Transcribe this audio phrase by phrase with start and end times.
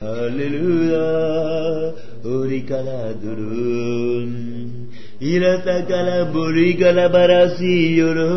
[0.00, 1.90] Hallelujah,
[2.22, 4.86] Urikala Durun,
[5.20, 8.30] Iratakala Burigala Barasiyuru,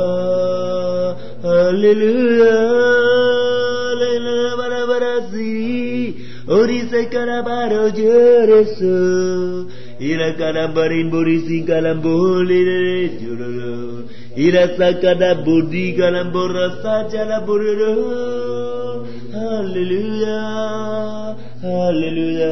[1.43, 2.80] Hallelujah,
[7.07, 22.47] からばろじゅれそいらからばりんぼりしんからんぼりれじゅるいらさからぼりからんぼらさちゃらぼるるハレルヤハレルヤ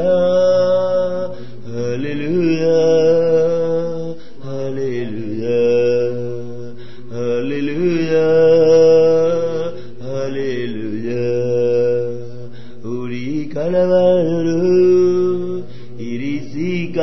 [1.65, 3.78] ハレルヤ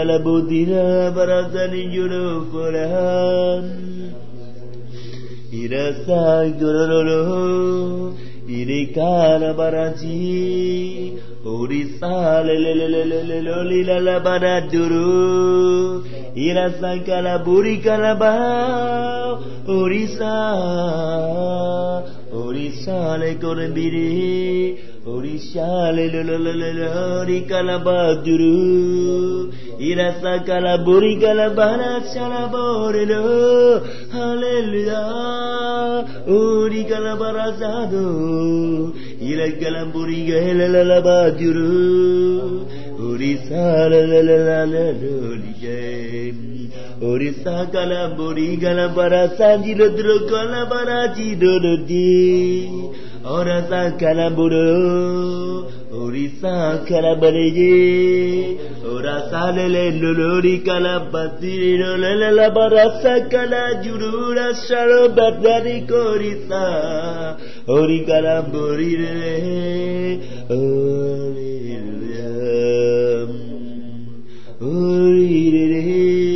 [0.09, 3.65] لبودنا برزن جنوب فرهان
[5.55, 8.13] إرسا جرلولو
[8.51, 11.13] إركان برجي
[11.47, 16.03] Urisa leleleleleloli la bara duru
[16.35, 18.33] ira sankala burikala ba
[19.69, 20.35] Urisa
[22.35, 24.75] Urisa le korbiri
[25.07, 42.67] Urisa leleleleleloli kala ba duru Irasa kalaburi kalabana chalaborelo, Hallelujah, Uri kalabarazado, Ira kalamburi galalabaduru,
[42.99, 46.56] Orisa la la la la la lolije.
[47.03, 52.71] Orisa kala bori kala bara sanjiro dro kala bara jiro di
[53.23, 58.57] Orasa kala boro Orisa kala bariye.
[58.83, 67.37] Orasa lele lolori kala basiri lolele la bara sa kala juru ra sharo badari korisa
[67.69, 69.37] Ori kala bori lele
[70.49, 72.17] Ori lele
[74.63, 76.36] Ori lele Ori lele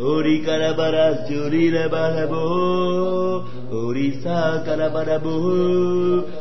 [0.00, 5.34] ori karabara suri jurire barabo, ori sakara barabo,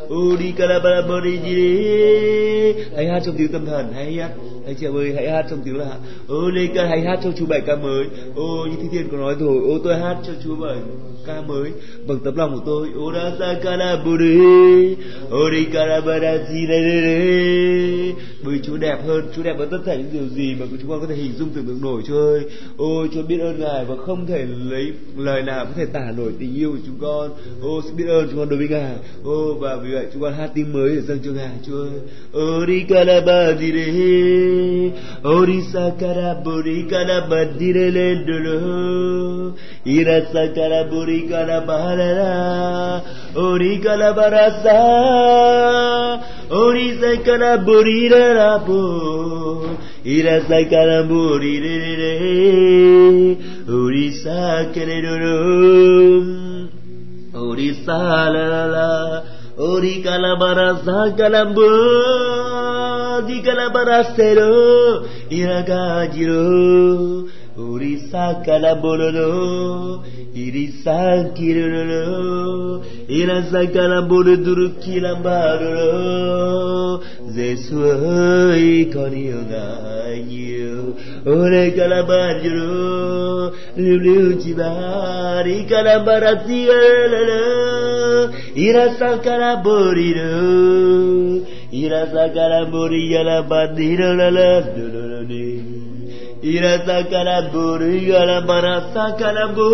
[0.09, 1.01] ori kara bara.
[2.95, 4.31] Hãy hát trong tiếng tâm thần, hãy hát.
[4.69, 5.97] Anh chị ơi hãy hát trong tiếng là
[6.27, 8.05] ô lê ca hãy hát cho chú bài ca mới.
[8.35, 10.77] Ô như thi thiên có nói rồi ô tôi hát cho chú bài
[11.25, 11.71] ca mới
[12.07, 12.87] bằng tấm lòng của tôi.
[12.95, 14.35] Ô ra sa ca la bù đê
[15.29, 16.37] ô đi ca la ba đa
[18.43, 20.99] bởi chú đẹp hơn chú đẹp hơn tất cả những điều gì mà chúng con
[21.01, 22.41] có thể hình dung tưởng tượng nổi chú ơi
[22.77, 26.31] ôi chú biết ơn ngài và không thể lấy lời nào có thể tả nổi
[26.39, 27.29] tình yêu của chúng con.
[27.61, 28.95] Ô, xin biết ơn chúng con đối với ngài.
[29.23, 31.51] Ô, và vì vậy chúng con hát tiếng mới để dâng cho ngài.
[31.65, 31.89] Chú ơi.
[32.33, 33.89] Ô đi ca la ba di đê
[35.23, 39.53] Orisa karaburi karabadire lendulu
[39.85, 43.01] Irasa karaburi karabarara
[44.31, 44.79] ra sa
[46.49, 49.69] Orisa karaburi rarabu
[51.39, 52.13] re re re.
[53.67, 55.37] Orisa kereruru
[57.33, 57.99] Orisa
[58.33, 59.23] la la la
[59.59, 61.67] Ori kalabarasa kalambu
[63.27, 66.47] di kalabarasero iragajiro
[67.59, 69.99] Urisakalabololo,
[70.33, 72.05] irisakirolo,
[73.19, 77.03] irasakalaboduru kilambarolo,
[77.35, 80.95] zeswoi konioganyo,
[81.27, 85.67] ore kalabarjolo, libliutibari
[93.23, 94.13] la bandiro
[96.43, 99.69] ಇರಸಕನಬುರು ಇರ ಮನಸಕನಬು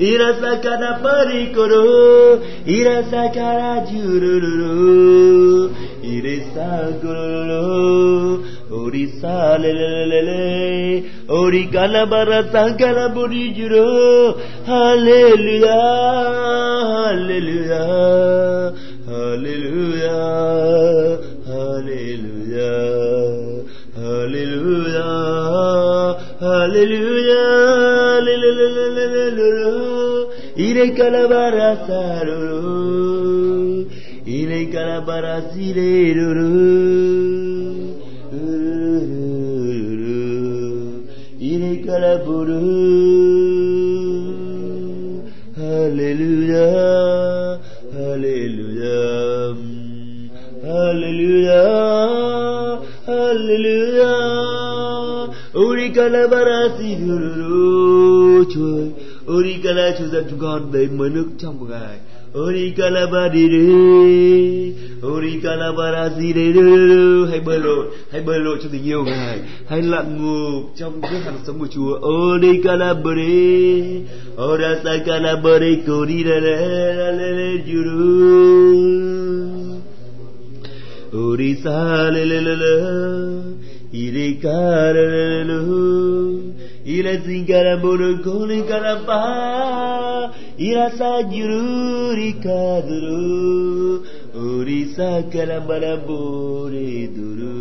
[0.00, 2.44] ಇರಸಕನ ಪರಿಕುರು.
[2.66, 5.00] ಇರಸಕನ ಜುರುರು.
[6.04, 6.56] ಇರಿಸ
[7.04, 7.60] ಗುರುರು
[8.84, 10.30] ಒರಿಸಾಲೆಲೆಲೆಲೆ
[11.32, 14.30] ಒರಿ ಕಲಬರ ಸಕಲ ಬುರಿಜುರು.
[14.66, 15.68] Hallelujah
[16.94, 17.72] hallelujah
[19.06, 20.08] hallelujah
[21.52, 22.60] hallelujah
[24.10, 25.06] Alléluia,
[26.40, 27.44] Alléluia,
[28.18, 28.80] Alléluia,
[30.56, 32.24] il est calabarasa,
[34.26, 36.14] il est calabarasa, il est
[60.72, 61.98] bể mới nước trong của ngài
[62.38, 63.66] Uri kalabadi đi
[65.02, 66.52] Uri kalabarazi đi
[67.30, 69.38] Hãy bơi lội Hãy bơi lội trong tình yêu Ngài
[69.68, 74.02] Hãy lặng ngục trong nước hàng sống của Chúa Uri kalabari,
[74.36, 78.20] Orasa kalabadi Kodi da da da da da Juru
[81.12, 82.74] Uri sa le le le le
[83.92, 89.20] Iri ka le le le le ila zingarambunun kunin karamba
[90.56, 94.00] ila sajururi kadru
[94.34, 97.60] urisa kalambarambure duru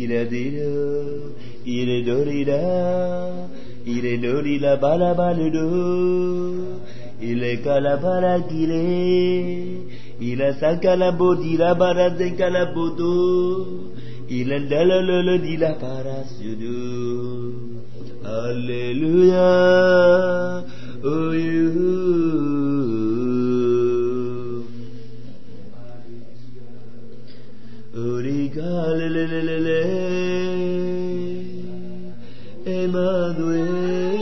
[0.00, 1.34] ila diru
[1.66, 2.62] ila dorira
[3.94, 5.66] ila dorila balabaludu
[7.30, 8.86] ila kalabaragile
[10.30, 13.90] ila sakalabodira barazenkalabodoo
[14.30, 15.74] Il est le, le, le, dit la
[18.24, 19.42] Alléluia.
[21.04, 21.32] Oh,
[32.64, 34.21] Emmanuel.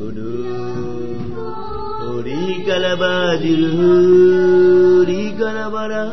[0.00, 1.20] البنود
[2.10, 3.44] أريك لباد
[5.00, 6.10] أريك لبرا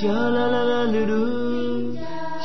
[0.00, 1.94] شالا لا لا لدو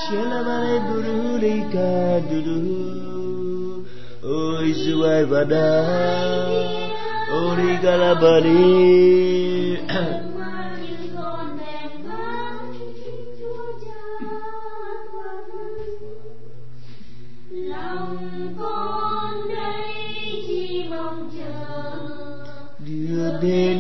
[0.10, 3.82] شالا بلا برو ليكا ددو
[4.24, 5.86] أوي زوار بدا
[7.34, 9.50] أريك لبالي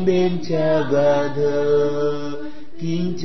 [0.09, 0.47] किञ्च
[0.91, 1.37] वद
[2.79, 3.23] किञ्च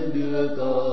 [0.00, 0.89] đất đưa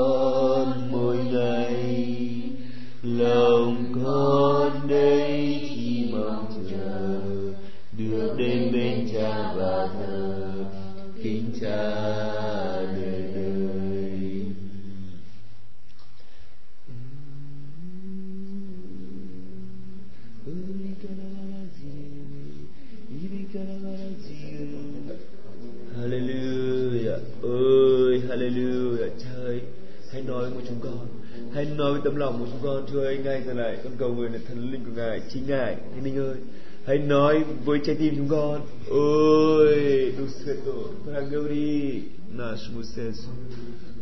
[32.57, 35.21] chúng con Chúa ơi ngay giờ này con cầu nguyện là thần linh của ngài
[35.33, 36.37] chính ngài thánh linh ơi
[36.85, 40.73] hãy nói với trái tim chúng con ôi Đức Свято
[41.05, 42.03] проговори
[42.39, 43.29] нашему сердцу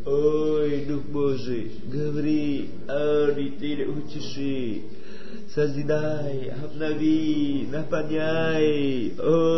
[0.04, 3.26] ой Дух Божий говори о
[3.60, 4.82] ты утеши
[5.54, 9.12] созидай, обнови, наполняй.
[9.18, 9.53] Ôi,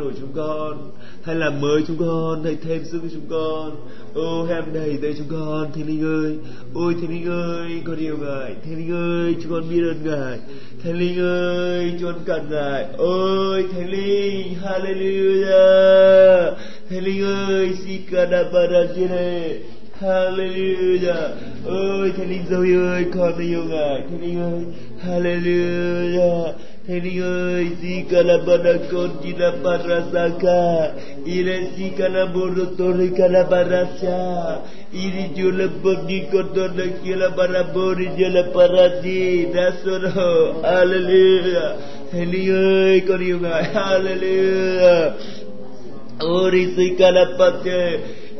[0.00, 0.90] đổi chúng con,
[1.22, 3.76] hãy làm mới chúng con, hãy thêm sức cho chúng con.
[4.14, 6.36] Ôi, hãy đầy tay chúng con, Thánh Linh ơi,
[6.74, 10.38] ôi Thánh Linh ơi, con yêu Ngài, Thánh Linh ơi, chúng con biết ơn Ngài,
[10.84, 16.52] Thánh Linh ơi, chúng con cần Ngài, ôi Thánh Linh, Hallelujah,
[16.90, 19.58] Thánh Linh ơi, Sikadabarajire,
[20.00, 21.28] Hallelujah.
[21.66, 24.00] Ôi Thánh Linh dâu ơi, con yêu Ngài.
[24.10, 24.62] Thánh Linh ơi,
[25.04, 26.52] Hallelujah.
[26.86, 30.92] Thánh Linh ơi, Zikalabana con Jinaparasaka.
[31.26, 34.58] Ire Zikalaboro Torre Calabarasya.
[34.92, 39.46] Iri Jula Bodi Kotona Kila Barabori Jala Paradi.
[39.52, 40.62] Nasoro.
[40.62, 41.76] Hallelujah.
[42.12, 43.64] Thánh Linh ơi, con yêu Ngài.
[43.64, 45.14] Hallelujah.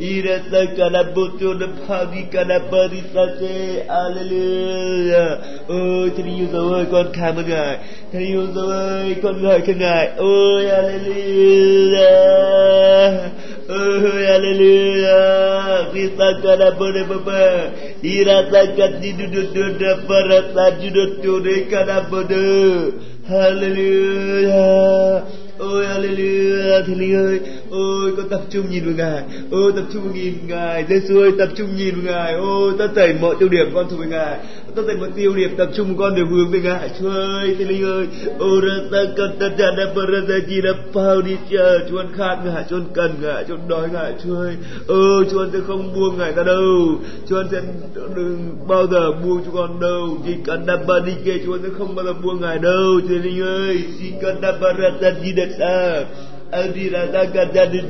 [0.01, 0.61] Ori Zikalapate.
[0.61, 1.05] Irasa kana
[2.33, 5.39] kana barisake Alleluia.
[5.69, 7.79] Ôi Thánh yêu dấu ơi, con cảm ơn Ngài.
[8.13, 10.09] Thánh yêu dấu ơi, con ngợi khen Ngài.
[10.17, 12.01] Ôi Hallelujah
[13.69, 17.71] Ôi Hallelujah Risa kana bode baba
[18.03, 22.93] Irasa duduk duduk barasa duduk duduk kana bode
[23.29, 25.23] Hallelujah
[25.61, 27.41] Ôi, Hallelujah thì Linh ơi.
[27.71, 29.23] Ôi, con tập trung nhìn vào Ngài.
[29.51, 30.85] Ôi, tập trung nhìn Ngài.
[30.89, 32.35] Giêsu ơi, tập trung nhìn vào Ngài.
[32.35, 34.39] Ôi, tất thảy mọi tiêu điểm con thuộc về Ngài.
[34.75, 36.91] Tất thành mọi tiêu điểm tập trung con đều hướng về Ngài.
[37.01, 38.07] Chúa ơi thế Linh ơi.
[38.39, 41.79] Ô, ra ta cần ta ra đã bờ ra chi đã bao đi chờ.
[41.91, 44.13] Chúa con khát Ngài Chúa con cần Ngài Chúa con đói Ngài.
[44.25, 44.55] Chúa ơi.
[44.89, 46.69] Ơ Chúa con sẽ không buông Ngài ta đâu.
[47.29, 47.61] Chúa con sẽ
[48.17, 50.19] đừng bao giờ buông chúng con đâu.
[50.27, 53.01] Chỉ cần đạp bà đi kê Chúa con sẽ không bao giờ buông Ngài đâu.
[53.09, 55.49] Thế Linh ơi, Chỉ cần đạp bà ra ta chi được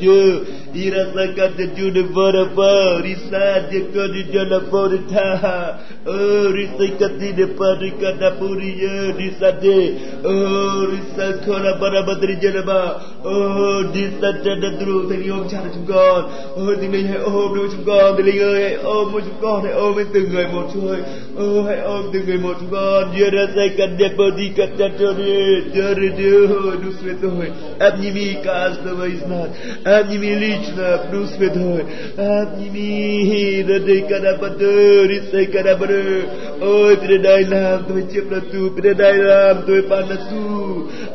[0.00, 0.37] chưa?
[0.74, 15.08] Irakakata Junavara Risanya Kajana Vodataha Risakadina Padikana Puriya Risade Risakona Barabadri Janaba Oh Disatana Dru
[15.08, 18.42] Thầy ôm cha chúng con Ôi tình linh hãy ôm đôi chúng con Tình linh
[18.42, 21.00] ơi hãy ôm mỗi chúng con Hãy ôm với từng người một Chúa ơi
[21.36, 28.34] Ô hãy ôm từng to một chúng con Yerasakadina Padikata Jore Jore Jore Dusuetoy Abnimi
[28.44, 29.50] Kasnava Isnat
[29.84, 31.81] Abnimi Lich Krishna plus with her.
[32.21, 36.61] Admi he the dekada padu risekada padu.
[36.61, 40.43] Oh, pide dailam tuve chepratu, pide tu, tuve panatu,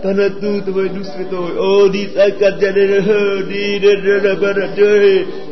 [0.01, 1.41] panatu tuve nusvito.
[1.59, 4.95] Oh, disakar jane rho, di de de de padu.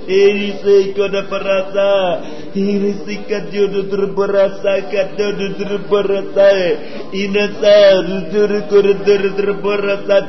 [0.04, 2.20] Ini sekada perasa,
[2.52, 6.52] ini sekat jodoh Terberasa Kata Terberasa terperasa.
[7.14, 8.88] Ina sa rujur kor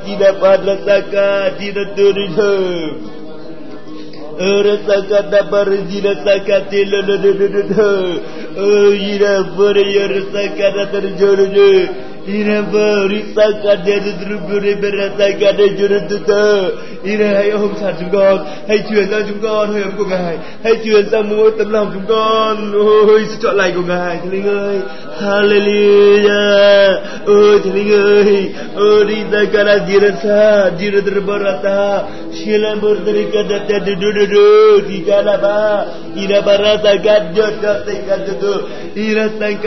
[0.04, 3.13] tidak pada saka tidak terjemah.
[4.34, 5.62] Rasakan dapat
[6.02, 7.30] rasakan tila la la
[11.54, 12.24] la la.
[12.24, 14.10] Oh, ira beri rasakan terjadi.
[14.24, 16.46] Ira beri rasakan dia terberi berasakan dia jurut tu.
[17.04, 20.38] Ira hãy ôm chặt chúng con, hãy truyền ra chúng con hơi ấm của Ngài,
[20.64, 22.72] hãy truyền ra mỗi tấm lòng chúng con.
[22.72, 24.80] Ôi, sự chọn lành của Ngài, Thánh Linh ơi.
[25.20, 27.00] Hallelujah.
[27.26, 32.02] Ôi Thánh Linh ơi, ôi đi ra cara dirasa, dirasa berata.
[32.34, 34.46] Shila berdiri kada kada du du du
[34.88, 35.84] di kana ba.
[36.16, 38.54] Ira barata kada kada kada du.
[38.94, 39.58] Ira sang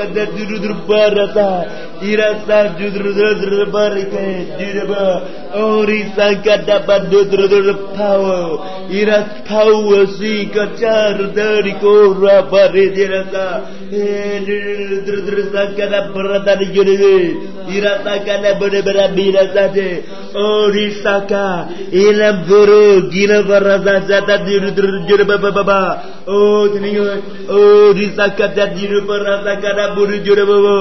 [2.47, 3.27] kada du du du barata.
[3.27, 5.21] Ira sang du du du du barike du ba.
[5.53, 8.47] Oh ri sang kada ba du du du power.
[8.89, 13.47] Ira power si kacar dari kora bare dirasa.
[13.91, 14.57] Eh du
[15.05, 17.35] du du sang kada berata di judi.
[17.75, 20.03] Ira sang kada berbera birasa de.
[20.35, 25.81] Oh ri saka ilam guru, gila barasa jata diru diru diru baba baba
[26.27, 30.77] oh tini oh disaka jata diru barasa kada buru diru baba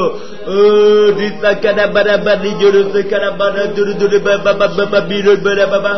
[0.55, 5.67] oh disaka da bara badi diru sekada bara diru diru baba baba baba biru bara
[5.67, 5.95] baba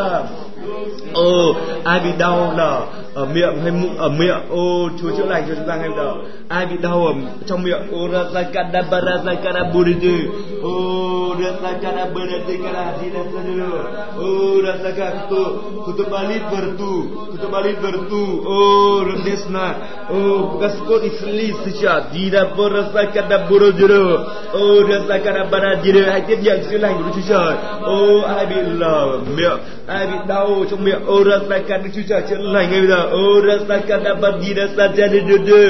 [1.13, 2.81] Ô, ai bị đau là
[3.13, 5.97] ở miệng hay mụn ở miệng, ô Chúa chữa lành cho chúng ta ngay bây
[5.97, 6.13] giờ.
[6.47, 7.13] Ai bị đau ở
[7.45, 10.17] trong miệng, ô razakada barazakada buridu,
[10.63, 13.71] ô razakada barazakada dinasadu,
[14.17, 19.73] ô razaka kutu tu balit bertu, kutu balit bertu, ô rendesna,
[20.09, 24.17] ô kaskot iflis sejak dira barazakada burudu,
[24.53, 27.55] ô razakada barajidu, hãy tiếp nhận chữa lành của Đức Chúa Trời.
[27.81, 32.21] Ô ai bị lở miệng, ai bị đau trong miệng, ô rasakan Đức Chúa Trời
[32.29, 32.98] chữa lành ngay bây giờ.
[32.98, 35.64] Ô rasakan abadira sajada dudu,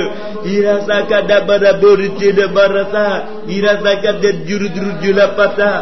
[0.44, 3.08] irasakan abada borite barasa,
[3.46, 5.72] irasakan de juru juru jula pata,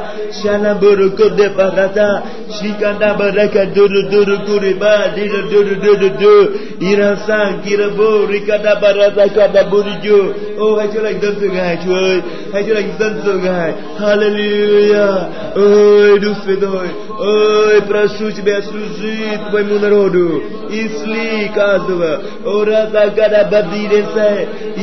[0.42, 6.38] shala boroko de barata, shikanda baraka duru duru kuriba, dira duru duru duru,
[6.80, 10.34] irasan kirabo rikada barasa kada burijo.
[10.58, 12.20] Ô hãy chữa lành dân sự Ngài Chúa ơi,
[12.52, 13.72] hãy chữa lành dân sự Ngài.
[13.98, 15.28] Hallelujah.
[15.54, 16.88] Ôi Duh Святой,
[17.18, 22.11] ой, прошу Тебя, служи Твоему народу, и сли kazwa
[22.55, 24.27] orada gara badire sa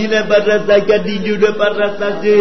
[0.03, 2.37] ine barasa kadi jude barasa se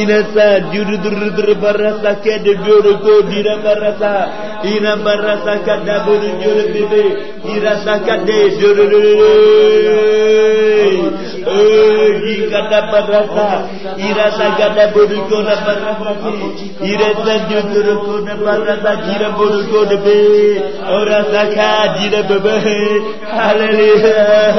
[0.00, 0.46] ine sa.
[0.72, 4.12] Judu dur dur barasa kede dure ko dire barasa
[4.72, 7.02] ine barasa kada buru jure bibe
[7.54, 8.86] irasa kade jure
[12.26, 13.48] Ikata barasa,
[13.96, 16.30] irasa kata buruko na barasa,
[16.82, 20.18] irasa juduruko na barasa, jira buruko na be,
[20.96, 22.56] orasa ka jira bebe,
[23.30, 24.58] ha hallelujah,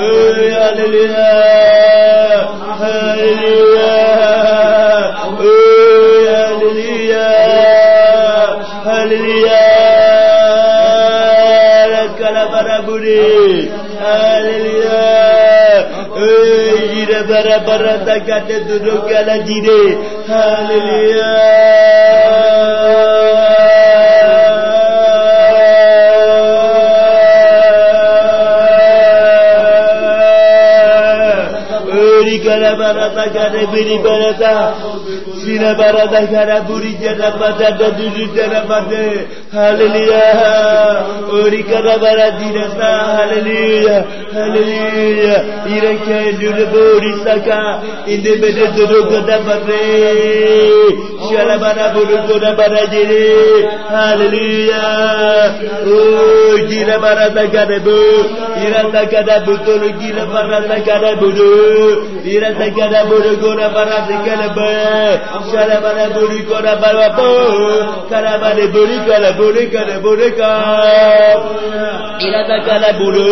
[0.00, 2.40] oh hallelujah,
[2.82, 4.00] hallelujah,
[5.44, 5.52] oh
[6.32, 7.36] hallelujah,
[11.92, 13.28] hallelujah, kalabara budi,
[14.00, 15.76] hallelujah,
[16.16, 19.82] oh gira bara bara saka de duduk kala jire,
[20.28, 20.76] Kala
[32.94, 34.74] barada gare biri berada
[35.44, 39.06] sine barada gare buri gare bada da düzü gare bade.
[39.52, 40.26] Haleluya
[41.40, 43.98] uri kara bara dirasa haleluya
[44.34, 45.36] haleluya
[45.74, 47.82] ireke dürü buri saka.
[48.12, 49.82] Inde bede dürü gada bade.
[51.30, 53.68] şalabana burunduna bana geri.
[53.92, 55.52] Hallelujah.
[55.86, 57.98] Oh, gire bana da gare bu.
[58.60, 61.28] Gire da gare bu dolu gire bana da gare bu.
[62.24, 64.68] Gire da gare bu gona bana da gare bu.
[65.52, 67.30] Şalabana buru gona bana bu.
[68.10, 71.36] Karabana buru gare buru gare buru gare.
[72.20, 73.28] Gire da gare buru.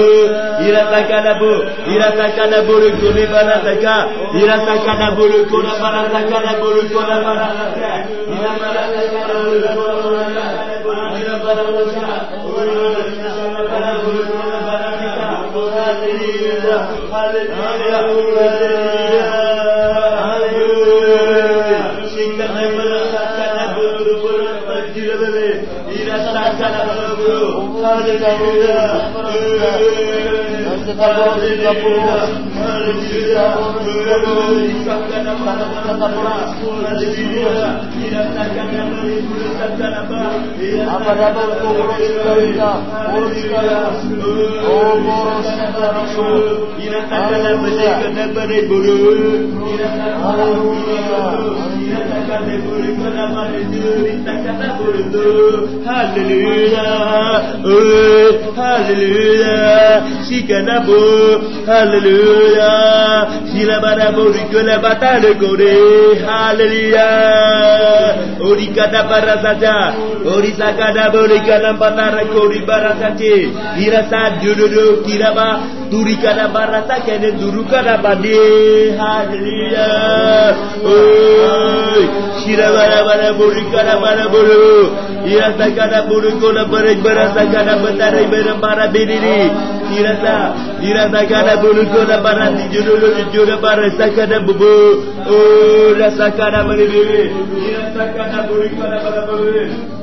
[0.63, 1.53] Gire da gare bu.
[1.89, 4.09] Gire da gare buru gona bana da gare.
[4.35, 7.80] Gire da gare buru gona bana da gare buru gona bana da
[29.13, 30.30] Hallelujah.
[50.21, 51.90] Hallelujah.
[52.31, 55.27] kate buru kona maru du mita kata buru du
[55.87, 61.01] Hallelujah, oh Hallelujah, si kana bo
[61.67, 65.75] Hallelujah, si la bara buru kona bata le gore
[66.29, 67.35] Hallelujah,
[68.51, 69.77] ori kata bara saja,
[70.37, 73.35] ori saka da buru kona bara saje,
[73.85, 74.85] ira sa du du
[75.91, 78.95] duri kada barata kada duru kada badi.
[78.95, 79.91] Hadriya
[80.87, 82.03] oi.
[82.41, 84.95] Shira bara bara buri kada bara buru.
[85.27, 89.41] Ira tak kada buru kona bare bara ta kada batare bara bara biriri
[89.99, 90.37] ira ta.
[90.89, 94.75] Ira ta kada buru kona bara ti juru juru juru bara ta kada bubu.
[95.27, 95.39] O
[95.99, 99.99] ra ta kada mani ira tak kada buri kada bara buru.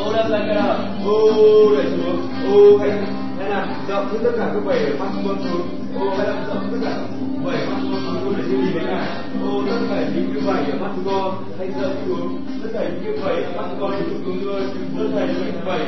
[0.00, 1.02] Oh, that's like a...
[1.04, 3.08] Oh, that's a...
[3.14, 3.17] Oh.
[3.66, 5.68] Hãy làm rộng tất cả các bảy mắt xuống xuống,
[6.00, 6.92] ô hãy làm rộng tất cả
[7.44, 9.08] bảy mắt xuống xuống để như gì với ngài,
[9.42, 12.42] ô tất cả những cái bảy ở mắt chúng con hãy dâng xuống.
[12.62, 14.62] Tất cả những cái bảy ở mắt con hãy dâng xuống ơi
[14.98, 15.80] tất cả những cái vảy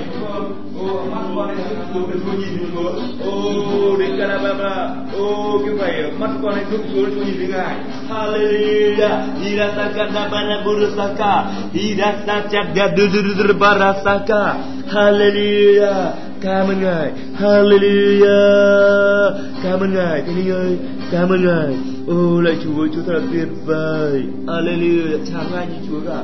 [0.78, 2.90] ô mắt con hãy rộng xuống để Chúa nhìn thấy Chúa
[3.30, 7.48] ô đến Canababa ô cái bảy mắt con hãy rộng xuống để Chúa nhìn thấy
[7.48, 7.74] Ngài.
[8.10, 9.18] Hallelujah.
[9.42, 12.60] Hirasaka Banaburusaka Hirasaka
[12.96, 14.54] Dududubarasaka
[14.92, 16.29] Hallelujah.
[16.42, 17.12] Cảm ơn Ngài.
[17.40, 19.32] Hallelujah.
[19.62, 20.22] Cảm ơn Ngài.
[20.22, 20.76] Thánh Linh ơi
[21.10, 21.76] Cảm ơn Ngài.
[22.08, 24.22] Ô, lạy Chúa Chúa thật là tuyệt vời.
[24.46, 25.18] Hallelujah.
[25.32, 26.22] Chẳng ai như Chúa cả.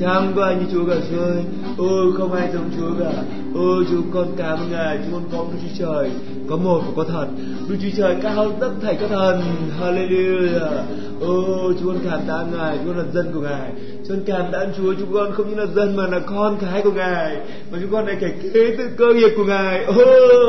[0.00, 1.42] Chẳng có ai như Chúa cả, Chúa ơi.
[1.76, 3.12] Ôi không ai giống Chúa cả.
[3.58, 6.10] Ôi, chúng con cảm ơn Ngài, Chúng con có Đức Chúa Trời,
[6.50, 7.26] Có một và có thật.
[7.68, 9.42] Đức Chúa Trời cao tất thảy các thần.
[9.80, 10.82] Hallelujah.
[11.20, 13.70] Ôi, chúng con cảm tạ Ngài, Chúng con là dân của Ngài.
[14.08, 16.82] Chúng con cảm tạ Chúa, Chúng con không những là dân mà là con cái
[16.82, 17.36] của Ngài.
[17.72, 19.86] Mà chúng con lại kể kế tự cơ nghiệp của Ngài.
[19.86, 19.96] Oh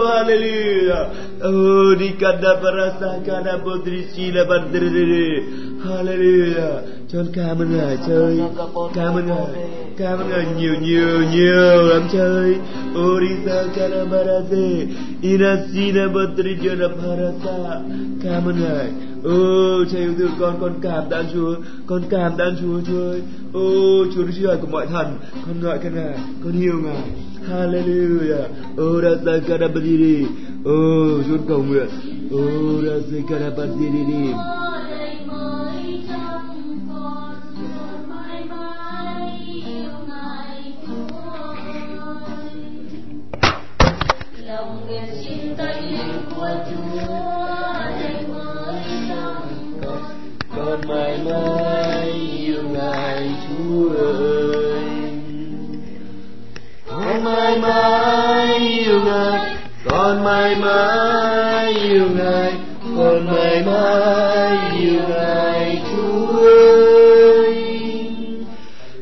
[0.09, 1.05] hallelujah.
[1.47, 4.43] Oh di kada parasa kada bodri sila
[5.85, 6.81] Hallelujah.
[7.11, 8.39] Chúng con cảm ơn Ngài chơi
[8.93, 9.69] Cảm ơn Ngài.
[9.97, 12.55] Cảm ơn Ngài nhiều nhiều nhiều lắm chơi
[12.99, 14.87] Orisa kada barase
[15.21, 17.81] Inasina bodri jana parasa
[18.23, 18.87] Cảm ơn Ngài.
[19.23, 23.21] Ô, cha yêu thương con con cảm tạ Chúa, con cảm tạ Chúa Chúa ơi.
[23.53, 25.07] Ô, Chúa Đức Chúa Trời của mọi thần,
[25.45, 27.03] con ngợi khen Ngài con yêu Ngài.
[27.49, 28.47] Hallelujah.
[28.77, 29.67] Ô ra ra ca đa
[30.63, 31.87] ô, Chúa cầu nguyện.
[32.31, 32.93] Ô ra
[44.49, 47.13] lòng nguyện xin tay linh của Chúa
[48.01, 49.47] đời mới lòng
[49.85, 50.01] con.
[50.57, 54.81] Con mãi mãi yêu ngài Chúa ơi.
[56.87, 59.55] Con mãi mãi yêu ngài,
[59.89, 62.53] con mãi mãi yêu ngài,
[62.97, 67.65] con mãi mãi yêu ngài Chúa ơi.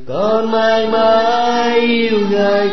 [0.07, 2.69] Con mãi mãi yêu ngài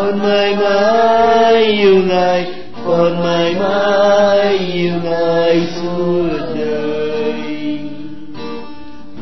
[0.00, 2.54] con mãi mãi yêu ngài,
[2.86, 7.78] con mãi mãi yêu ngài suốt đời.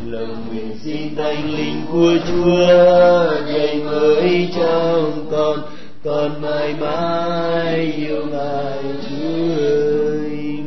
[0.06, 5.58] Lòng nguyện xin thánh linh của Chúa ngày mới trong con
[6.04, 10.58] con mãi mãi yêu ngài Chúa ơi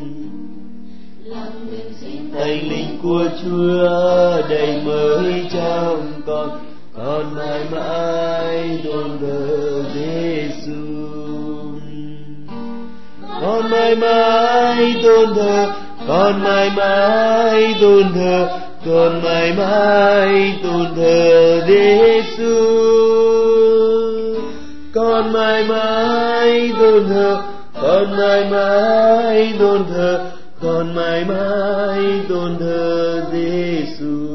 [2.34, 6.71] thánh linh của Chúa đầy mới trong con
[7.06, 10.72] con mãi mãi tôn thờ Giêsu
[13.42, 15.74] con mãi mãi tôn thờ
[16.08, 18.50] con mãi mãi tôn thờ
[18.86, 22.56] con mãi mãi tôn thờ Giêsu
[24.94, 27.42] con mãi mãi tôn thờ
[27.82, 34.31] con mãi mãi tôn thờ con mãi mãi tôn thờ Giêsu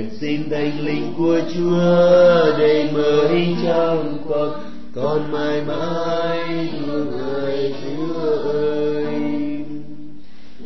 [0.00, 4.50] nguyện xin thánh linh của Chúa đầy mới trong con
[4.94, 8.14] con mãi mãi thương người Chúa
[8.50, 9.14] ơi.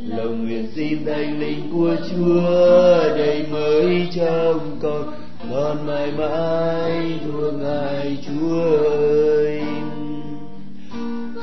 [0.09, 5.13] Lòng nguyện xin thánh linh của Chúa đầy mới trong con
[5.53, 9.63] con mãi mãi thương ngài Chúa ơi.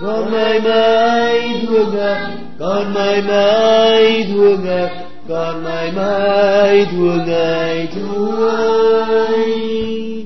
[0.02, 7.88] Con mãi mãi thương ngài, con mãi mãi thương ngài còn mãi mãi thua ngài
[7.96, 8.50] Chúa
[9.08, 10.26] ơi.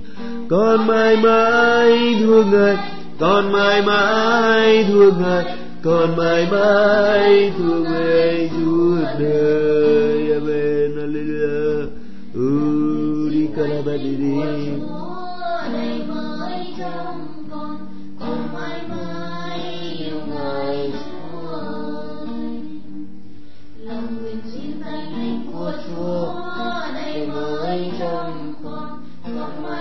[0.49, 2.77] Con mãi mãi thua ngài,
[3.19, 5.45] con mãi mãi thua ngài,
[5.83, 10.75] con mãi mãi thua ngài suốt đời amen.
[10.97, 11.89] Hallelujah.
[12.35, 14.84] Uri kalabadiri.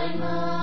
[0.04, 0.53] Con mãi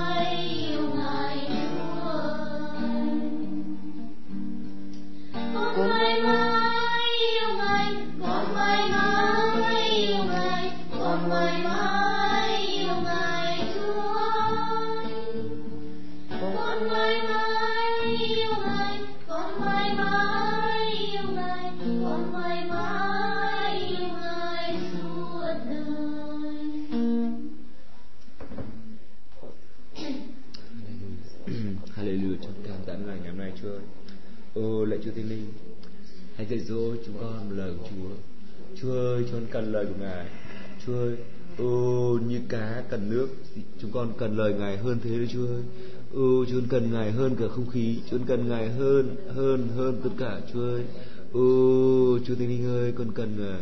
[34.91, 35.45] lạy Chúa thiên Linh,
[36.35, 38.09] hãy dạy dỗ chúng con lời của Chúa.
[38.81, 40.25] Chúa ơi, chúng con cần lời của Ngài.
[40.85, 41.15] Chúa ơi,
[41.57, 43.27] ô như cá cần nước,
[43.81, 45.63] chúng con cần lời Ngài hơn thế đó Chúa ơi.
[46.13, 49.67] Ô chúng con cần Ngài hơn cả không khí, chúng con cần Ngài hơn hơn
[49.75, 50.83] hơn tất cả Chúa ơi.
[51.33, 53.61] Ô Chúa thiên Linh ơi, con cần Ngài.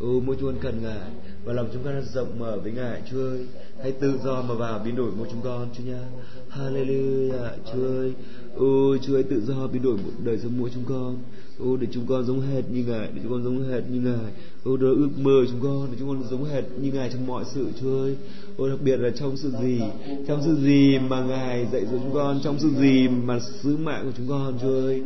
[0.00, 1.10] ô mỗi chúng con cần ngài
[1.44, 3.46] và lòng chúng con rộng mở với ngài chúa ơi
[3.82, 6.02] hãy tự do mà vào biến đổi mỗi chúng con chúa nha
[6.50, 8.12] hallelujah chúa ơi
[8.58, 11.16] ô chúa hãy tự do biến đổi một đời sống mỗi chúng con.
[11.58, 14.32] Ô để chúng con giống hệt như ngài để chúng con giống hệt như ngài.
[14.64, 17.44] Ô đó ước mơ chúng con để chúng con giống hệt như ngài trong mọi
[17.54, 18.16] sự chúa ơi.
[18.56, 19.80] Ô đặc biệt là trong sự gì
[20.26, 24.04] trong sự gì mà ngài dạy dỗ chúng con trong sự gì mà sứ mạng
[24.04, 25.02] của chúng con chúa ơi.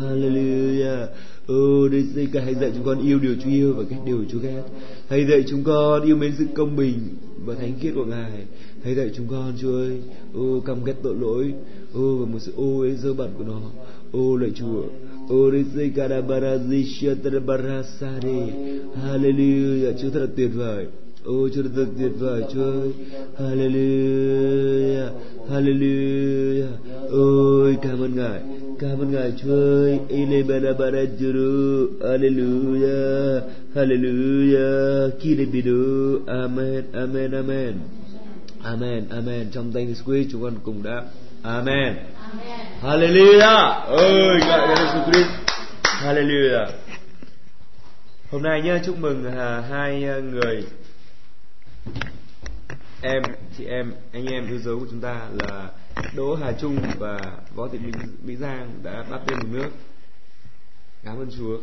[0.00, 1.06] Hallelujah.
[1.46, 4.24] Ô đây, đây cả hãy dạy chúng con yêu điều Chúa yêu và ghét điều
[4.32, 4.62] Chúa ghét.
[5.08, 6.98] Hãy dạy chúng con yêu mến sự công bình
[7.44, 8.46] và thánh khiết của ngài.
[8.82, 10.02] Hãy dạy chúng con Chúa ơi.
[10.34, 11.52] Ô căm ghét tội lỗi
[11.96, 13.60] ô và một sự ô ấy dơ bẩn của nó.
[14.12, 14.82] Ô lạy Chúa.
[15.28, 15.50] Ô
[19.02, 19.92] hallelujah.
[20.02, 20.86] Chúa thật là tuyệt vời.
[21.24, 22.92] Ô, Chúa thật tuyệt vời, Chúa ơi.
[23.38, 25.10] Hallelujah.
[25.50, 26.72] Hallelujah.
[27.10, 28.40] Ôi, cảm ơn Ngài.
[28.78, 29.98] Cảm ơn Ngài, Chúa ơi.
[30.08, 31.04] Ele bara bara
[32.00, 33.40] Hallelujah.
[33.74, 35.10] Hallelujah.
[35.20, 35.44] Kile
[36.26, 37.74] Amen Amen Amen.
[38.62, 39.46] Amen Amen.
[39.52, 41.04] Trong danh của chúng con cùng đáp
[41.46, 41.96] Amen.
[42.82, 43.86] Hallelujah.
[43.86, 45.30] Ôi ngợi Chúa Jesus Christ.
[45.84, 46.68] Hallelujah.
[48.30, 50.66] Hôm nay nhá chúc mừng à, hai à, người.
[53.02, 53.22] Em
[53.58, 55.70] chị em anh em yêu dấu của chúng ta là
[56.16, 57.20] Đỗ Hà Trung và
[57.54, 57.92] Võ Thị Mỹ,
[58.24, 59.70] Mỹ Giang đã bắt tên một nước.
[61.04, 61.58] Cảm ơn Chúa.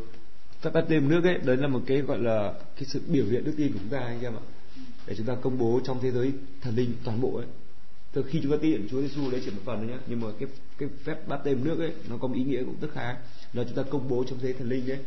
[0.61, 3.25] Các bắt tên một nước ấy đấy là một cái gọi là cái sự biểu
[3.25, 4.43] hiện đức tin của chúng ta anh em ạ.
[5.07, 7.45] Để chúng ta công bố trong thế giới thần linh toàn bộ ấy
[8.13, 10.27] từ khi chúng ta tin Chúa Giêsu đấy chỉ một phần thôi nhá, nhưng mà
[10.39, 13.17] cái cái phép bát tên nước ấy, nó có một ý nghĩa cũng rất khá.
[13.53, 14.99] Là chúng ta công bố trong thế thần linh đấy.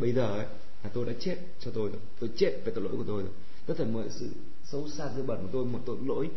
[0.00, 0.46] bây giờ ấy,
[0.84, 3.32] là tôi đã chết cho tôi rồi, tôi chết về tội lỗi của tôi rồi.
[3.66, 4.28] Tất cả mọi sự
[4.64, 6.28] xấu xa dơ bẩn của tôi, mọi tội lỗi,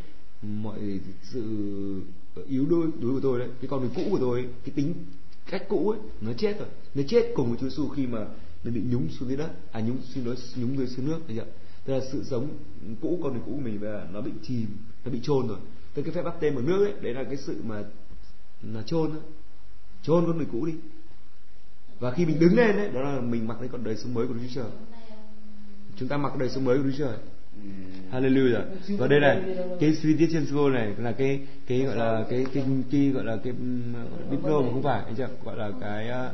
[0.42, 1.44] mọi sự
[2.48, 4.94] yếu đuối đối của tôi đấy, cái con người cũ của tôi cái tính
[5.52, 6.68] cách cũ ấy, nó chết rồi.
[6.96, 8.28] Nó chết cùng với Chúa Giêsu khi mà
[8.64, 11.36] nó bị nhúng xuống dưới đất à nhúng xin lỗi nhúng dưới, xuống nước, thấy
[11.36, 11.46] chưa?
[11.86, 12.48] Tức là sự sống
[13.02, 14.68] cũ, con người cũ của mình và nó bị chìm,
[15.06, 15.58] nó bị chôn rồi
[15.94, 17.84] tức cái phép bắt tên bằng nước ấy đấy là cái sự mà
[18.62, 19.12] là chôn
[20.04, 20.74] chôn con người cũ đi.
[22.00, 24.28] Và khi mình đứng lên đấy đó là mình mặc lên con đời sống mới
[24.28, 24.72] của Đức Chúa Trời.
[25.96, 27.18] Chúng ta mặc đời sống mới của Đức Chúa Trời.
[28.12, 28.64] Hallelujah.
[28.98, 29.42] Và đây này,
[29.80, 33.24] cái suy tiết trên symbol này là cái cái gọi là cái cái cái gọi
[33.24, 33.54] là cái
[34.32, 36.32] diploma không phải anh chị gọi là cái à,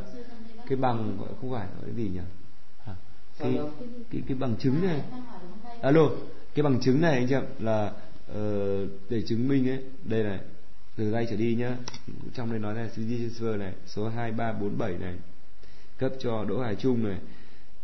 [0.70, 2.20] cái bằng gọi không phải gọi cái gì nhỉ?
[2.86, 2.96] À,
[3.40, 3.60] cái
[4.12, 5.02] cái cái bằng chứng này.
[5.82, 6.10] Alo,
[6.56, 7.92] cái bằng chứng này anh chị là
[8.32, 10.40] uh, để chứng minh ấy, đây này
[10.96, 11.78] từ đây trở đi nhá.
[12.34, 15.16] Trong đây nói là CD transfer này, số 2347 này
[15.98, 17.18] cấp cho Đỗ Hải Trung này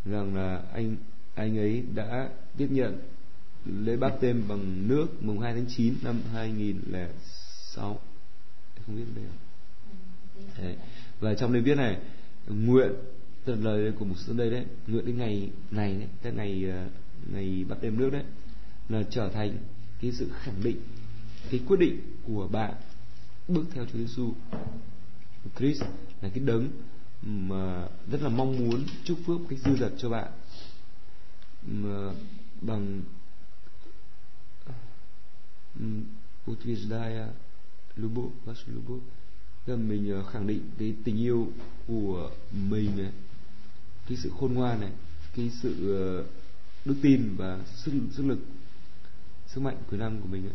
[0.04, 0.96] rằng là anh
[1.34, 2.98] anh ấy đã tiếp nhận
[3.66, 8.00] lễ báp tên bằng nước mùng 2 tháng 9 năm 2006
[8.86, 9.24] không biết đây
[10.58, 10.76] đấy.
[11.20, 11.98] và trong đây viết này
[12.48, 12.92] nguyện
[13.44, 16.86] từ lời của một sư đây đấy nguyện đến ngày này đấy, cái ngày ờ,
[17.32, 18.22] ngày bắt đêm nước đấy
[18.88, 19.56] là trở thành
[20.01, 20.81] cái sự khẳng định
[21.49, 22.73] cái quyết định của bạn
[23.47, 24.33] bước theo Chúa Giêsu
[25.57, 25.81] Christ
[26.21, 26.69] là cái đấng
[27.21, 30.31] mà rất là mong muốn chúc phước cái dư dật cho bạn
[31.67, 32.13] mà
[32.61, 33.01] bằng
[36.49, 37.33] утверждая
[37.95, 39.01] любовь, вашу любовь,
[39.65, 41.47] là mình ờ, khẳng định cái tình yêu
[41.87, 42.31] của
[42.69, 43.11] mình này,
[44.07, 44.91] cái sự khôn ngoan này,
[45.35, 46.25] cái sự ờ,
[46.85, 48.39] đức tin và sức sức lực,
[49.54, 50.54] sức mạnh quyền năng của mình ấy.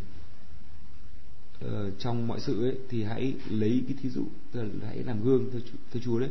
[1.59, 5.23] Ờ, trong mọi sự ấy thì hãy lấy cái thí dụ, tức là hãy làm
[5.23, 6.29] gương theo, theo Chúa đấy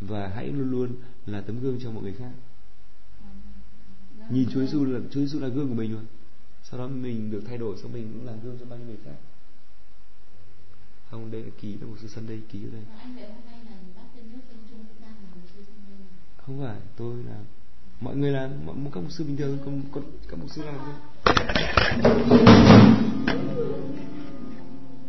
[0.00, 0.90] và hãy luôn luôn
[1.26, 2.30] là tấm gương cho mọi người khác.
[4.30, 6.02] Nhìn Chúa Giêsu là Chúa Giêsu là gương của mình rồi
[6.70, 8.98] sau đó mình được thay đổi sau mình cũng làm gương cho bao nhiêu người
[9.04, 9.16] khác
[11.10, 12.82] không đây là ký là một sư sân đây ký ở đây
[16.36, 17.44] không phải tôi làm
[18.00, 20.74] mọi người làm mọi các mục sư bình thường còn, còn các mục sư làm
[20.78, 20.94] thôi.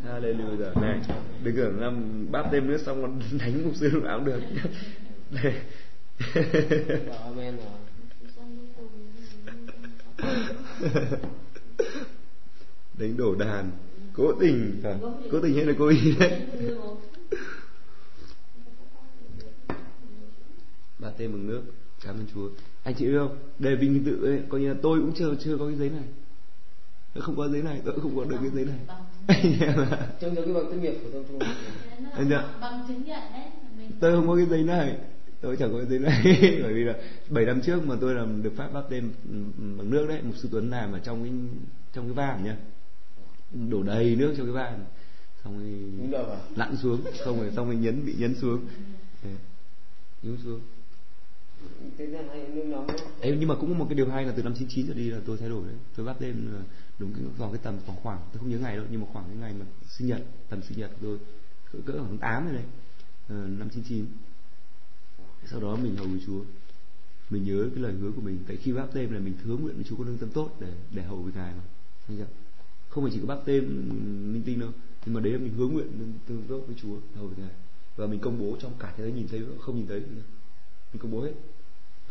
[0.06, 0.82] Hallelujah.
[0.82, 1.00] Này
[1.43, 4.41] đừng tưởng làm bát thêm nước xong còn đánh mục sư lúc nào cũng được.
[7.23, 7.58] Amen
[12.97, 13.71] đánh đổ đàn.
[14.13, 14.97] Cố tình à,
[15.32, 16.41] cố tình hay là cố ý đấy?
[21.00, 21.62] Bà tên mừng nước
[22.08, 22.50] cảm ơn chúa.
[22.84, 23.38] Anh chị biết không?
[23.60, 26.04] Đề vinh tự ấy coi như là tôi cũng chưa chưa có cái giấy này.
[27.20, 28.80] Không có giấy này tôi cũng không có được cái giấy này.
[30.20, 31.39] Trong cái bằng tốt nghiệp của tôi không
[32.13, 32.43] anh ạ.
[32.62, 33.43] Bằng chứng nhận đấy
[34.00, 34.98] tôi không có cái giấy này.
[35.41, 36.22] Tôi chẳng có cái giấy này.
[36.63, 36.93] Bởi vì là
[37.30, 39.12] bảy năm trước mà tôi làm được pháp báp tên
[39.78, 41.32] bằng nước đấy một sư tuấn làm ở trong cái
[41.93, 42.56] trong cái van nhá.
[43.70, 44.86] Đổ đầy nước cho cái van.
[45.43, 48.62] Xong rồi lặn xuống không rồi xong rồi nhấn bị nhấn xuống.
[49.24, 49.34] Đấy.
[50.24, 50.60] nhúng xuống
[51.57, 51.57] thế là hay nước nóng đó.
[53.21, 55.10] Ê, nhưng mà cũng có một cái điều hay là từ năm 99 trở đi
[55.10, 55.75] là tôi thay đổi đấy.
[55.95, 56.63] Tôi bắt đêm là ờ,
[56.99, 59.25] đúng cái vào cái tầm khoảng khoảng tôi không nhớ ngày đâu nhưng mà khoảng
[59.27, 61.17] cái ngày mà sinh nhật tầm sinh nhật của tôi
[61.71, 62.63] cỡ cỡ khoảng tháng 8 rồi đấy
[63.27, 64.06] ờ, năm 99
[65.45, 66.41] sau đó mình hầu với Chúa.
[67.30, 69.75] Mình nhớ cái lời hứa của mình tại khi báp tên là mình hứa nguyện
[69.75, 71.63] với Chúa có lương tâm tốt để để hầu với ngài mà.
[72.08, 72.25] Không,
[72.89, 74.69] không phải chỉ có báp tên ừ, linh tinh đâu
[75.06, 77.56] nhưng mà đấy là mình hứa nguyện lương tâm tốt với Chúa hầu với ngài.
[77.95, 79.99] Và mình công bố trong cả thế giới nhìn thấy không nhìn thấy
[80.93, 81.34] mình công bố hết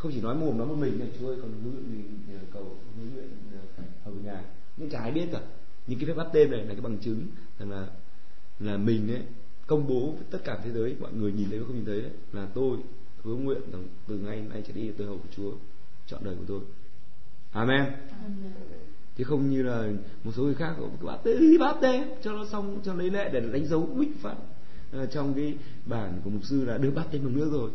[0.07, 2.39] không chỉ nói mồm nói một mình này Chúa ơi còn hứa nguyện mình nhờ
[2.53, 3.29] cầu hứa nguyện
[3.77, 4.45] ờ, hầu với ngài
[4.77, 5.41] nhưng chả ai biết cả
[5.87, 7.27] những cái phép báp tên này là cái bằng chứng
[7.59, 7.87] rằng là
[8.61, 9.23] là mình ấy
[9.67, 12.01] công bố với tất cả thế giới mọi người nhìn thấy và không nhìn thấy
[12.01, 12.77] đấy, là tôi
[13.23, 15.53] hứa nguyện rằng từ ngày nay trở đi tôi hầu của Chúa
[16.07, 16.61] chọn đời của tôi.
[17.53, 17.85] Amen.
[19.17, 19.89] Chứ không như là
[20.25, 23.11] một số người khác cứ báp tên đi báp tên cho nó xong cho lấy
[23.11, 24.37] lệ để đánh dấu bích phát
[24.93, 25.55] ờ, trong cái
[25.87, 27.71] bản của mục sư là đưa báp tên bằng nước rồi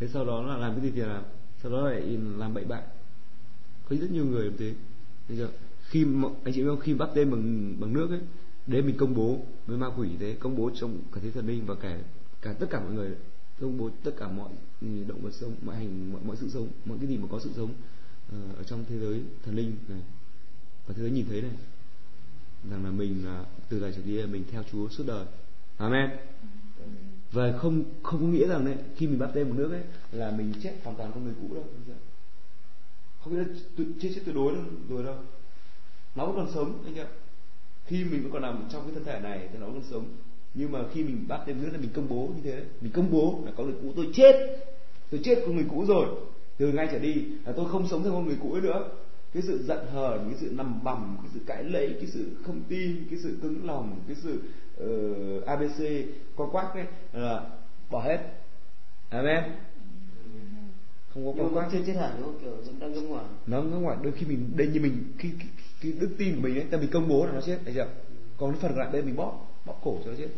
[0.00, 1.22] thế sau đó là làm cái gì thì làm
[1.62, 2.82] sau đó lại làm bậy bạ.
[3.88, 4.74] Có rất nhiều người làm thế.
[5.28, 5.48] Bây giờ
[5.88, 6.06] khi
[6.44, 6.80] anh chị biết không?
[6.80, 8.20] Khi bắt tên bằng bằng nước ấy
[8.66, 11.66] để mình công bố với ma quỷ thế công bố trong cả thế thần linh
[11.66, 11.98] và cả
[12.42, 13.16] cả tất cả mọi người.
[13.60, 14.50] Công bố tất cả mọi
[15.06, 17.50] động vật sống mọi hành mọi, mọi sự sống mọi cái gì mà có sự
[17.56, 17.70] sống
[18.32, 20.02] ờ, ở trong thế giới thần linh này.
[20.86, 21.52] Và thế giới nhìn thấy này
[22.70, 25.26] rằng là mình là từ giờ trở đi là mình theo Chúa suốt đời.
[25.76, 26.10] Amen
[27.32, 30.30] và không không có nghĩa rằng đấy khi mình bắt tên một nước ấy là
[30.30, 31.64] mình chết hoàn toàn con người cũ đâu
[33.26, 35.14] không nghĩa là chết chết tuyệt đối đâu, rồi đâu.
[36.14, 37.06] Nó vẫn còn sống anh ạ.
[37.86, 40.04] Khi mình vẫn còn nằm trong cái thân thể này thì nó vẫn còn sống.
[40.54, 42.62] Nhưng mà khi mình bắt tên nước là mình công bố như thế.
[42.80, 44.58] Mình công bố là con người cũ tôi chết.
[45.10, 46.06] Tôi chết con người cũ rồi.
[46.56, 48.88] Từ ngay trở đi là tôi không sống theo con người cũ ấy nữa.
[49.32, 52.62] Cái sự giận hờn cái sự nằm bằm cái sự cãi lẫy cái sự không
[52.68, 54.40] tin cái sự cứng lòng cái sự
[54.84, 55.82] uh, abc
[56.36, 57.46] co quắc ấy là
[57.90, 58.18] bỏ hết.
[59.08, 59.44] Amen.
[61.14, 62.38] Không có nhưng co mà quắc chưa chết hẳn đúng không?
[62.40, 65.30] Kiểu vẫn đang ngâm ngoài nó nó ngoài đôi khi mình đây như mình khi
[65.38, 65.48] cái,
[65.82, 67.86] cái đức tin của mình ấy ta mình công bố là nó chết thấy chưa?
[68.36, 70.28] Còn cái phần lại đây mình bóp bóp cổ cho nó chết.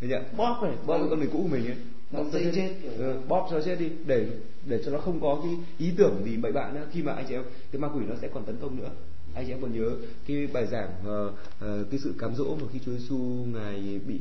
[0.00, 0.22] Thấy chưa?
[0.36, 1.76] Bóp này bóp con người cũ của mình ấy.
[2.10, 2.74] Bóp dây nó chết.
[2.82, 2.92] kiểu.
[2.98, 4.26] Ừ, bóp cho nó chết đi để
[4.66, 6.86] để cho nó không có cái ý tưởng gì bậy bạ nữa.
[6.92, 8.90] Khi mà anh chị em cái ma quỷ nó sẽ còn tấn công nữa
[9.34, 12.66] anh chị em còn nhớ cái bài giảng ờ, ờ, cái sự cám dỗ mà
[12.72, 13.16] khi Chúa Giêsu
[13.52, 14.20] ngài bị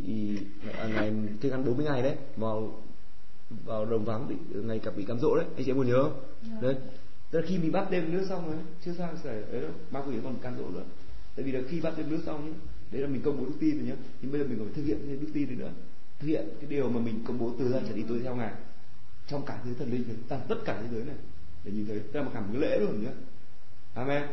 [0.78, 2.82] à, ngài thức ăn 40 ngày đấy vào
[3.66, 5.46] vào đồng vắng bị ngày cặp bị cám dỗ đấy.
[5.56, 6.24] Anh chị em còn nhớ không?
[6.62, 6.76] Đấy.
[7.32, 10.02] Tức là khi mình bắt đêm nước xong rồi chưa sao phải đấy đâu ma
[10.08, 10.84] quỷ còn cám dỗ nữa.
[11.36, 12.54] Tại vì là khi bắt đêm nước xong nhé
[12.92, 14.76] đấy là mình công bố đức tin rồi nhé nhưng bây giờ mình còn phải
[14.76, 15.72] thực hiện cái đức tin này nữa.
[16.20, 18.54] Thực hiện cái điều mà mình công bố từ giờ trở đi tôi theo ngài.
[19.28, 21.16] Trong cả thế giới thần linh này, toàn tất cả thế giới này.
[21.64, 23.12] Để nhìn thấy tức là một cả một cái lễ luôn nhé
[23.94, 24.24] amen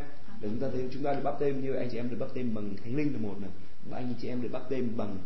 [0.41, 2.29] để chúng ta thấy chúng ta được bắt tên như anh chị em được bắt
[2.33, 3.49] tên bằng thánh linh là một này
[3.89, 5.17] và anh chị em được bắt tên bằng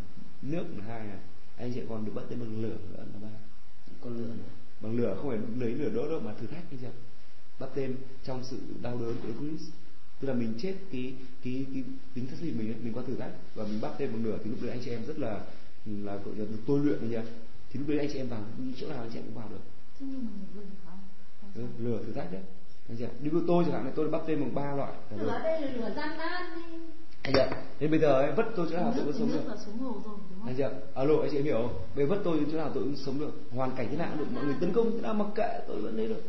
[0.41, 1.17] nước là hai này
[1.57, 3.29] anh chị còn được bắt tên bằng lửa nữa là ba.
[4.01, 4.51] Con lửa nữa.
[4.81, 6.93] Bằng lửa không phải lấy lửa đốt đâu mà thử thách anh chị em.
[7.59, 9.71] Bắt tên trong sự đau đớn của Đức Christ.
[10.19, 13.15] Tức là mình chết cái cái cái tính thất linh mình ấy, mình qua thử
[13.15, 15.45] thách và mình bắt tên bằng lửa thì lúc đấy anh chị em rất là
[15.85, 17.25] là gọi là được tôi luyện anh chị em.
[17.69, 18.43] Thì lúc đấy anh chị em vào
[18.77, 19.61] chỗ nào anh chị em cũng vào được.
[19.99, 20.69] Thế nhưng mà mình?
[21.55, 22.41] Ừ, lửa thử thách đấy
[22.89, 24.91] em đi với tôi chẳng hạn này tôi bắt tên bằng ba loại.
[25.11, 26.43] Là Lửa đây là lửa gian nan
[27.79, 29.41] nên bây giờ ấy, vất tôi chỗ nào tôi cũng sống được.
[29.47, 29.55] là
[30.45, 31.73] anh chị ạ alo anh chị hiểu không?
[31.95, 33.31] Bây giờ vất tôi chỗ nào tôi cũng sống được.
[33.51, 35.97] Hoàn cảnh thế nào được mọi người tấn công thế nào mặc kệ tôi vẫn
[35.97, 36.21] đấy được.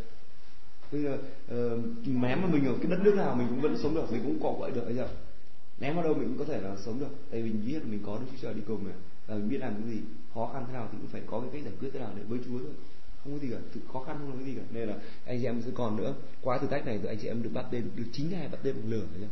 [0.93, 3.95] Bây giờ ờ, ném mà mình ở cái đất nước nào mình cũng vẫn sống
[3.95, 5.09] được mình cũng cọ quậy được anh ạ.
[5.81, 7.11] Ném vào đâu mình cũng có thể là sống được.
[7.31, 9.49] Tại vì mình biết là mình có đức chúa trời đi cùng này và mình
[9.49, 10.01] biết làm cái gì
[10.35, 12.23] khó khăn thế nào thì cũng phải có cái cách giải quyết thế nào để
[12.29, 12.75] với chúa thôi
[13.25, 14.63] không có gì cả, tự khó khăn không có cái gì cả.
[14.71, 16.15] Nên là anh chị em sẽ còn nữa.
[16.41, 18.59] Qua thử thách này rồi anh chị em được bắt tên, được chính ngài bắt
[18.63, 19.29] tên bằng lửa nhá.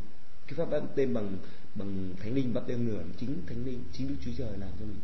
[0.46, 1.36] Cái pháp bắt tên bằng
[1.74, 4.70] bằng thánh linh, bắt tên bằng lửa chính thánh linh, chính đức chúa trời làm
[4.80, 5.00] cho mình.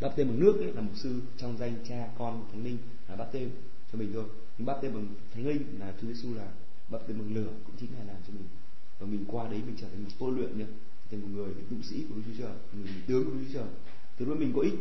[0.00, 3.16] Bắt tên bằng nước ấy, là mục sư trong danh cha, con thánh linh là
[3.16, 3.50] bắt tên
[3.92, 4.24] cho mình thôi.
[4.58, 6.48] Nhưng bắt tên bằng thánh linh là chúa giêsu là
[6.88, 8.48] bắt tên bằng lửa cũng chính là làm cho mình.
[8.98, 10.66] Và mình qua đấy mình trở thành một tôi luyện nhá.
[11.10, 13.68] Thành một người dũng sĩ của đức chúa trời người tướng của đức chúa trời
[14.18, 14.74] từ đó mình có ích.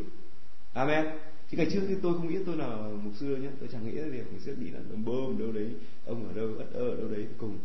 [0.73, 1.05] Amen
[1.51, 3.91] chứ ngày trước thì tôi không nghĩ tôi là mục sư nhé tôi chẳng nghĩ
[3.91, 6.89] là việc ngày trước bị là ông bơm đâu đấy, ông ở đâu, ất ơ
[6.89, 7.57] ở đâu đấy, cùng.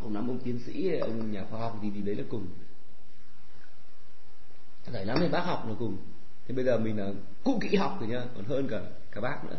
[0.00, 2.46] Ông nắm ông tiến sĩ ông nhà khoa học gì gì đấy là cùng.
[4.92, 5.96] Giải lắm thì bác học là cùng.
[6.48, 7.12] Thế bây giờ mình là
[7.44, 9.56] cụ kỹ học rồi nhá, còn hơn cả cả bác nữa.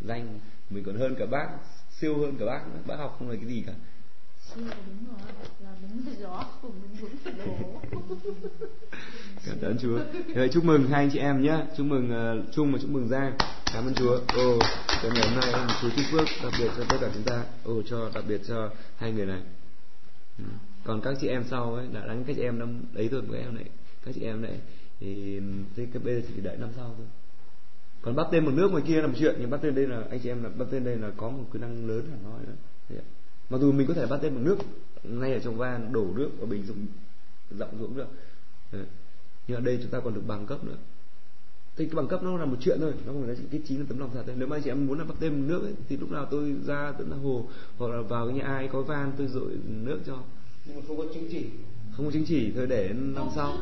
[0.00, 0.38] Danh,
[0.70, 1.48] mình còn hơn cả bác,
[1.90, 2.80] siêu hơn cả bác nữa.
[2.86, 3.72] Bác học không là cái gì cả.
[4.56, 4.74] Đúng rồi,
[5.60, 6.14] là đúng
[6.62, 7.80] cùng đúng phải đổ.
[9.46, 9.98] cảm ơn Chúa.
[10.34, 11.64] Rồi chúc mừng hai anh chị em nhé.
[11.76, 13.32] Chúc mừng uh, Trung và chúc mừng Giang.
[13.72, 14.20] Cảm ơn Chúa.
[14.36, 14.58] Ồ
[15.02, 17.44] cho ngày hôm nay ông Chúa chúc phước đặc biệt cho tất cả chúng ta.
[17.64, 19.40] Ồ cho đặc biệt cho hai người này.
[20.38, 20.44] Ừ.
[20.84, 23.38] còn các chị em sau ấy đã đánh các chị em năm đấy thôi các
[23.38, 23.64] em này.
[24.04, 24.60] Các chị em này
[25.00, 25.40] thì
[25.76, 27.06] thì cái bây giờ chỉ đợi năm sau thôi.
[28.02, 30.02] Còn bắt tên một nước ngoài kia là một chuyện nhưng bắt tên đây là
[30.10, 32.40] anh chị em là bắt tên đây là có một kỹ năng lớn là nói
[32.46, 32.54] nữa
[32.88, 33.06] Thế ạ
[33.52, 34.56] mặc dù mình có thể bắt tên bằng nước
[35.02, 36.86] ngay ở trong van đổ nước và bình dùng
[37.58, 38.06] rộng xuống được.
[38.72, 38.84] Đấy.
[39.48, 40.76] nhưng ở đây chúng ta còn được bằng cấp nữa.
[41.76, 43.78] Thì cái bằng cấp nó là một chuyện thôi nó không phải là cái chính
[43.78, 44.34] là tấm lòng thật thôi.
[44.38, 46.26] Nếu mà anh chị em muốn là bắt tên bằng nước ấy, thì lúc nào
[46.30, 47.46] tôi ra tận hồ
[47.78, 50.18] hoặc là vào cái nhà ai có van tôi dội nước cho.
[50.66, 51.46] Nhưng mà không có chứng chỉ.
[51.96, 53.58] Không có chứng chỉ thôi để năm sau.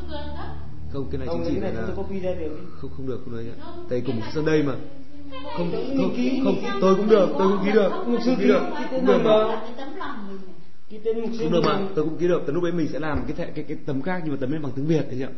[0.93, 2.57] không cái này không chứng chỉ cái này là không copy ra được.
[2.77, 3.53] không không được không được
[3.89, 4.75] tại cùng một sân đây mà
[5.57, 7.91] không không ký, không tôi cũng được tôi cũng ký được.
[8.07, 9.21] Mục sư cũng ký ký, được cũng được.
[9.23, 9.57] mà
[11.39, 11.61] cũng được.
[11.65, 12.43] Mà tôi cũng ký được.
[12.47, 14.51] Từ lúc ấy mình sẽ làm cái thẻ, cái cái tấm khác nhưng mà tấm
[14.51, 15.31] lên bằng tiếng việt đấy chị ạ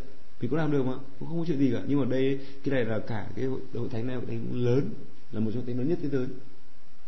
[0.44, 1.82] mình cũng làm được mà cũng không có chuyện gì cả.
[1.88, 4.90] Nhưng mà đây cái này là cả cái hội, hội thánh này hội thánh lớn
[5.32, 6.28] là một trong thánh lớn nhất thế giới.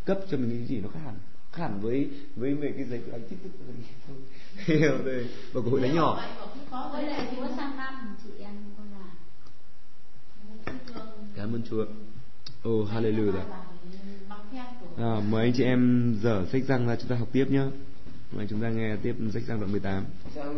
[0.05, 1.15] Cấp cho mình cái gì nó khác hẳn.
[1.51, 3.77] Khác hẳn với với về cái giấy đánh tích tích của mình
[4.07, 4.17] thôi.
[4.77, 6.23] Hiểu đây và của hội thánh nhỏ.
[6.71, 9.09] Có với lại chúa sang năm chị em con làm.
[11.35, 11.85] Cảm ơn chúa
[12.65, 13.45] oh hallelujah
[14.97, 17.63] À, mời anh chị em dở sách răng ra chúng ta học tiếp nhé.
[18.31, 20.03] Mời chúng ta nghe tiếp sách răng đoạn 18.
[20.35, 20.53] sao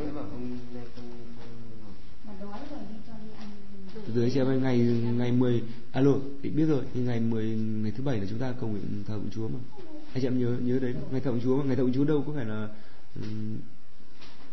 [4.16, 4.78] Từ chị em ngày
[5.18, 6.12] ngày 10 alo,
[6.43, 9.20] thì biết rồi, thì ngày 10 ngày thứ bảy là chúng ta cầu nguyện thờ
[9.32, 9.60] Chúa mà.
[10.14, 12.34] Anh chị em nhớ nhớ đấy, ngày thờ Chúa mà, ngày thờ Chúa đâu có
[12.36, 12.70] phải là
[13.16, 13.22] ừ,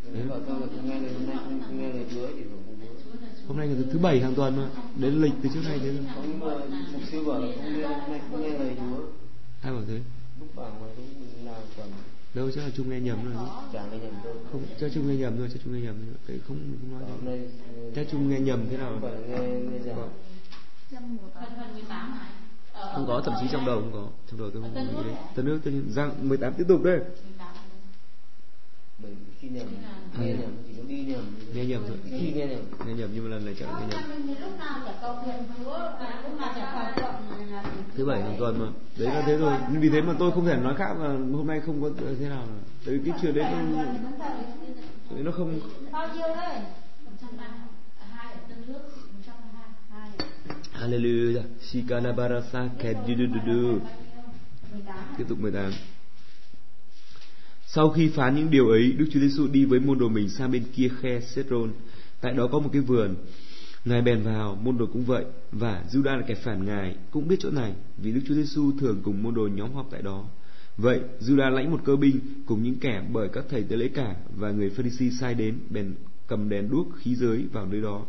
[0.07, 2.27] ừm, Nếu bảo sao là không nghe lời hôm nay không không nghe lời Chúa
[2.37, 3.49] thì cũng không Chúa.
[3.49, 4.67] hôm nay là thứ bảy hàng tuần mà.
[4.97, 6.05] Đến lịch từ trước nay thế rồi.
[6.15, 6.55] Không nhưng mà
[6.93, 9.03] mục sư bảo là không nghe hôm nay không nghe lời Chúa.
[9.63, 9.99] Ai bảo thế?
[10.41, 11.87] Lúc bảo mà đúng mình nào còn
[12.35, 13.35] Đâu chắc là chung nghe nhầm rồi.
[13.47, 13.53] chứ.
[13.73, 14.35] chẳng nghe nhầm đâu.
[14.53, 16.15] Không, chắc chung nghe nhầm thôi, chắc chung nghe nhầm thôi.
[16.27, 17.41] Cái không không nói Hôm nay
[17.97, 18.99] Chắc chung nghe nhầm thế nào?
[19.29, 20.09] nghe nghe giảng.
[20.93, 22.27] Dâm một phần phần 18 hả?
[22.95, 24.07] Không có, thậm chí trong đầu không có.
[24.31, 25.15] Trong đầu tôi không có nghĩ đấy.
[25.35, 27.01] Tân nước, tân răng 18 tiếp tục đây.
[29.07, 29.67] Vì khi nhầm
[30.19, 31.25] nghe nhầm thì nó đi nhầm.
[31.55, 31.97] Nghe nhầm thôi.
[32.05, 32.61] Khi nghe nhầm.
[32.87, 34.01] nghe nhầm nhưng mà lần này chắc là nghe nhầm.
[37.39, 37.63] Mình là
[37.97, 38.67] thứ bảy hàng tuần mà.
[38.97, 41.47] Đấy là thế rồi nhưng vì thế mà tôi không thể nói khác là hôm
[41.47, 41.91] nay không có
[42.21, 42.71] thế nào cả.
[42.87, 43.85] tại vì cái chuyện đấy nó,
[45.11, 45.61] nó không
[45.93, 46.57] bao nhiêu đấy?
[47.05, 48.81] 132 ở Tân Nước
[49.17, 50.11] 122
[50.73, 51.43] Hallelujah.
[51.61, 53.79] Shikanabarasa Kedidududu
[55.19, 55.73] Tiếp tục 18
[57.75, 60.53] sau khi phán những điều ấy Đức Chúa Giêsu đi với môn đồ mình sang
[60.53, 61.73] bên kia khe Cedron
[62.21, 63.15] Tại đó có một cái vườn.
[63.85, 65.25] Ngài bèn vào, môn đồ cũng vậy.
[65.53, 66.97] Và Judas là kẻ phản Ngài.
[67.11, 70.03] Cũng biết chỗ này Vì Đức Chúa Giêsu thường cùng môn đồ nhóm họp tại
[70.03, 70.25] đó.
[70.77, 74.17] Vậy Judas lãnh một cơ binh Cùng những kẻ bởi các thầy tế lễ cả
[74.37, 75.95] Và người Pharisee sai đến Bèn
[76.27, 78.07] cầm đèn đuốc khí giới vào nơi đó.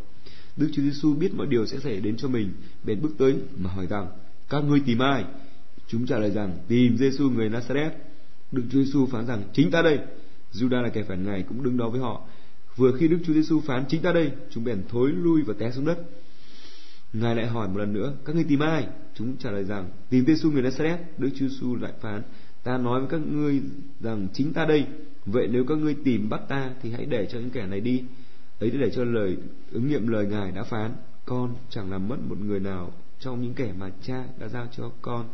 [0.58, 2.52] Đức Chúa Giêsu biết mọi điều sẽ xảy đến cho mình,
[2.84, 4.08] bèn bước tới mà hỏi rằng:
[4.50, 5.26] Các ngươi tìm ai?
[5.88, 7.92] Chúng trả lời rằng: Tìm Giêsu người Nazareth.
[8.56, 10.00] Đức Chúa Giêsu phán rằng: Chính ta đây.
[10.54, 12.22] Judas là kẻ phản ngài cũng đứng đó với họ.
[12.76, 15.72] Vừa khi Đức Chúa Giêsu phán chính ta đây, chúng bèn thối lui và té
[15.72, 15.98] xuống đất.
[17.14, 18.88] Ngài lại hỏi một lần nữa: Các ngươi tìm ai?
[19.16, 20.98] Chúng trả lời rằng: Tìm Giêsu người Nazareth.
[21.18, 22.22] Đức Chúa Giêsu lại phán:
[22.64, 23.62] Ta nói với các ngươi
[24.00, 24.86] rằng chính ta đây.
[25.26, 28.04] Vậy nếu các ngươi tìm bắt ta thì hãy để cho những kẻ này đi
[28.60, 29.38] ấy để cho lời
[29.72, 30.92] ứng nghiệm lời ngài đã phán
[31.26, 34.92] con chẳng làm mất một người nào trong những kẻ mà cha đã giao cho
[35.02, 35.26] con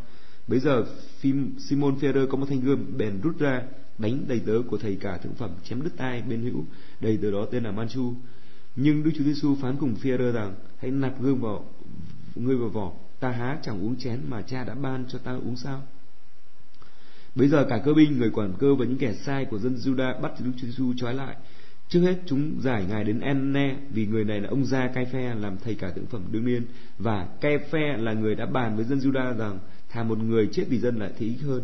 [0.52, 0.86] bây giờ
[1.20, 3.62] phim Simon Ferrer có một thanh gươm bèn rút ra
[3.98, 6.66] đánh đầy tớ của thầy cả thượng phẩm chém đứt tai bên hữu.
[7.02, 8.14] Đầy tớ đó tên là Manchu.
[8.76, 11.66] Nhưng Đức Chúa Giêsu phán cùng Ferrer rằng hãy nạp gươm vào
[12.36, 12.92] ngươi vào vỏ.
[13.20, 15.82] Ta há chẳng uống chén mà cha đã ban cho ta uống sao?
[17.36, 20.22] Bây giờ cả cơ binh, người quản cơ và những kẻ sai của dân Juda
[20.22, 21.36] bắt Đức Chúa Giêsu trói lại.
[21.90, 25.36] Trước hết chúng giải ngài đến Enne vì người này là ông gia cai phe
[25.36, 26.66] làm thầy cả thượng phẩm đương niên
[26.98, 29.60] và cai phe là người đã bàn với dân Juda rằng
[29.92, 31.64] thà một người chết vì dân lại thì ích hơn.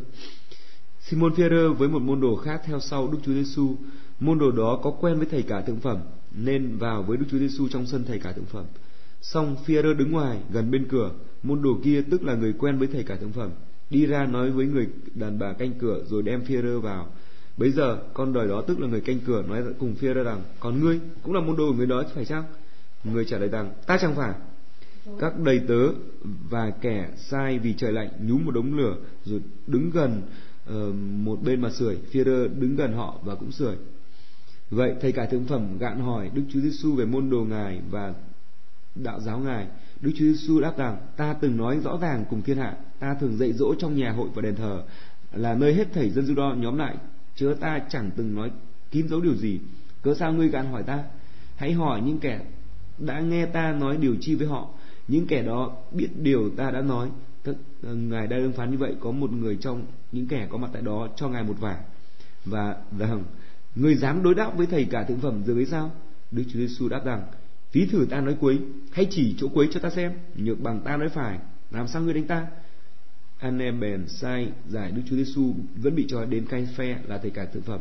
[0.99, 3.75] Simon Peter với một môn đồ khác theo sau Đức Chúa Giêsu,
[4.19, 5.97] môn đồ đó có quen với thầy cả tượng phẩm
[6.31, 8.65] nên vào với Đức Chúa Giêsu trong sân thầy cả tượng phẩm.
[9.21, 11.11] Xong Peter đứng ngoài gần bên cửa,
[11.43, 13.49] môn đồ kia tức là người quen với thầy cả tượng phẩm
[13.89, 17.07] đi ra nói với người đàn bà canh cửa rồi đem Peter vào.
[17.57, 20.79] Bấy giờ con đời đó tức là người canh cửa nói cùng Peter rằng còn
[20.79, 22.43] ngươi cũng là môn đồ của người đó phải chăng?
[23.03, 24.33] Người trả lời rằng ta chẳng phải.
[25.19, 25.89] Các đầy tớ
[26.49, 28.95] và kẻ sai vì trời lạnh nhúm một đống lửa
[29.25, 30.21] rồi đứng gần
[30.69, 30.95] uh,
[31.25, 31.95] một bên mà sưởi.
[31.95, 33.75] Peter đứng gần họ và cũng sưởi.
[34.69, 38.13] Vậy thầy cả thượng phẩm gạn hỏi Đức Chúa Giêsu về môn đồ ngài và
[38.95, 39.67] đạo giáo ngài.
[40.01, 43.37] Đức Chúa Giêsu đáp rằng: Ta từng nói rõ ràng cùng thiên hạ, ta thường
[43.37, 44.83] dạy dỗ trong nhà hội và đền thờ
[45.33, 46.95] là nơi hết thảy dân Juda nhóm lại,
[47.35, 48.51] chớ ta chẳng từng nói
[48.91, 49.59] kín giấu điều gì.
[50.01, 51.03] Cớ sao ngươi gạn hỏi ta?
[51.55, 52.41] Hãy hỏi những kẻ
[52.97, 54.69] đã nghe ta nói điều chi với họ,
[55.07, 57.09] những kẻ đó biết điều ta đã nói.
[57.43, 60.57] Các, ờ, ngài đã đương phán như vậy có một người trong những kẻ có
[60.57, 61.77] mặt tại đó cho ngài một vả
[62.45, 63.23] và rằng
[63.75, 65.91] người dám đối đáp với thầy cả thượng phẩm rồi sao?
[66.31, 67.21] Đức Chúa Giêsu đáp rằng
[67.71, 68.59] ví thử ta nói quấy
[68.91, 71.39] hay chỉ chỗ quấy cho ta xem nhược bằng ta nói phải
[71.71, 72.47] làm sao ngươi đánh ta
[73.37, 77.17] anh em bèn sai giải Đức Chúa Giêsu vẫn bị cho đến cai phe là
[77.17, 77.79] thầy cả thượng phẩm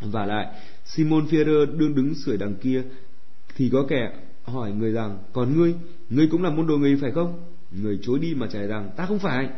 [0.00, 2.82] và lại Simon Peter đương đứng sưởi đằng kia
[3.56, 4.12] thì có kẻ
[4.48, 5.74] hỏi người rằng còn ngươi
[6.10, 8.90] ngươi cũng là môn đồ người phải không người chối đi mà trả lời rằng
[8.96, 9.48] ta không phải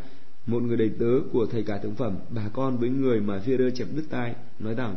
[0.46, 3.74] một người đầy tớ của thầy cả thượng phẩm bà con với người mà Peter
[3.74, 4.96] chẹp đứt tai nói rằng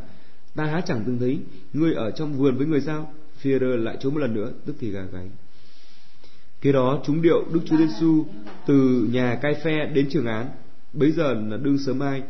[0.56, 1.40] ta há chẳng từng thấy
[1.74, 3.14] ngươi ở trong vườn với người sao
[3.44, 5.30] Peter lại chối một lần nữa tức thì gà gáy
[6.64, 8.26] Kế đó chúng điệu Đức Chúa Giêsu
[8.66, 10.50] từ nhà cai phe đến trường án.
[10.94, 12.22] Bấy giờ là đương sớm mai,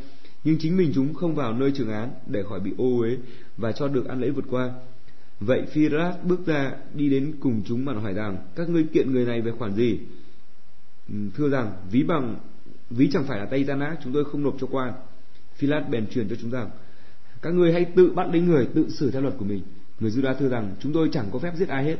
[0.43, 3.17] nhưng chính mình chúng không vào nơi trường án để khỏi bị ô uế
[3.57, 4.71] và cho được ăn lễ vượt qua.
[5.39, 5.89] Vậy phi
[6.23, 9.51] bước ra đi đến cùng chúng mà hỏi rằng các ngươi kiện người này về
[9.51, 9.99] khoản gì?
[11.09, 12.35] Ừ, thưa rằng ví bằng
[12.89, 14.93] ví chẳng phải là tay gian ác chúng tôi không nộp cho quan.
[15.55, 16.69] phi bèn truyền cho chúng rằng
[17.41, 19.61] các ngươi hãy tự bắt lấy người tự xử theo luật của mình.
[19.99, 21.97] Người Juda thưa rằng chúng tôi chẳng có phép giết ai hết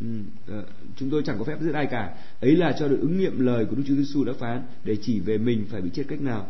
[0.00, 0.06] Ừ,
[0.46, 0.64] ờ,
[0.96, 3.64] chúng tôi chẳng có phép giết ai cả ấy là cho được ứng nghiệm lời
[3.64, 6.46] của Đức Chúa Giêsu đã phán để chỉ về mình phải bị chết cách nào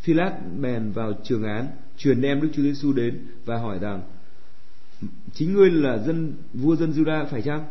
[0.00, 1.66] Philat bèn vào trường án
[1.96, 4.02] truyền đem Đức Chúa Giêsu đến và hỏi rằng
[5.32, 7.64] chính ngươi là dân, vua dân Juda phải chăng?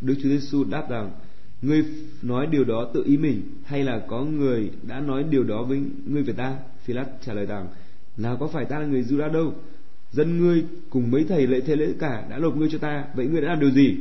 [0.00, 1.10] Đức Chúa Giêsu đáp rằng,
[1.62, 1.84] ngươi
[2.22, 5.82] nói điều đó tự ý mình, hay là có người đã nói điều đó với
[6.06, 6.56] ngươi về ta?
[6.84, 7.68] Philát trả lời rằng,
[8.16, 9.54] nào có phải ta là người Juda đâu.
[10.12, 13.26] Dân ngươi cùng mấy thầy lễ thế lễ cả đã nộp ngươi cho ta, vậy
[13.26, 13.96] ngươi đã làm điều gì?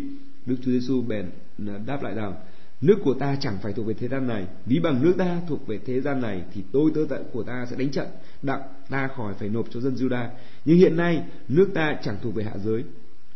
[0.45, 1.25] Đức chúa giêsu bèn
[1.67, 2.33] à, đáp lại rằng
[2.81, 4.47] nước của ta chẳng phải thuộc về thế gian này.
[4.65, 7.65] Ví bằng nước ta thuộc về thế gian này thì tôi, tớ tận của ta
[7.69, 8.07] sẽ đánh trận.
[8.41, 10.27] Đặng, ta khỏi phải nộp cho dân Juda.
[10.65, 12.83] Nhưng hiện nay, nước ta chẳng thuộc về hạ giới.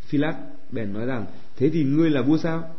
[0.01, 0.35] Philat
[0.71, 1.25] bèn nói rằng,
[1.57, 2.75] thế thì ngươi là vua sao?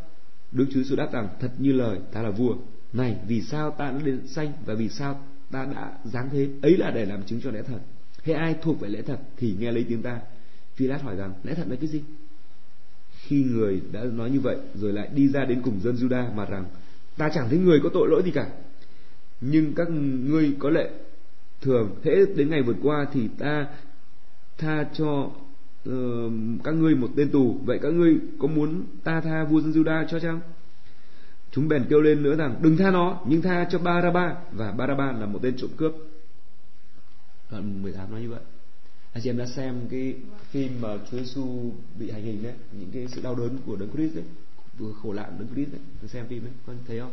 [0.53, 2.57] Đức Chúa Giêsu đáp rằng, thật như lời, ta là vua.
[2.93, 6.49] Này, vì sao ta đã đến sanh và vì sao ta đã dáng thế?
[6.63, 7.79] Ấy là để làm chứng cho lẽ thật.
[8.23, 10.21] Hay ai thuộc về lẽ thật thì nghe lấy tiếng ta.
[10.75, 12.03] Philat hỏi rằng, lẽ thật là cái gì?
[13.27, 16.45] Khi người đã nói như vậy rồi lại đi ra đến cùng dân Juda mà
[16.45, 16.65] rằng
[17.17, 18.47] ta chẳng thấy người có tội lỗi gì cả.
[19.41, 20.91] Nhưng các ngươi có lệ
[21.61, 23.67] thường thế đến ngày vượt qua thì ta
[24.59, 25.31] tha cho
[25.89, 26.33] uh,
[26.65, 27.59] các ngươi một tên tù.
[27.65, 30.41] Vậy các ngươi có muốn ta tha vua dân Juda cho chăng?
[31.51, 34.37] Chúng bèn kêu lên nữa rằng đừng tha nó nhưng tha cho Baraba.
[34.53, 35.93] Và Baraba là một tên trộm cướp.
[37.51, 38.41] Đoạn 18 nói như vậy
[39.15, 40.15] anh chị em đã xem cái
[40.51, 43.91] phim mà Chúa Giêsu bị hành hình đấy những cái sự đau đớn của Đấng
[43.93, 44.25] Christ đấy
[44.79, 45.81] vừa khổ nạn Đấng Christ đấy.
[46.01, 47.13] Tôi xem phim đấy con thấy không?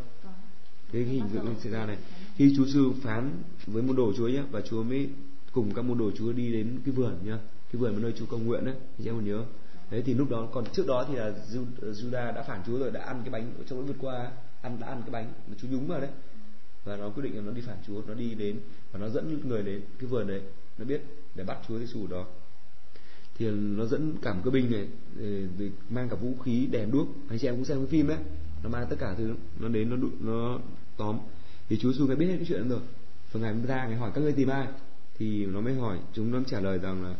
[0.92, 1.98] Cái, hình tượng xảy ra này.
[2.36, 3.32] Khi Chúa Giêsu phán
[3.68, 5.10] với môn đồ Chúa nhé và Chúa mới
[5.52, 7.40] cùng các môn đồ Chúa đi đến cái vườn nhá
[7.72, 9.46] cái vườn mà nơi Chúa cầu nguyện đấy anh chị em còn nhớ
[9.92, 11.34] đấy thì lúc đó còn trước đó thì là
[11.82, 14.32] Judah đã phản Chúa rồi đã ăn cái bánh trong lúc vượt qua
[14.62, 16.10] ăn đã ăn cái bánh mà Chúa nhúng vào đấy.
[16.84, 18.60] Và nó quyết định là nó đi phản Chúa nó đi đến
[18.92, 20.42] và nó dẫn người đến cái vườn đấy
[20.82, 21.02] nó biết
[21.36, 22.26] để bắt Chúa Giêsu đó.
[23.38, 26.92] Thì nó dẫn cả một cái binh này ừ, để, mang cả vũ khí đèn
[26.92, 28.18] đuốc anh chị em cũng xem cái phim đấy
[28.64, 30.60] nó mang tất cả thứ nó đến nó nó
[30.98, 31.20] tóm.
[31.70, 32.80] Thì Chúa Giêsu nghe biết hết cái chuyện rồi.
[33.32, 34.68] Và ngày ra ngài hỏi các ngươi tìm ai?
[35.18, 37.16] Thì nó mới hỏi chúng nó trả lời rằng là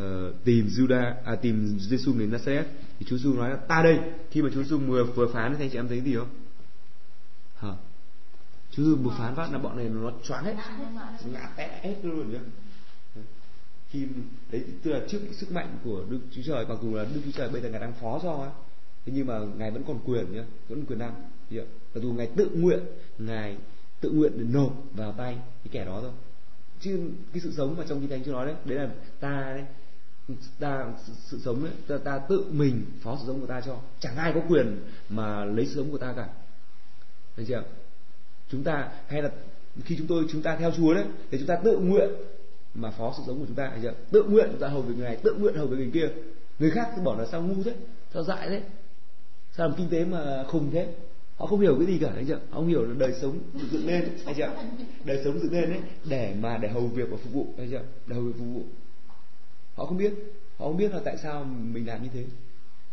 [0.00, 2.64] uh, tìm Juda à tìm Giêsu đến Nazareth.
[2.98, 3.98] Thì Chúa Giêsu nói là ta đây
[4.30, 6.28] khi mà Chúa Giêsu vừa vừa phán thì anh chị em thấy gì không?
[7.56, 7.72] Hả?
[8.70, 10.54] Chúa giêsu vừa phán phát là bọn này nó choáng hết
[11.32, 12.38] ngã té hết luôn nhá
[13.90, 14.06] khi
[14.50, 17.30] đấy tức là trước sức mạnh của đức chúa trời mặc dù là đức chúa
[17.34, 18.50] trời bây giờ ngài đang phó cho á
[19.06, 21.14] thế nhưng mà ngài vẫn còn quyền nhá vẫn quyền năng
[21.94, 22.80] mặc dù ngài tự nguyện
[23.18, 23.56] ngài
[24.00, 26.10] tự nguyện để nộp vào tay cái kẻ đó thôi.
[26.80, 29.64] Chứ cái sự sống mà trong kinh thánh chưa nói đấy đấy là ta đấy
[30.58, 33.78] ta sự, sự sống đấy ta, ta tự mình phó sự sống của ta cho.
[34.00, 36.28] Chẳng ai có quyền mà lấy sự sống của ta cả.
[37.36, 37.62] Thấy chưa?
[38.48, 39.30] Chúng ta hay là
[39.84, 42.10] khi chúng tôi chúng ta theo Chúa đấy thì chúng ta tự nguyện
[42.76, 43.94] mà phó sự sống của chúng ta hay chưa?
[44.10, 46.08] tự nguyện chúng ta hầu việc người này, tự nguyện hầu việc người kia.
[46.58, 47.74] Người khác cứ bỏ là sao ngu thế,
[48.14, 48.62] sao dại thế,
[49.52, 50.88] sao làm kinh tế mà khùng thế.
[51.36, 52.40] Họ không hiểu cái gì cả anh chưa?
[52.50, 54.52] Họ không hiểu là đời sống được dựng lên anh chưa?
[55.04, 57.82] Đời sống dựng lên đấy để mà để hầu việc và phục vụ anh chưa?
[58.06, 58.62] Để hầu việc phục vụ.
[59.74, 60.12] Họ không biết,
[60.58, 62.24] họ không biết là tại sao mình làm như thế.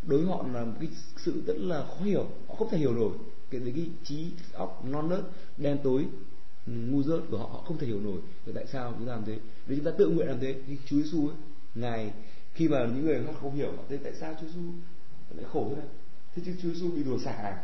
[0.02, 2.94] Đối với họ là một cái sự rất là khó hiểu, họ không thể hiểu
[2.94, 3.12] nổi.
[3.50, 5.20] Cái cái trí óc non nớt,
[5.56, 6.06] đen tối
[6.66, 9.24] ngu dốt của họ họ không thể hiểu nổi thì tại sao chúng ta làm
[9.24, 9.38] thế.
[9.66, 11.36] Nếu chúng ta tự nguyện làm thế thì Chúa Giêsu ấy
[11.74, 12.12] ngài
[12.54, 14.60] khi mà những người khác không hiểu thế tại sao Chúa Giêsu
[15.36, 15.86] lại khổ thế này?
[16.34, 17.62] Thế chứ Chúa Giêsu bị đùa xả à?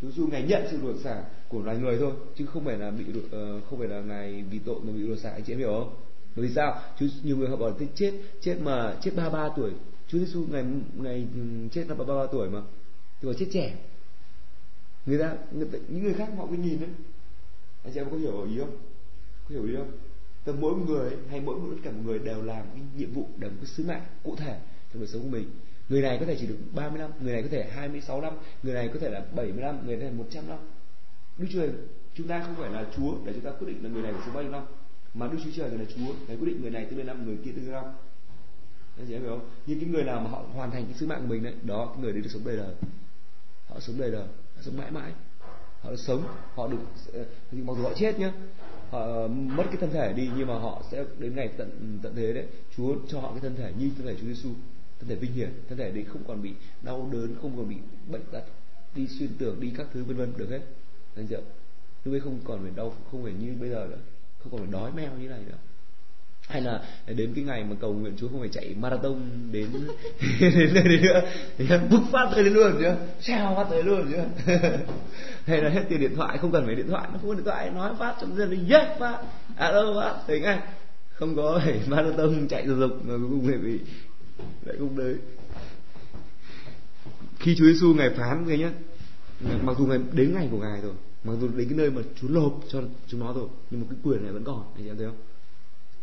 [0.00, 2.90] Chúa Giêsu ngài nhận sự đùa xả của loài người thôi chứ không phải là
[2.90, 5.58] bị uh, không phải là ngài vì tội mà bị đùa xả anh chị em
[5.58, 5.94] hiểu không?
[6.36, 6.80] Bởi vì sao?
[6.98, 9.70] Chúa, nhiều người họ bảo thế chết chết mà chết ba ba tuổi.
[10.08, 10.64] Chúa Giêsu ngày
[10.96, 11.40] ngày ừ,
[11.72, 12.62] chết là ba ba tuổi mà.
[13.20, 13.76] Thì bảo chết trẻ.
[15.06, 16.90] Người ta, người ta những người khác họ cứ nhìn đấy
[17.84, 18.76] anh chị em có hiểu ý không?
[19.44, 19.90] Có hiểu ý không?
[20.44, 23.28] Tức mỗi người hay mỗi một tất cả một người đều làm cái nhiệm vụ
[23.36, 24.60] đều một cái sứ mạng cụ thể
[24.92, 25.50] trong đời sống của mình.
[25.88, 28.74] Người này có thể chỉ được 30 năm người này có thể 26 năm người
[28.74, 30.58] này có thể là 70 năm người này 100 năm
[31.38, 31.70] Đức Chúa Trời
[32.14, 34.22] chúng ta không phải là Chúa để chúng ta quyết định là người này phải
[34.24, 34.64] sống bao nhiêu năm,
[35.14, 37.50] mà Đức Chúa Trời là Chúa để quyết định người này tương năm, người kia
[37.56, 37.84] tương năm.
[38.96, 39.50] Anh chị em hiểu không?
[39.66, 41.86] Nhưng cái người nào mà họ hoàn thành cái sứ mạng của mình đấy đó,
[41.86, 42.74] cái người đấy được sống đời đời.
[43.68, 44.26] Họ sống đời đời,
[44.56, 45.12] họ sống mãi mãi
[45.82, 46.22] họ được sống,
[46.54, 46.78] họ được
[47.12, 48.32] ờ, mặc dù họ chết nhá,
[48.90, 52.32] họ mất cái thân thể đi, nhưng mà họ sẽ đến ngày tận tận thế
[52.32, 52.46] đấy.
[52.76, 54.48] Chúa cho họ cái thân thể như thân thể Chúa Giêsu
[55.00, 56.52] thân thể vinh hiển, thân thể đấy không còn bị
[56.82, 57.76] đau đớn, không còn bị
[58.10, 58.44] bệnh tật,
[58.94, 60.60] đi xuyên tưởng đi các thứ vân vân, được hết.
[61.16, 61.36] Anh chị
[62.04, 63.98] lúc ấy không còn phải đau, không phải như bây giờ nữa,
[64.38, 65.58] không còn phải đói meo như này nữa
[66.48, 69.20] hay là đến cái ngày mà cầu nguyện Chúa không phải chạy marathon
[69.52, 69.66] đến
[70.40, 71.20] đến nơi đấy nữa.
[71.90, 72.90] Bứt phát tới đến luôn chứ
[73.20, 74.52] sao phát tới luôn chứ.
[75.46, 77.44] hay là hết tiền điện thoại, không cần phải điện thoại, nó không có điện
[77.44, 79.22] thoại, nói phát trong dân đình, yes phát
[79.56, 80.60] alo phát thấy ngay,
[81.12, 83.78] không có phải marathon chạy dục dục mà cuối cùng lại bị
[84.64, 85.14] lại cũng đấy.
[87.38, 88.70] Khi Chúa Giêsu ngài phán cái nhá,
[89.62, 90.92] mặc dù ngày đến ngày của ngài rồi,
[91.24, 93.98] mặc dù đến cái nơi mà Chúa lộp cho chúng nó rồi, nhưng mà cái
[94.02, 95.27] quyền này vẫn còn, anh chị em thấy không?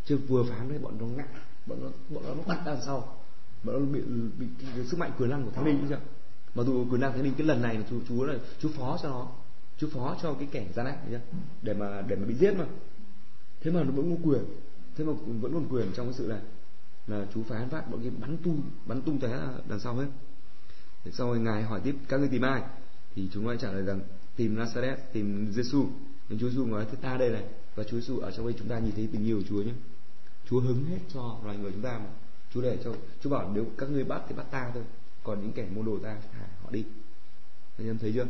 [0.05, 1.25] Chứ vừa phán đấy bọn nó ngã.
[1.65, 3.17] Bọn nó bọn nó bắt đằng sau.
[3.63, 4.01] Bọn nó bị
[4.39, 5.95] bị cái, sức mạnh quyền năng của thánh linh chứ.
[6.55, 8.99] Mà dù quyền năng thánh linh cái lần này là chú chúa là chú phó
[9.03, 9.27] cho nó.
[9.77, 11.19] Chú phó cho cái kẻ gian ác chưa
[11.61, 12.65] để mà để mà bị giết mà.
[13.61, 14.43] Thế mà nó vẫn có quyền.
[14.95, 16.41] Thế mà vẫn còn quyền trong cái sự này.
[17.07, 19.39] Là chú phán phát bọn kia bắn tung bắn tung té
[19.69, 20.07] đằng sau hết.
[21.05, 22.61] Để sau rồi ngài hỏi tiếp các ngươi tìm ai?
[23.15, 24.01] Thì chúng nó trả lời rằng
[24.35, 25.85] tìm Nazareth tìm Giêsu
[26.29, 27.43] nên Chúa Giêsu nói thế ta đây này
[27.75, 29.71] và Chúa Giêsu ở trong đây chúng ta nhìn thấy tình yêu của Chúa nhé.
[30.49, 32.09] Chúa hứng hết cho loài người chúng ta mà.
[32.53, 32.91] Chúa để cho
[33.23, 34.83] Chúa bảo nếu các ngươi bắt thì bắt ta thôi
[35.23, 36.85] còn những kẻ môn đồ ta thả họ đi.
[37.77, 38.25] Anh em thấy chưa?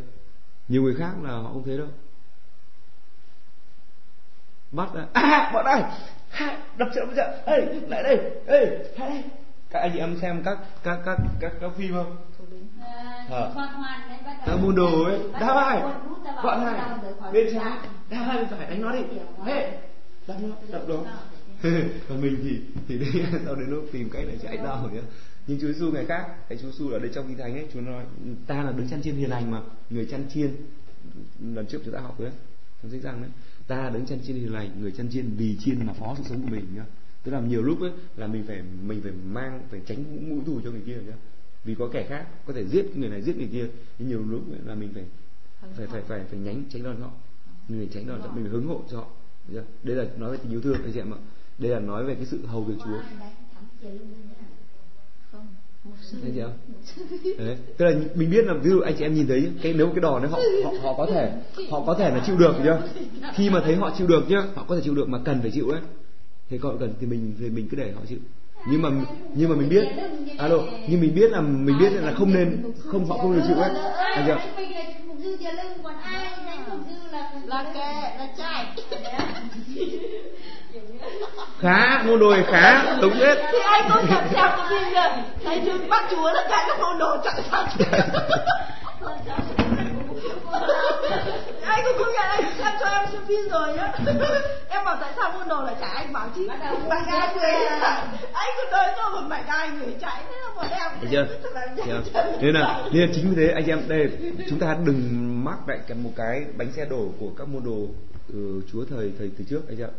[0.68, 1.88] Nhiều người khác là họ không thấy đâu.
[4.72, 5.84] Bắt là à bọn này
[6.78, 8.66] đập chợ đập chợ ê lại đây ê
[8.98, 9.24] lại đây
[9.70, 12.16] các anh chị em xem các các các các các phim không?
[13.30, 15.20] Ờ, bắt đầu- các môn đồ ấy.
[15.40, 15.82] đá bài
[16.44, 16.90] bọn này
[17.34, 17.78] bên trái.
[18.10, 19.00] Đá bên phải đánh nó đi.
[19.46, 19.72] Hey
[20.28, 20.56] đập nó.
[20.72, 20.96] Đập nó
[22.10, 25.02] còn mình thì thì đấy sau đến lúc tìm cách để chạy đau nhá.
[25.48, 27.82] Nhưng Chúa Giêsu ngày khác cái Chúa Giêsu ở đây trong kinh thánh ấy, Chúa
[27.82, 28.06] nói,
[28.48, 30.56] ta là đứng chăn chiên hiền lành mà, người chăn chiên.
[31.40, 32.32] Lần trước chúng ta học đấy,
[32.82, 33.32] trong sách rằng đấy.
[33.68, 36.24] Ta là đứng chăn chiên hiền lành, người chăn chiên vì chiên mà phó sự
[36.30, 36.86] sống của mình nhá.
[37.24, 40.62] Tức là nhiều lúc ấy, là mình phải mình phải mang, phải tránh mũi thù
[40.64, 41.16] cho người kia nhá.
[41.64, 43.68] Vì có kẻ khác, có thể giết người này, giết người kia.
[44.00, 45.04] Nhưng nhiều lúc ấy là mình phải
[45.78, 47.12] phải phải phải phải nhánh tránh đòn họ
[47.70, 49.08] mình phải tránh đòn họ mình phải hứng hộ cho họ
[49.84, 51.18] đây là nói về tình yêu thương, anh chị em ạ
[51.58, 53.30] đây là nói về cái sự hầu việc Chúa luôn nhá.
[55.32, 55.48] Không?
[57.38, 57.58] Đấy.
[57.78, 60.00] Tức là mình biết là ví dụ anh chị em nhìn thấy cái nếu cái
[60.02, 61.32] đòn đấy họ họ họ có thể
[61.72, 62.80] họ có thể là chịu được nhá.
[63.34, 65.52] Khi mà thấy họ chịu được nhá, họ có thể chịu được mà cần phải
[65.52, 65.82] chịu ấy.
[66.50, 68.20] Thế còn cần thì mình thì mình cứ để họ chịu.
[68.72, 68.90] Nhưng mà
[69.36, 69.88] nhưng mà mình biết
[70.38, 70.58] alo,
[70.90, 73.70] nhưng mình biết là mình biết là không nên không họ không được chịu ấy.
[73.70, 74.36] Ai Anh chưa?
[75.56, 75.76] đánh
[80.76, 83.36] là giờ là là là Khá, môn đồ này khá, đúng hết.
[83.52, 86.80] thì anh có nhận xem cái phim kìa thấy chú bắt chúa là chạy các
[86.80, 87.86] môn đồ chạy sang kia
[91.66, 93.92] anh cũng công nhận anh xem cho em xem phim rồi nhá
[94.70, 97.52] em bảo tại sao môn đồ lại chạy anh bảo chứ đầu bạn gái người
[97.52, 97.80] ra.
[97.82, 98.02] chạy
[98.34, 101.26] anh cứ đợi cho một bạn gái người chạy thế là bọn em Thấy chưa?
[101.44, 102.24] tức là Thấy nhanh chưa?
[102.42, 104.10] Nên là, nên là chính vì thế anh em đây
[104.50, 105.02] chúng ta đừng
[105.46, 107.78] mắc lại cái một cái bánh xe đổ của các môn đồ
[108.34, 109.90] ừ, Chúa thời thời từ trước anh chị chị ạ.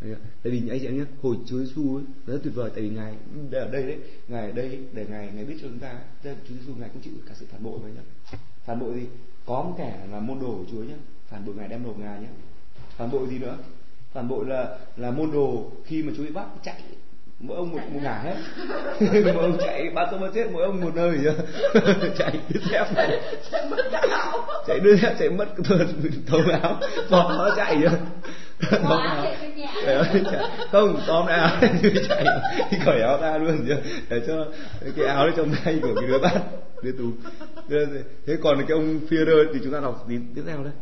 [0.00, 2.88] Tại vì anh chị em nhé, hồi Chúa Giêsu ấy rất tuyệt vời tại vì
[2.88, 3.14] ngài
[3.52, 3.98] ở đây đấy,
[4.28, 5.92] ngài ở đây để ngài ngài biết cho chúng ta,
[6.22, 8.00] là Chúa Giêsu ngài cũng chịu cả sự phản bội mà nhá.
[8.64, 9.06] Phản bội gì?
[9.46, 10.94] Có một kẻ là môn đồ của Chúa nhé,
[11.28, 12.28] phản bội ngài đem nộp ngài nhé.
[12.96, 13.58] Phản bội gì nữa?
[14.12, 16.82] Phản bội là là môn đồ khi mà Chúa bị bắt chạy
[17.40, 18.36] mỗi ông một, một ngả hết.
[19.24, 21.18] Mỗi ông chạy ba mất chết mỗi ông một nơi
[22.18, 22.86] chạy đứt dép.
[23.52, 25.46] Chạy mất cả áo chạy đứt dép chạy mất
[26.26, 26.80] thấu áo.
[27.10, 27.82] Bỏ nó chạy
[28.70, 29.36] chạy.
[30.72, 31.00] không?
[31.06, 32.24] tóm áo chạy.
[32.70, 33.76] Thì cởi áo ra luôn nhá
[34.08, 34.46] để cho
[34.96, 36.42] cái áo đấy trong tay của cái đứa bắt
[36.82, 37.10] đứa tù.
[38.26, 40.72] Thế còn cái ông Führer thì chúng ta đọc tí tiếp theo đấy?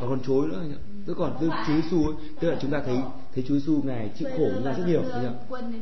[0.00, 0.76] Còn con chối nữa nhá
[1.06, 2.96] tức còn tức Chúa Giêsu ấy tức là chúng ta thấy
[3.34, 5.02] thấy Chúa Giêsu ngài chịu khổ chúng ta rất nhiều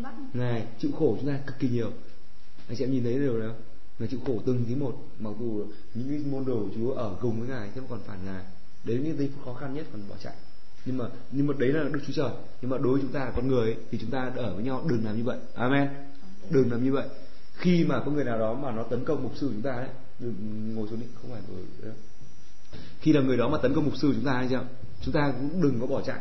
[0.03, 0.13] bắt.
[0.33, 1.91] Ngài chịu khổ chúng ta cực kỳ nhiều.
[2.69, 3.63] Anh chị em nhìn thấy điều đó không?
[3.99, 7.15] ngài chịu khổ từng tí một mặc dù những cái môn đồ của chúa ở
[7.21, 8.43] cùng với ngài thế mà còn phản ngài.
[8.85, 10.35] Đến những giây phút khó khăn nhất còn bỏ chạy
[10.85, 12.31] nhưng mà nhưng mà đấy là đức chúa trời.
[12.63, 14.65] Nhưng mà đối với chúng ta là con người ấy, thì chúng ta ở với
[14.65, 15.39] nhau đừng làm như vậy.
[15.55, 15.89] Amen.
[16.51, 17.09] Đừng làm như vậy.
[17.55, 19.89] Khi mà có người nào đó mà nó tấn công mục sư chúng ta đấy
[20.19, 20.35] đừng
[20.75, 21.93] ngồi xuống đi không phải ngồi
[23.01, 24.65] khi là người đó mà tấn công mục sư chúng ta hay chưa?
[25.01, 26.19] Chúng ta cũng đừng có bỏ chạy.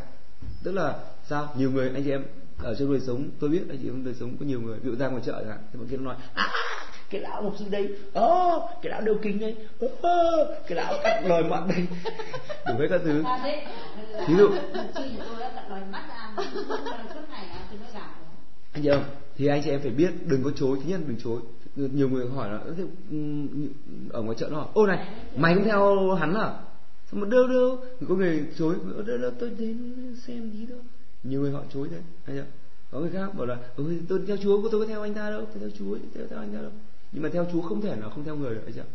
[0.64, 1.00] Tức là
[1.30, 1.54] sao?
[1.58, 2.24] Nhiều người anh chị em
[2.64, 4.92] ở trong đời sống tôi biết anh chị em đời sống có nhiều người ví
[4.92, 6.52] dụ ra ngoài chợ chẳng hạn thì bọn kia nó nói à,
[7.10, 9.56] cái lão mục sư đây ơ cái lão đeo kính đấy
[10.02, 11.88] ơ cái lão cắt lời mặn đây.
[12.68, 13.24] Đủ hết các thứ.
[13.26, 13.60] À,
[14.28, 14.50] Ví dụ.
[14.96, 15.04] Tôi
[15.42, 16.02] à, tôi nói
[17.94, 18.10] gạo
[18.74, 19.04] anh chị không?
[19.38, 21.42] Thì anh chị em phải biết đừng có chối thứ nhất đừng chối.
[21.76, 23.68] Nhiều người hỏi là "Ơ, thế, ừm,
[24.10, 25.08] ở ngoài chợ nó hỏi ô này
[25.38, 26.54] mày cũng theo hắn à?
[27.12, 27.78] Sao mà đâu đâu
[28.10, 29.96] có người chối "Ơ, đâu đâu tôi đến
[30.28, 30.80] xem tí thôi.
[31.24, 32.42] Nhiều người họ chối thế anh chị
[32.92, 35.46] có người khác bảo là ừ, tôi theo chúa tôi có theo anh ta đâu
[35.46, 36.72] tôi theo chúa theo, theo anh ta đâu
[37.12, 38.90] nhưng mà theo chúa không thể nào không theo người được anh chị ạ.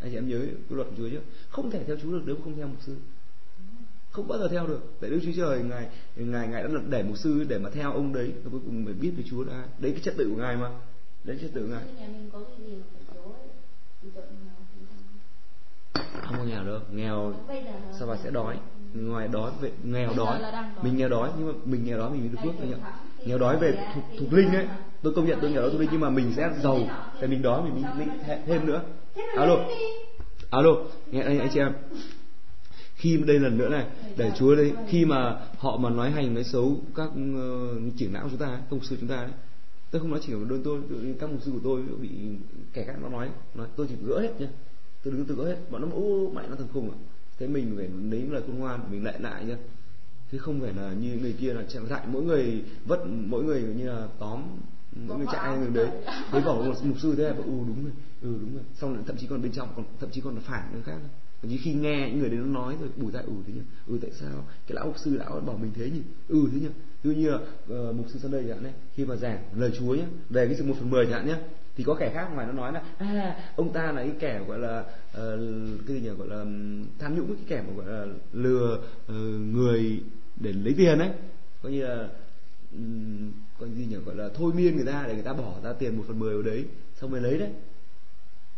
[0.00, 1.20] Anh chị em nhớ cái luật của chúa chứ.
[1.48, 2.96] Không thể theo chúa được nếu không theo mục sư.
[4.10, 4.80] Không bao giờ theo được.
[5.00, 8.12] Tại đức chúa trời ngài ngài ngài đã để mục sư để mà theo ông
[8.12, 8.32] đấy.
[8.44, 10.56] Và cuối cùng mới biết về chúa là ai đấy cái trật tự của ngài
[10.56, 10.70] mà.
[11.24, 11.84] Đấy trật tự của ngài.
[16.12, 16.36] Không.
[16.38, 16.80] có nghèo đâu.
[16.92, 17.34] Nghèo
[17.98, 18.58] sao bà sẽ đói?
[18.94, 20.40] Ngoài đói về nghèo đói.
[20.82, 23.38] mình nghèo đói nhưng mà mình nghèo đói mình mới được phước anh ạ nghèo
[23.38, 24.66] đói về thuộc, thuộc linh ấy.
[25.02, 26.78] Tôi công nhận tôi nghèo đói thuộc linh nhưng mà mình sẽ giàu
[27.20, 28.08] tại mình đói mình mình
[28.46, 28.82] thêm nữa.
[29.36, 29.56] Alo.
[30.50, 30.70] Alo
[31.10, 31.72] nghe anh anh chị em.
[32.94, 36.44] Khi đây lần nữa này để Chúa đây khi mà họ mà nói hành nói
[36.44, 39.30] xấu các uh, trưởng lão chúng ta công các mục sư chúng ta đấy
[39.90, 40.80] tôi không nói chỉ của đơn tôi
[41.20, 42.08] các mục sư của tôi bị
[42.72, 44.46] kẻ khác nó nói nói tôi chỉ gỡ hết nhá
[45.04, 45.56] tôi đứng tôi gỡ hết.
[45.70, 46.98] Bọn nó ô mày nó thằng khùng à
[47.38, 49.56] thế mình phải lấy lời khôn ngoan mình lại lại nhá
[50.32, 53.62] chứ không phải là như người kia là chạy dạy mỗi người vất mỗi người
[53.62, 54.42] như là tóm
[55.06, 55.88] mỗi người chạy người đấy
[56.30, 58.62] thấy bảo một mục sư thế là bảo, ừ đúng rồi ừ đúng rồi.
[58.74, 60.96] Xong lại thậm chí còn bên trong còn thậm chí còn là phản người khác.
[61.42, 63.60] Thậm chí khi nghe những người đấy nó nói rồi bùi dạy ừ thế nhỉ?
[63.86, 66.00] Ừ tại sao cái lão mục sư lão bảo mình thế nhỉ?
[66.28, 66.68] Ừ thế nhỉ?
[67.02, 69.94] Ví như là ờ, mục sư sân đây chẳng hạn khi mà giảng lời chúa
[69.94, 71.36] nhé về cái sự một phần mười chẳng hạn nhé
[71.76, 74.58] thì có kẻ khác ngoài nó nói là à ông ta là cái kẻ gọi
[74.58, 75.38] là ờ,
[75.86, 76.44] cái gì nhỉ gọi là
[76.98, 80.00] tham nhũng cái kẻ mà gọi là lừa ờ, người
[80.36, 81.10] để lấy tiền ấy
[81.62, 82.08] coi như là
[82.72, 85.72] ừm, coi gì nhỉ gọi là thôi miên người ta để người ta bỏ ra
[85.72, 86.64] tiền một phần mười vào đấy
[87.00, 87.50] xong rồi lấy đấy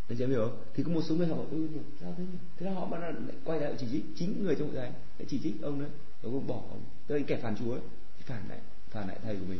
[0.09, 0.57] anh chị em hiểu không?
[0.73, 2.37] Thì có một số người họ bảo, ừ nhỉ, sao thế nhỉ?
[2.57, 3.13] Thế là họ bắt lại
[3.43, 5.89] quay lại chỉ trích chính người trong hội thánh lại chỉ trích ông đấy,
[6.23, 7.81] ông bỏ ông, kẻ phản chúa ấy,
[8.19, 8.59] phản lại
[8.89, 9.59] phản lại thầy của mình.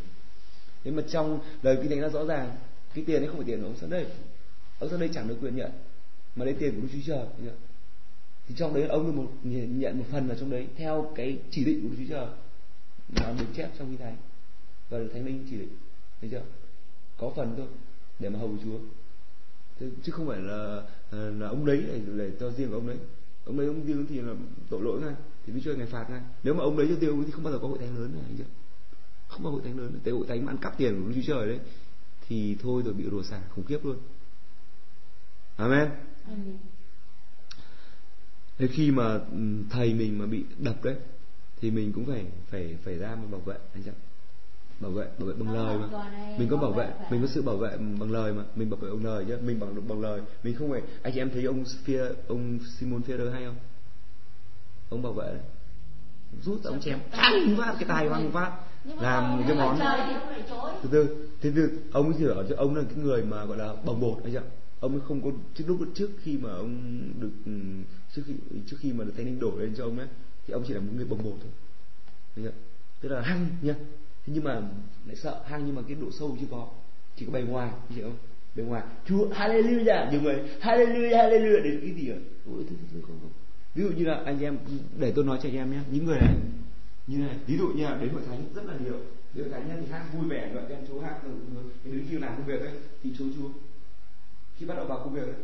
[0.84, 2.56] Thế mà trong lời kinh thánh nó rõ ràng
[2.94, 4.06] cái tiền ấy không phải tiền của ông sang đây,
[4.80, 5.72] ông sang đây chẳng được quyền nhận,
[6.36, 7.54] mà lấy tiền của Đức Chúa Trời
[8.48, 8.48] thấy?
[8.48, 11.66] Thì trong đấy ông được một nhận một phần vào trong đấy theo cái chỉ
[11.66, 12.28] định của Đức Chúa Trời.
[13.10, 14.18] Mà được chép trong kinh thánh.
[14.90, 15.78] Và được thánh linh chỉ định,
[16.22, 16.44] thấy chưa?
[17.18, 17.68] Có phần thôi
[18.20, 18.80] để mà hầu Chúa.
[19.80, 20.82] Thế, chứ không phải là
[21.12, 22.98] ờ, là ông đấy để, để cho riêng của ông đấy.
[23.46, 24.34] Ông đấy ông riêng thì là
[24.70, 25.14] tội lỗi ngay.
[25.46, 26.22] Thì Đức Chúa Trời ngài phạt ngay.
[26.44, 28.24] Nếu mà ông đấy cho tiêu thì không bao giờ có hội thánh lớn này
[28.28, 28.44] anh chưa?
[29.28, 31.34] Không có hội thánh lớn tại hội thánh mà ăn cắp tiền của Đức Chúa
[31.34, 31.60] Trời đấy
[32.28, 33.98] thì thôi rồi bị rủa xả khủng khiếp luôn.
[35.58, 35.90] Amen.
[36.28, 36.58] Amen.
[38.58, 39.20] Thế khi mà
[39.70, 40.96] thầy mình mà bị đập đấy
[41.62, 43.92] thì mình cũng phải phải phải ra mà bảo vệ anh chưa
[44.80, 46.36] bảo vệ bảo vệ bằng lời một mà.
[46.38, 48.44] mình có bảo vệ mình có sự bảo vệ bằng lời mà.
[48.56, 50.22] Mình bảo vệ bằng lời chứ mình bằng bằng lời.
[50.44, 53.56] Mình không phải anh chị em thấy ông Phia ông Simon Ferrer hay không?
[54.90, 55.42] Ông bảo vệ đấy.
[56.42, 58.52] Rút ông chém phang phát cái tay văng phát
[58.86, 59.80] làm cái món.
[60.84, 63.74] từ từ thế từ ông thì ở chỗ ông là cái người mà gọi là
[63.86, 64.40] bồng bột anh chị
[64.80, 67.52] ông ấy không có trước lúc trước khi mà ông được
[68.16, 68.34] trước khi
[68.68, 70.08] trước khi mà được thánh linh đổ lên cho ông ấy
[70.48, 71.52] thì ông chỉ là một người bồng bột thôi.
[72.36, 72.54] Đấy
[73.02, 73.76] tức là hăng nha.
[74.26, 74.62] Thế nhưng mà
[75.06, 76.68] lại sợ hăng nhưng mà cái độ sâu chưa có.
[77.16, 78.18] Chỉ có bề ngoài hiểu không
[78.56, 78.84] bề ngoài.
[79.06, 80.36] Chúa hallelujah nhiều người.
[80.62, 81.64] Hallelujah hallelujah.
[81.64, 82.18] Đến cái gì ạ?
[82.46, 83.32] Ôi, thôi, thôi, không, không.
[83.76, 84.58] ví dụ như là anh em
[85.00, 85.80] để tôi nói cho anh em nhé.
[85.92, 86.36] Những người này
[87.08, 89.00] như này ví dụ như là đến hội thánh rất là nhiều.
[89.34, 91.30] Đến hội thánh thì hát vui vẻ gọi tên chúa hát ừ,
[91.84, 92.74] từ đến khi làm công việc ấy
[93.04, 93.50] thì chúa chúa
[94.58, 95.36] khi bắt đầu vào công việc ấy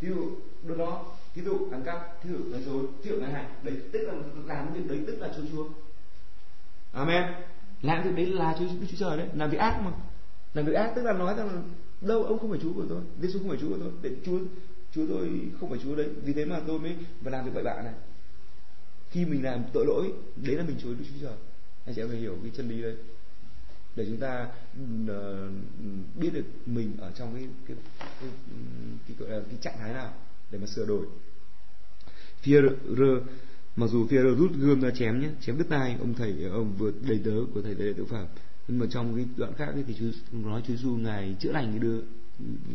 [0.00, 0.30] ví dụ
[0.62, 3.74] đôi đó ví dụ ăn cắp thí dụ nói dối, thí dụ nói hại, đấy,
[3.92, 4.14] tức là
[4.46, 5.66] làm việc đấy tức là chúa chúa.
[6.92, 7.32] Amen.
[7.82, 9.92] Làm việc đấy là chúa chúa trời đấy, làm việc ác mà.
[10.54, 11.62] Làm việc ác tức là nói rằng
[12.00, 14.38] đâu, ông không phải chúa của tôi Giêsu không phải chúa của tôi, để chúa
[14.94, 15.28] chúa tôi
[15.60, 17.94] không phải chúa đấy, vì thế mà tôi mới và làm việc bậy bạ này.
[19.10, 21.36] Khi mình làm tội lỗi, đấy là mình chối Đức Chúa Trời.
[21.86, 22.96] Anh chị em phải hiểu cái chân lý đấy
[23.96, 24.48] để chúng ta
[25.08, 25.50] ờ,
[26.14, 28.30] biết được mình ở trong cái cái cái, cái,
[29.08, 30.12] cái, cái, cái trạng thái nào
[30.50, 31.06] để mà sửa đổi.
[32.44, 33.20] Führer
[33.76, 36.94] mặc dù Führer rút gươm ra chém nhé chém đứt tai ông thầy ông vượt
[37.08, 38.26] đầy tớ của thầy đầy tự phạm.
[38.68, 41.70] Nhưng mà trong cái đoạn khác ấy thì chú nói chú du ngài chữa lành
[41.70, 42.00] cái đưa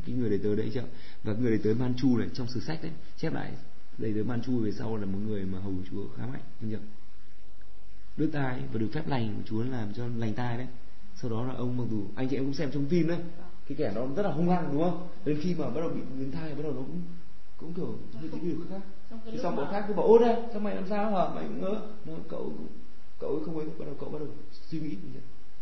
[0.05, 0.81] cái người đầy tớ đấy chứ
[1.23, 3.51] và người đầy tớ Manchu này trong sử sách đấy chép lại
[3.97, 6.77] đầy tớ Manchu về sau là một người mà hầu Chúa khá mạnh anh nhỉ
[8.17, 10.67] đứt tai và được phép lành của Chúa làm cho lành tai đấy
[11.23, 13.17] sau đó là ông mặc dù anh chị em cũng xem trong phim đấy
[13.67, 15.07] cái kẻ nó rất là hung hăng đúng không?
[15.25, 17.01] Đến khi mà bắt đầu bị biến thai bắt đầu nó cũng
[17.57, 18.81] cũng kiểu hơi cái điều khác.
[19.09, 21.15] Xong cái Thế lúc xong bọn khác cứ bảo ôi đây sao mày làm sao
[21.15, 21.35] hả?
[21.35, 22.51] Mày ngỡ nó cậu
[23.19, 23.67] cậu ấy không ấy.
[23.79, 24.95] Bắt đầu cậu bắt đầu suy nghĩ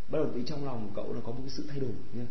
[0.08, 2.26] bắt đầu từ trong lòng của cậu nó có một cái sự thay đổi nhá.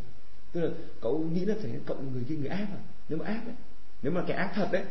[0.53, 0.71] Tức là
[1.01, 3.55] cậu nghĩ là phải cậu người kia người ác à nếu mà ác đấy
[4.03, 4.85] nếu mà kẻ ác thật đấy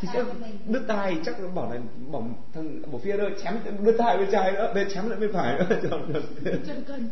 [0.00, 0.24] thì sẽ
[0.66, 1.80] đứt tay chắc nó bảo là
[2.12, 5.32] bảo thằng bảo phía ơi chém đứt tay bên trái nữa bên chém lại bên
[5.32, 6.20] phải nữa.
[6.66, 7.08] Chân cân.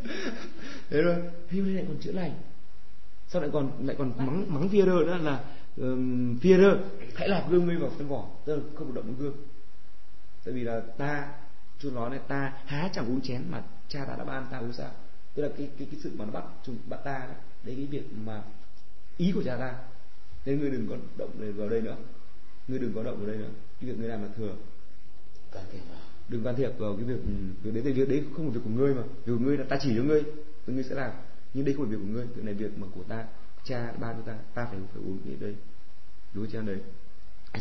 [0.91, 1.17] Thế rồi
[1.51, 2.33] Hưu lại còn chữa lành.
[3.29, 5.41] Sao lại còn lại còn mắng mắng Führer nữa là
[5.77, 6.77] um, Führer
[7.15, 8.27] hãy lọc gương ngươi vào trong vỏ.
[8.47, 9.37] Là không được động đến gương.
[10.45, 11.29] Tại vì là ta
[11.79, 14.73] Chúa nói này ta há chẳng uống chén mà cha ta đã ban ta uống
[14.73, 14.91] sao?
[15.35, 17.87] Tức là cái cái cái sự mà nó bắt chúng bắt ta đấy đấy cái
[17.87, 18.43] việc mà
[19.17, 19.75] ý của cha ta.
[20.47, 21.97] Nên ngươi đừng có động vào đây nữa
[22.69, 23.51] ngươi đừng có động vào đây nữa.
[23.81, 24.55] Cái việc ngươi làm là thừa.
[25.53, 26.01] Can thiệp vào.
[26.29, 27.21] Đừng can thiệp vào cái việc
[27.63, 29.03] việc đấy thì việc đấy không phải việc của ngươi mà.
[29.03, 30.23] Việc của ngươi là ta chỉ cho ngươi
[30.67, 31.11] thì ngươi sẽ làm.
[31.55, 32.27] Nhưng đây không phải việc của ngươi.
[32.27, 33.25] Việc này việc mà của ta
[33.65, 35.55] cha ban cho ta ta phải phải uống cái đây
[36.35, 36.79] đúng chưa đấy?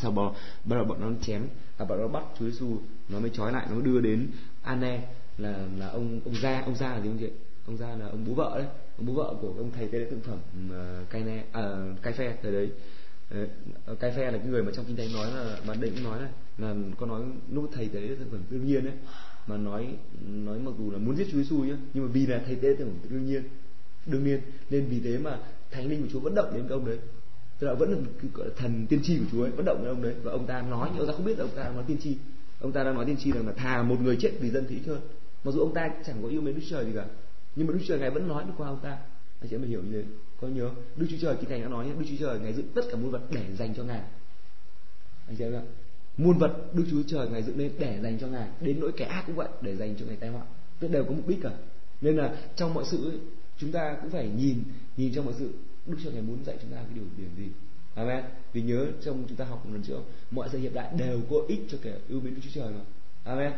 [0.02, 0.36] Sau đó
[0.66, 1.48] bắt đầu bọn nó chém
[1.78, 2.78] à bọn nó bắt Chúa Giêsu
[3.10, 4.28] nó mới trói lại nó mới đưa đến
[4.62, 7.30] Anne là là ông ông gia ông gia là gì không chị?
[7.66, 8.68] Ông gia là ông bố vợ đấy.
[8.98, 10.40] Ông bố vợ của ông thầy tế lễ thực phẩm
[10.70, 12.72] uh, cai ne à, cai phe thời đấy
[13.34, 13.48] Đấy,
[14.00, 16.20] cái phe là cái người mà trong kinh thánh nói là mà định cũng nói
[16.20, 17.22] này là có nói
[17.52, 18.94] lúc thầy tế lễ thực phẩm đương nhiên đấy
[19.48, 19.88] mà nói
[20.26, 22.68] nói mặc dù là muốn giết Chúa Giêsu nhá nhưng mà vì là thầy tế
[22.70, 23.44] lễ thực phẩm đương nhiên
[24.06, 25.40] đương nhiên nên vì thế mà
[25.72, 26.98] thánh linh của Chúa vẫn động đến cái ông đấy.
[27.60, 29.78] Tức là vẫn là cái gọi là thần tiên tri của Chúa ấy vẫn động
[29.78, 30.16] đến ông đấy.
[30.24, 31.98] Và ông ta nói nhưng ông ta không biết là ông ta đang nói tiên
[32.04, 32.18] tri.
[32.60, 34.80] Ông ta đang nói tiên tri rằng là thà một người chết vì dân thị
[34.88, 35.02] hơn
[35.44, 37.06] mặc dù ông ta chẳng có yêu mến Đức Trời gì cả
[37.56, 38.98] nhưng mà Đức Trời ngài vẫn nói được qua ông ta
[39.42, 40.08] anh chị em hiểu như thế
[40.42, 42.68] có nhớ Đức Chúa Trời kinh thánh đã nói nhé Đức Chúa Trời ngài dựng
[42.76, 44.02] tất cả muôn vật để dành cho ngài.
[45.28, 45.62] Anh chị em ạ
[46.18, 48.48] muôn vật Đức Chúa Trời ngài dựng lên để dành cho ngài.
[48.62, 50.44] Đến nỗi kẻ ác cũng vậy để dành cho ngài tai họa.
[50.80, 51.52] Tức đều có mục đích cả.
[52.02, 53.20] Nên là trong mọi sự ấy,
[53.58, 54.64] chúng ta cũng phải nhìn
[54.98, 55.54] nhìn trong mọi sự.
[55.86, 57.52] Đức Chúa ngài muốn dạy chúng ta cái điều điểm gì?
[57.96, 58.24] Amen.
[58.54, 60.00] Vì nhớ trong chúng ta học một lần trước
[60.32, 62.82] mọi sự hiện đại đều có ích cho kẻ ưu mến Đức Chúa Trời mà.
[63.24, 63.52] Amen.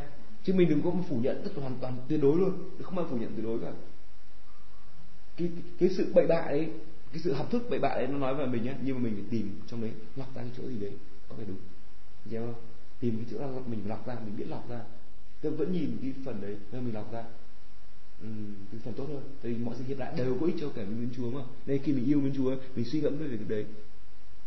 [0.43, 2.69] Chứ mình đừng có phủ nhận tất hoàn toàn tuyệt đối luôn.
[2.81, 3.71] Không ai phủ nhận tuyệt đối cả
[5.37, 6.69] cái cái sự bậy bạ đấy
[7.11, 9.13] cái sự học thức bậy bạ đấy nó nói về mình nhé nhưng mà mình
[9.13, 10.91] phải tìm trong đấy lọc ra cái chỗ gì đấy
[11.29, 11.57] có phải đúng?
[12.25, 12.61] Hiểu không?
[12.99, 14.79] Tìm cái chỗ là mình lọc ra mình biết lọc ra.
[15.41, 17.23] Tôi vẫn nhìn cái phần đấy nên mình lọc ra.
[18.21, 18.27] Ừ,
[18.71, 20.85] cái phần tốt hơn tại vì mọi sự hiện đại đều có ích cho kẻ
[20.85, 21.41] mình chúa mà.
[21.65, 23.65] Nên khi mình yêu mình chúa mình suy ngẫm về việc đấy.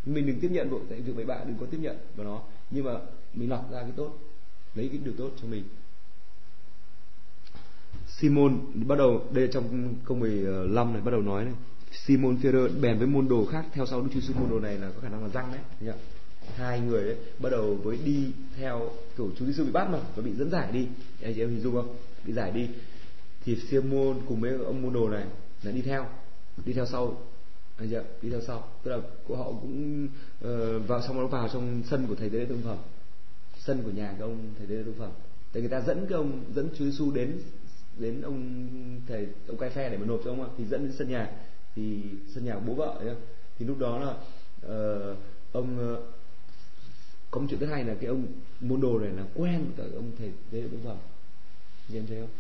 [0.07, 2.43] Mình đừng tiếp nhận vội tại việc bậy bạ đừng có tiếp nhận vào nó
[2.70, 2.93] nhưng mà
[3.34, 4.18] mình lọc ra cái tốt
[4.74, 5.64] lấy cái điều tốt cho mình.
[8.09, 11.54] Simon bắt đầu đây trong câu 15 ờ, này bắt đầu nói này.
[12.07, 14.78] Simon Peter bèn với môn đồ khác theo sau Đức Chúa Giêsu môn đồ này
[14.78, 15.94] là có khả năng là răng đấy thấy
[16.57, 20.22] hai người ấy bắt đầu với đi theo kiểu Chúa Giêsu bị bắt mà và
[20.22, 20.86] bị dẫn giải đi.
[21.22, 21.96] Anh chị em hình dung không?
[22.24, 22.68] Bị giải đi.
[23.44, 25.24] Thì Simon cùng với ông môn đồ này
[25.62, 26.07] là đi theo
[26.64, 27.22] đi theo sau.
[27.76, 28.68] Anh chị ạ đi theo sau.
[28.82, 28.98] Tức là
[29.36, 30.09] họ cũng
[30.44, 32.78] uh, vào xong nó vào trong sân của thầy tế lễ thực phẩm.
[33.59, 35.11] Sân của nhà của ông thầy tế lễ thực phẩm.
[35.52, 37.38] Thì người ta dẫn cái ông dẫn Chúa Giêsu đến
[37.99, 40.49] đến ông thầy ông cai phe để mà nộp cho ông ạ.
[40.59, 41.30] Thì dẫn đến sân nhà.
[41.74, 42.03] Thì
[42.34, 43.14] sân nhà của bố vợ ấy,
[43.59, 44.11] thì lúc đó là
[44.66, 45.16] uh,
[45.53, 45.99] ông uh,
[47.30, 48.26] có một chuyện thứ hai là cái ông
[48.61, 50.97] môn đồ này là quen với cả ông thầy đấy bố vợ.
[51.88, 52.30] phẩm em thấy không?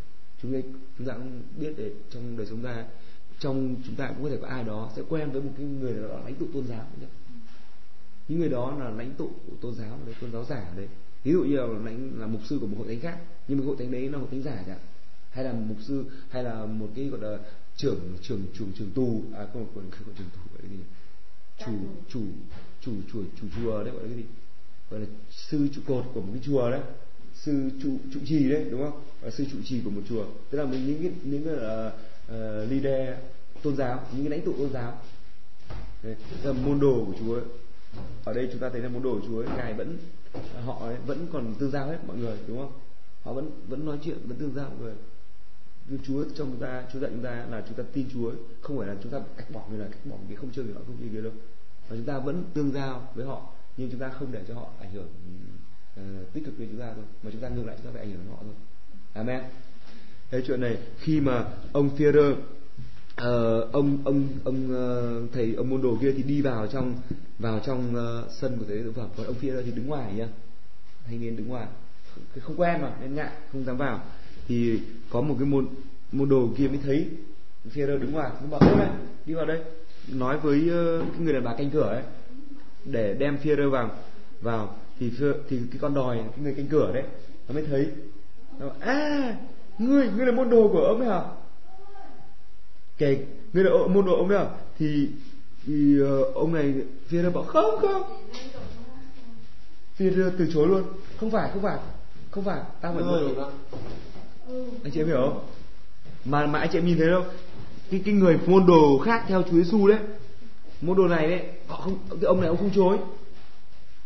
[0.42, 2.84] Chúng ta chúng ta cũng biết để trong đời sống ta
[3.40, 5.92] trong chúng ta cũng có thể có ai đó sẽ quen với một cái người
[5.92, 6.86] nào đó lãnh tụ tôn giáo
[8.28, 10.88] những người đó là lãnh tụ của tôn giáo đấy tôn giáo giả đấy.
[11.24, 13.64] Ví dụ như là lãnh là mục sư của một hội thánh khác nhưng mà
[13.64, 14.78] hội thánh đấy là hội thánh giả chẳng
[15.36, 17.38] hay là mục sư hay là một cái gọi là
[17.76, 20.82] trưởng trưởng trưởng trưởng tù à không còn không trưởng tù gọi là gì
[21.58, 21.72] chủ
[22.08, 22.20] chủ
[22.80, 24.24] chủ chủ chủ chùa đấy gọi là cái gì?
[24.90, 26.80] Gọi là sư trụ cột của một cái chùa đấy.
[27.34, 29.00] Sư trụ trụ trì đấy đúng không?
[29.20, 30.24] Và sư trụ trì của một chùa.
[30.50, 33.18] Tức là mình những cái những cái là uh, leader
[33.62, 35.00] tôn giáo những cái lãnh tụ tôn giáo.
[36.02, 37.44] Đấy, là môn đồ của chúa ấy.
[38.24, 39.98] ở đây chúng ta thấy là môn đồ của chúa ấy, ngài vẫn
[40.64, 42.72] họ ấy, vẫn còn tương giao hết mọi người đúng không?
[43.22, 44.94] Họ vẫn vẫn nói chuyện vẫn tương giao mọi người
[46.06, 48.88] Chúa trong chúng ta Chúa dạy chúng ta là chúng ta tin Chúa không phải
[48.88, 50.96] là chúng ta cách bỏ người là cách bỏ cái không chơi với họ không
[51.00, 51.32] chơi kia đâu.
[51.88, 53.42] Và chúng ta vẫn tương giao với họ
[53.76, 55.08] nhưng chúng ta không để cho họ ảnh hưởng
[56.00, 58.02] uh, tích cực đến chúng ta thôi mà chúng ta ngược lại chúng ta phải
[58.02, 58.54] ảnh hưởng đến họ thôi.
[59.12, 59.42] Amen.
[60.30, 62.38] Thế chuyện này khi mà ông Führer uh,
[63.16, 64.70] ờ, ông ông ông
[65.24, 66.94] uh, thầy ông môn đồ kia thì đi vào trong
[67.38, 69.08] vào trong uh, sân của thế giới phẩm.
[69.16, 70.28] Còn ông Führer thì đứng ngoài nhá.
[71.06, 71.66] Thanh niên đứng ngoài.
[72.40, 74.04] Không quen mà nên ngại không dám vào
[74.48, 74.80] thì
[75.10, 75.66] có một cái môn
[76.12, 77.06] môn đồ kia mới thấy.
[77.74, 78.90] Führer đứng ngoài nó bảo ôi này
[79.26, 79.60] đi vào đây.
[80.08, 82.02] Nói với ờ, cái người đàn bà canh cửa ấy
[82.84, 83.90] để đem Führer vào
[84.40, 85.12] vào thì
[85.48, 87.02] thì cái con đòi cái người canh cửa đấy
[87.48, 87.86] nó mới thấy.
[88.58, 89.36] Nó bảo, à
[89.78, 91.22] ngươi ngươi là môn đồ của ông đấy hả?
[92.98, 93.18] Kể
[93.52, 94.50] ngươi là môn đồ ông đấy hả?
[94.78, 95.08] Thì
[95.66, 96.74] thì ờ, ông này
[97.10, 98.02] Führer bảo không không.
[99.98, 100.82] Führer từ chối luôn.
[101.20, 101.78] Không phải không phải
[102.30, 103.50] không phải tao phải môn đồ
[104.84, 105.44] anh chị em hiểu không?
[106.24, 107.24] Mà mà anh chị em nhìn thấy đâu?
[107.90, 109.98] Cái cái người môn đồ khác theo Chúa Giêsu đấy.
[110.80, 112.98] Môn đồ này đấy họ không cái ông này ông không chối.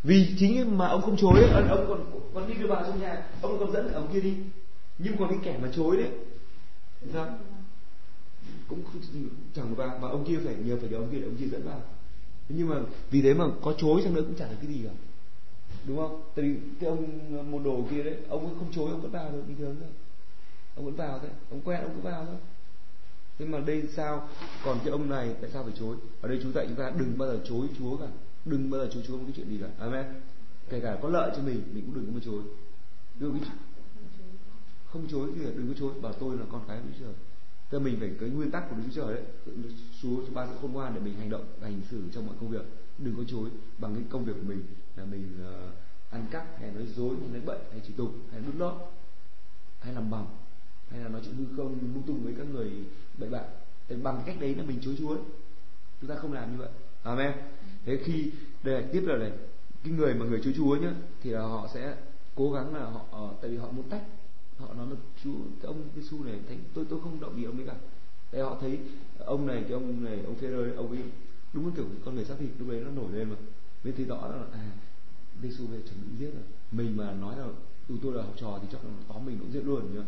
[0.04, 3.00] Vì chính mà ông không chối ấy, ông ông còn còn đi đưa vào trong
[3.00, 3.22] nhà.
[3.42, 4.34] Ông còn dẫn ông kia đi.
[4.98, 6.10] Nhưng còn cái kẻ mà chối đấy
[7.12, 7.38] sao?
[8.68, 8.82] Cũng
[9.54, 11.62] chẳng vào mà ông kia phải nhờ phải nhờ ông kia để ông kia dẫn
[11.66, 11.80] vào
[12.48, 12.76] nhưng mà
[13.10, 14.90] vì thế mà có chối chăng nữa cũng chẳng được cái gì cả.
[15.86, 16.22] Đúng không?
[16.34, 19.30] Tại vì cái ông môn đồ kia đấy ông ấy không chối ông vẫn vào
[19.32, 19.88] được bình thường thôi
[20.80, 22.36] ông vẫn vào thôi ông quen ông cứ vào thôi.
[23.38, 24.28] Thế mà đây sao?
[24.64, 25.96] Còn cái ông này tại sao phải chối?
[26.20, 28.06] Ở đây chú dạy chúng ta đừng bao giờ chối chúa cả.
[28.44, 29.68] Đừng bao giờ chối chúa một cái chuyện gì cả.
[29.78, 30.04] Amen.
[30.68, 32.42] Kể cả có lợi cho mình mình cũng đừng có mà chối.
[33.18, 33.50] Ví cái
[34.86, 35.92] không chối thì đừng có chối.
[36.02, 37.14] Bảo tôi là con cái của Đức Trời.
[37.70, 39.24] Thế mình phải cái nguyên tắc của Đức Trời đấy.
[40.02, 42.50] Chúa cho ba sự khôn ngoan để mình hành động hành xử trong mọi công
[42.50, 42.64] việc.
[42.98, 44.62] Đừng có chối bằng cái công việc của mình
[44.96, 45.74] là mình uh,
[46.10, 48.74] ăn cắp hay nói dối hay nói bậy hay chỉ tục hay đút lót
[49.80, 50.26] hay làm bằng
[50.90, 52.70] hay là nói chuyện hư không, lung tung với các người
[53.18, 53.44] bậy bạn.
[53.88, 55.20] Thì bằng cách đấy là mình chối chúa ấy.
[56.00, 56.68] chúng ta không làm như vậy.
[57.02, 57.32] Amen.
[57.84, 58.30] Thế khi,
[58.62, 59.32] đây là tiếp là này,
[59.84, 61.96] cái người mà người chối chúa nhá, thì là họ sẽ
[62.34, 64.02] cố gắng là họ ờ, tại vì họ muốn tách,
[64.58, 67.56] họ nói là chú cái ông Giêsu này, thấy tôi tôi không động gì ông
[67.56, 67.74] ấy cả.
[68.30, 68.78] Tại họ thấy
[69.18, 71.02] ông này, cái ông này, ông phê rơi ông ấy
[71.52, 73.36] đúng là kiểu con người xác thịt, lúc đấy nó nổi lên mà.
[73.84, 74.70] Bên thấy rõ là à
[75.42, 76.42] Giêsu về chuẩn bị giết rồi.
[76.72, 77.46] Mình mà nói là,
[77.88, 80.02] tụi tôi là học trò thì chắc là tóm mình cũng giết luôn nhá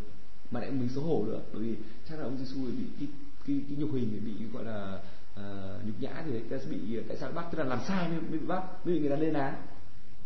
[0.53, 1.75] mà lại mình xấu hổ nữa bởi vì
[2.09, 3.09] chắc là ông Giêsu bị cái
[3.47, 4.99] cái, cái nhục hình bị gọi là
[5.35, 8.21] uh, nhục nhã thì ta sẽ bị tại sao bắt tức là làm sai mới,
[8.21, 9.55] mới bị bắt mới bị người ta lên án.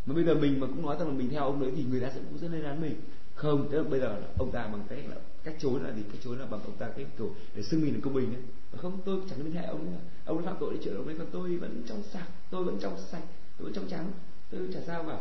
[0.07, 2.01] Mà bây giờ mình mà cũng nói rằng là mình theo ông đấy thì người
[2.01, 2.95] ta sẽ cũng sẽ lên án mình.
[3.35, 6.03] Không tức là bây giờ ông ta bằng cách là cách chối là gì?
[6.03, 8.43] Cách chối là bằng ông ta cái kiểu để xưng mình là công bình ấy.
[8.77, 11.57] Không tôi chẳng liên hệ ông ông phạm tội để chửi ông ấy còn tôi
[11.57, 13.23] vẫn trong sạch tôi vẫn trong sạch
[13.59, 14.13] tôi vẫn trong trắng.
[14.51, 15.19] Tôi chả sao cả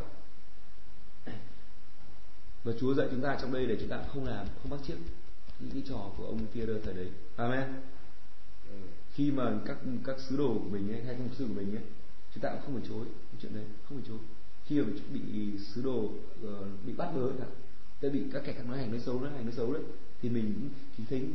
[2.65, 4.97] và Chúa dạy chúng ta trong đây để chúng ta không làm không bắt chước
[5.59, 7.09] những cái trò của ông kia thời đấy.
[7.35, 7.63] Amen.
[9.13, 11.75] Khi mà các các sứ đồ của mình ấy, hay các mục sư của mình
[11.75, 11.83] ấy,
[12.33, 13.05] chúng ta cũng không phải chối
[13.41, 14.17] chuyện đấy không phải chối.
[14.65, 15.21] Khi mà bị
[15.57, 17.45] sứ đồ uh, bị bắt bớ cả
[18.01, 19.83] đã bị các kẻ khác nói hành nói xấu nói hành nói xấu đấy
[20.21, 21.29] thì mình thì thấy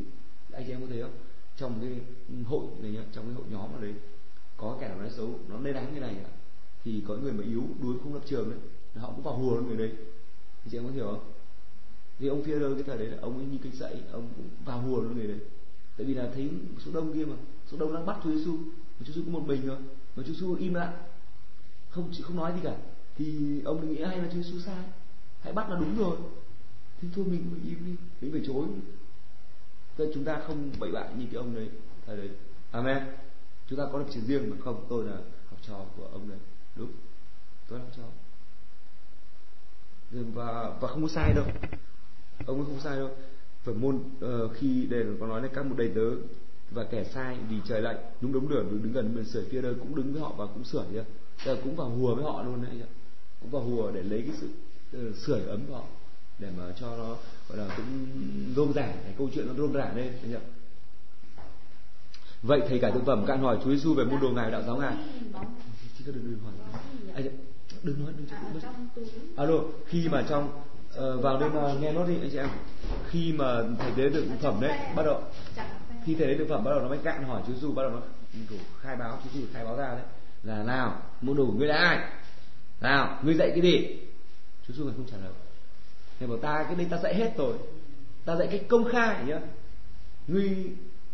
[0.52, 1.16] anh chị em có thấy không?
[1.56, 2.00] Trong cái
[2.44, 3.94] hội này nhá trong cái hội nhóm ở đấy
[4.56, 6.30] có kẻ nào nói xấu nó lên án như này ạ
[6.84, 8.58] thì có người mà yếu đuối không lập trường đấy
[8.96, 9.92] họ cũng vào hùa người đấy
[10.70, 11.32] chị em có hiểu không?
[12.18, 14.80] Thì ông phía cái thời đấy là ông ấy như cây sậy ông cũng vào
[14.80, 15.38] hùa người đấy.
[15.96, 17.36] Tại vì là thấy số đông kia mà,
[17.70, 19.76] số đông đang bắt Chúa Giêsu mà Chúa Giêsu có một mình thôi
[20.16, 20.92] mà Chúa Giêsu im lặng.
[21.90, 22.76] Không chỉ không nói gì cả.
[23.16, 24.84] Thì ông nghĩ hay là Chúa Giêsu sai?
[25.40, 26.16] Hãy bắt là đúng rồi.
[27.00, 28.66] Thì thôi mình phải im đi, mình phải chối
[29.96, 31.68] Thế chúng ta không bậy bạ như cái ông đấy,
[32.06, 32.30] thời đấy.
[32.70, 33.02] Amen.
[33.66, 34.86] Chúng ta có lập trường riêng mà không?
[34.88, 35.16] Tôi là
[35.50, 36.38] học trò của ông đấy.
[36.76, 36.90] Đúng.
[37.68, 38.02] Tôi là học trò
[40.10, 41.44] và và không có sai đâu.
[42.46, 43.10] Ông ấy không sai đâu.
[43.64, 46.10] Phải môn uh, khi để có nói là các một đầy tớ
[46.70, 49.74] và kẻ sai vì trời lạnh đúng đống lửa đứng gần bên sưởi phía đây
[49.74, 51.04] cũng đứng với họ và cũng sưởi chưa
[51.44, 52.82] Tức là cũng vào hùa với họ luôn đấy
[53.40, 54.48] cũng vào hùa để lấy cái sự
[55.10, 55.84] uh, sưởi ấm của họ
[56.38, 57.16] để mà cho nó
[57.48, 58.08] gọi là cũng
[58.56, 60.40] rôm rả cái câu chuyện nó rôm rả lên chưa?
[62.42, 64.76] Vậy thầy cả thực phẩm cạn hỏi Chúa Giêsu về môn đồ ngài đạo giáo
[64.76, 64.96] ngài.
[65.98, 66.52] Chỉ có đừng hỏi.
[67.14, 67.49] Anh
[67.82, 68.26] đừng nói đừng
[68.60, 68.68] cho
[69.36, 69.54] alo
[69.86, 70.62] khi mà trong
[70.98, 72.48] uh, vào đây mà nghe nốt đi anh chị em.
[73.10, 75.22] Khi mà thầy đến được thực phẩm đấy bắt đầu.
[76.04, 77.90] khi thầy đến thực phẩm bắt đầu nó mới cạn hỏi Chúa Giêsu bắt đầu
[77.90, 78.00] nó
[78.80, 80.04] khai báo Chúa Giêsu khai báo ra đấy.
[80.42, 82.10] Là nào môn đồ ngươi là ai?
[82.80, 83.98] Nào ngươi dạy cái gì?
[84.66, 85.32] Chúa Giêsu không trả lời.
[86.18, 87.54] Thầy bảo ta cái đây ta dạy hết rồi.
[88.24, 89.40] Ta dạy cách công khai nhá.
[90.26, 90.66] Ngươi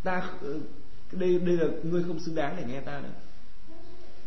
[0.03, 0.31] ta
[1.13, 3.09] đây đây là ngươi không xứng đáng để nghe ta nữa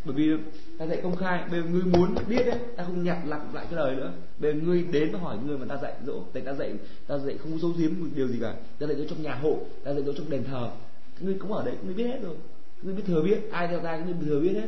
[0.06, 0.32] bởi vì
[0.78, 3.66] ta dạy công khai bây giờ ngươi muốn biết đấy ta không nhặt lặp lại
[3.70, 4.12] cái lời nữa.
[4.40, 6.74] Bây giờ ngươi đến và hỏi ngươi mà ta dạy dỗ tại ta dạy
[7.08, 8.56] ta dạy không giấu giếm điều gì cả.
[8.80, 10.72] Ta dạy dỗ trong nhà hộ ta dạy dỗ trong đền thờ.
[11.20, 12.36] Ngươi cũng ở đấy ngươi biết hết rồi.
[12.82, 14.68] Ngươi biết thừa biết ai theo ta ngươi thừa biết hết.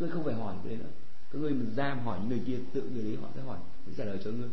[0.00, 0.90] Ngươi không phải hỏi cái đấy nữa.
[1.32, 3.92] Các ngươi mình giam hỏi những người kia tự người đấy họ sẽ hỏi sẽ
[3.96, 4.48] trả lời cho ngươi.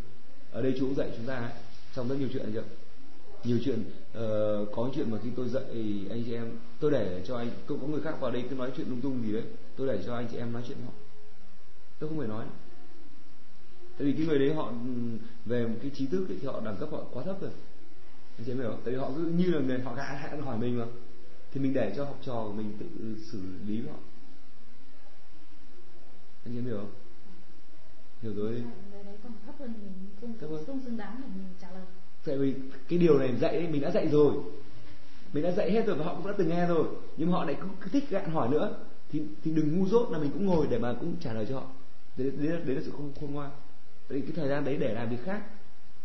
[0.52, 1.52] Ở đây chú cũng dạy chúng ta ấy,
[1.96, 2.64] trong rất nhiều chuyện chưa?
[3.44, 5.64] Nhiều chuyện uh, có chuyện mà khi tôi dạy
[6.10, 8.72] anh chị em tôi để cho anh cũng có người khác vào đây cứ nói
[8.78, 9.44] chuyện lung tung gì đấy
[9.78, 10.94] tôi để cho anh chị em nói chuyện với họ.
[12.00, 12.46] Tôi không phải nói.
[13.98, 14.74] Tại vì cái người đấy họ
[15.46, 17.52] về một cái trí thức ấy, thì họ đẳng cấp họ quá thấp rồi.
[18.38, 18.82] Anh chị em hiểu không?
[18.86, 20.86] tại vì họ cứ như là người họ đã hỏi mình mà.
[21.52, 24.00] Thì mình để cho học trò của mình tự xử lý với họ.
[26.46, 26.92] Anh chị em hiểu không?
[28.22, 28.64] Hiểu rồi.
[29.46, 30.66] Thấp hơn mình không, Thấp hơn.
[30.68, 31.84] không xứng đáng để mình trả lời.
[32.26, 32.56] Tại vì
[32.88, 34.34] cái điều này dạy ấy, mình đã dạy rồi.
[35.34, 36.88] Mình đã dạy hết rồi và họ cũng đã từng nghe rồi.
[37.18, 38.78] Nhưng họ lại cứ, cứ thích gạn hỏi nữa
[39.20, 41.56] thì thì đừng ngu dốt là mình cũng ngồi để mà cũng trả lời cho
[41.56, 41.66] họ.
[42.18, 43.52] Đấy, đấy, là, đấy là sự khôn khôn ngoan.
[44.10, 45.42] Đấy cái thời gian đấy để làm việc khác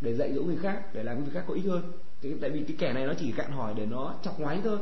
[0.00, 1.92] để dạy dỗ người khác để làm việc khác có ích hơn.
[2.22, 4.78] Tại, tại vì cái kẻ này nó chỉ cạn hỏi để nó chọc ngoáy thôi.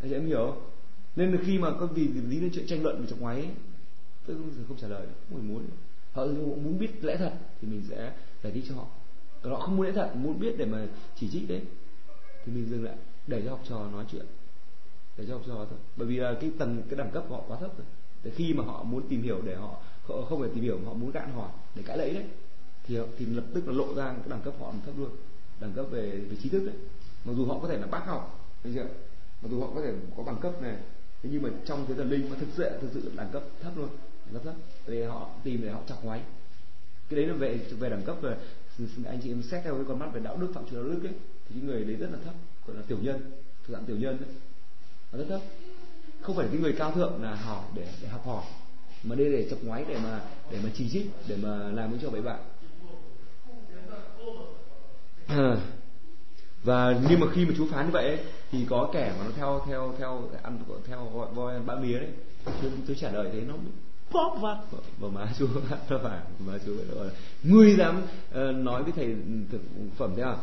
[0.00, 0.62] Anh chị em hiểu không?
[1.16, 3.50] nên là khi mà có vì lý đến chuyện tranh luận về chọc ngoáy ấy,
[4.26, 5.66] tôi không, không trả lời không phải muốn.
[6.12, 8.12] Họ muốn biết lẽ thật thì mình sẽ
[8.42, 8.86] giải thích cho họ.
[9.42, 11.62] Còn họ không muốn lẽ thật muốn biết để mà chỉ trích đấy
[12.44, 14.26] thì mình dừng lại để cho học trò nói chuyện
[15.16, 17.42] để cho học trò thôi bởi vì là cái tầng, cái đẳng cấp của họ
[17.48, 17.86] quá thấp rồi.
[18.24, 20.88] Để khi mà họ muốn tìm hiểu để họ họ không phải tìm hiểu mà
[20.88, 22.24] họ muốn gạn hỏi để cãi lẫy đấy,
[22.84, 25.10] thì thì lập tức là lộ ra cái đẳng cấp họ thấp luôn.
[25.60, 26.74] Đẳng cấp về về trí thức đấy.
[27.24, 28.86] Mặc dù họ có thể là bác học thấy chưa?
[29.42, 30.76] Mặc dù họ có thể có bằng cấp này,
[31.22, 33.72] thế nhưng mà trong cái thần linh mà thực sự thực sự đẳng cấp thấp
[33.76, 33.88] luôn.
[34.26, 34.54] Đẳng cấp thấp.
[34.86, 36.20] Để họ tìm, để họ chọc ngoáy.
[37.08, 38.36] Cái đấy là về về đẳng cấp về
[39.04, 41.00] anh chị em xét theo cái con mắt về đạo đức, phạm trù đạo đức
[41.02, 41.14] ấy.
[41.48, 42.34] Thì những người đấy rất là thấp,
[42.66, 43.20] gọi là tiểu nhân
[43.66, 44.28] thuộc dạng tiểu nhân đấy
[45.12, 45.40] nó rất thấp
[46.22, 48.44] không phải cái người cao thượng là hỏi để để học hỏi
[49.02, 52.10] mà đây để chọc ngoáy để mà để mà chỉ trích để mà làm cho
[52.10, 52.40] mấy bạn.
[56.64, 58.18] Và nhưng mà khi mà chú phán như vậy ấy,
[58.50, 61.98] thì có kẻ mà nó theo theo theo ăn theo gọi voi ăn bã mía
[61.98, 62.10] đấy
[62.44, 63.54] tôi, tôi trả lời thế nó
[64.12, 64.58] bóp vặt.
[64.98, 65.48] Vào má chú
[65.88, 69.16] nó phải má chú vậy là ngươi dám uh, nói với thầy
[69.50, 69.60] thực
[69.96, 70.36] phẩm thế à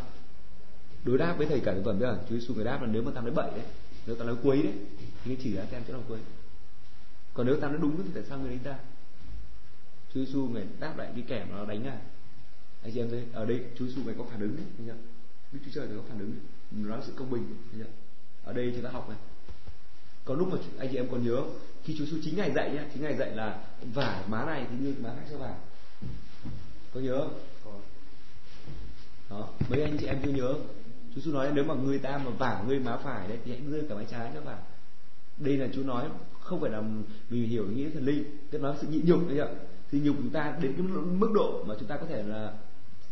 [1.04, 3.02] đối đáp với thầy cả thực phẩm thế à chú xuống người đáp là nếu
[3.02, 3.66] mà tao nói bậy đấy
[4.10, 4.74] nếu tao nói quấy đấy
[5.24, 6.20] thì chỉ ra xem chỗ nào quấy.
[7.34, 8.80] Còn nếu tao nói đúng thì tại sao người đánh ta?
[10.14, 12.02] Chúa Giêsu người đáp lại cái kẻ mà nó đánh à
[12.84, 14.96] anh chị em thấy ở đây Chúa Giêsu người có phản ứng đấy thấy chưa
[15.52, 16.36] Đức Chúa Trời có phản ứng
[16.72, 17.90] nói sự công bình thấy chưa
[18.44, 19.18] ở đây chúng ta học này.
[20.26, 21.44] Có lúc mà anh chị em còn nhớ
[21.84, 24.78] khi Chúa Giêsu chính ngày dạy nhé chính ngày dạy là vả má này thì
[24.78, 25.58] như má khác cho vả.
[26.94, 27.28] Có nhớ
[29.30, 30.56] đó mấy anh chị em chưa nhớ
[31.16, 33.62] Chúa Giêsu nói, nếu mà người ta mà vả người má phải đấy, thì hãy
[33.72, 34.58] đưa cả má trái nó vào.
[35.38, 36.06] Đây là chú nói,
[36.40, 36.84] không phải là
[37.30, 39.48] vì hiểu nghĩa thần linh, tức nói sự nhịn nhục đấy ạ.
[39.92, 40.86] Thì nhục chúng ta đến cái
[41.20, 42.54] mức độ mà chúng ta có thể là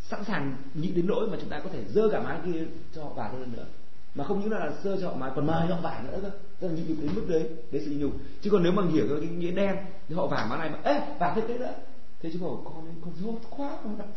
[0.01, 3.03] sẵn sàng nhịn đến nỗi mà chúng ta có thể dơ cả má kia cho
[3.03, 3.65] họ vả hơn nữa.
[4.15, 6.29] Mà không những là sơ cho họ mà còn mời họ vả nữa cơ.
[6.59, 8.11] Tức là nhịn nhục đến mức đấy đấy sự nhịn nhục.
[8.41, 9.75] Chứ còn nếu mà hiểu cái nghĩa đen,
[10.09, 11.73] thì họ vả má này mà, ê, vả thêm cái nữa
[12.22, 14.07] thế chú bảo con con dốt quá, con ạ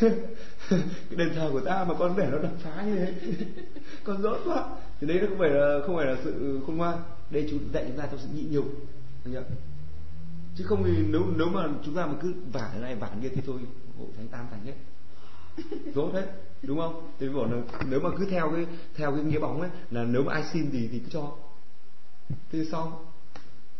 [1.10, 3.14] cái đền thờ của ta mà con để nó đập phá như thế.
[4.04, 4.76] Con dốt quá.
[5.00, 6.98] Thì đấy nó không phải là, không phải là sự khôn ngoan.
[7.30, 8.64] Đây chú dạy chúng ta trong sự nhịn nhục.
[9.24, 9.42] Nhớ
[10.56, 13.42] chứ không thì nếu nếu mà chúng ta mà cứ vả này, vả kia thì
[13.46, 13.58] thôi,
[13.98, 14.74] hộ thánh tam thành hết.
[15.94, 16.26] Dốt hết,
[16.62, 17.12] đúng không?
[17.18, 20.22] Thì bảo là nếu mà cứ theo cái theo cái nghĩa bóng ấy, là nếu
[20.22, 21.32] mà ai xin thì thì cứ cho.
[22.52, 22.92] Thế xong,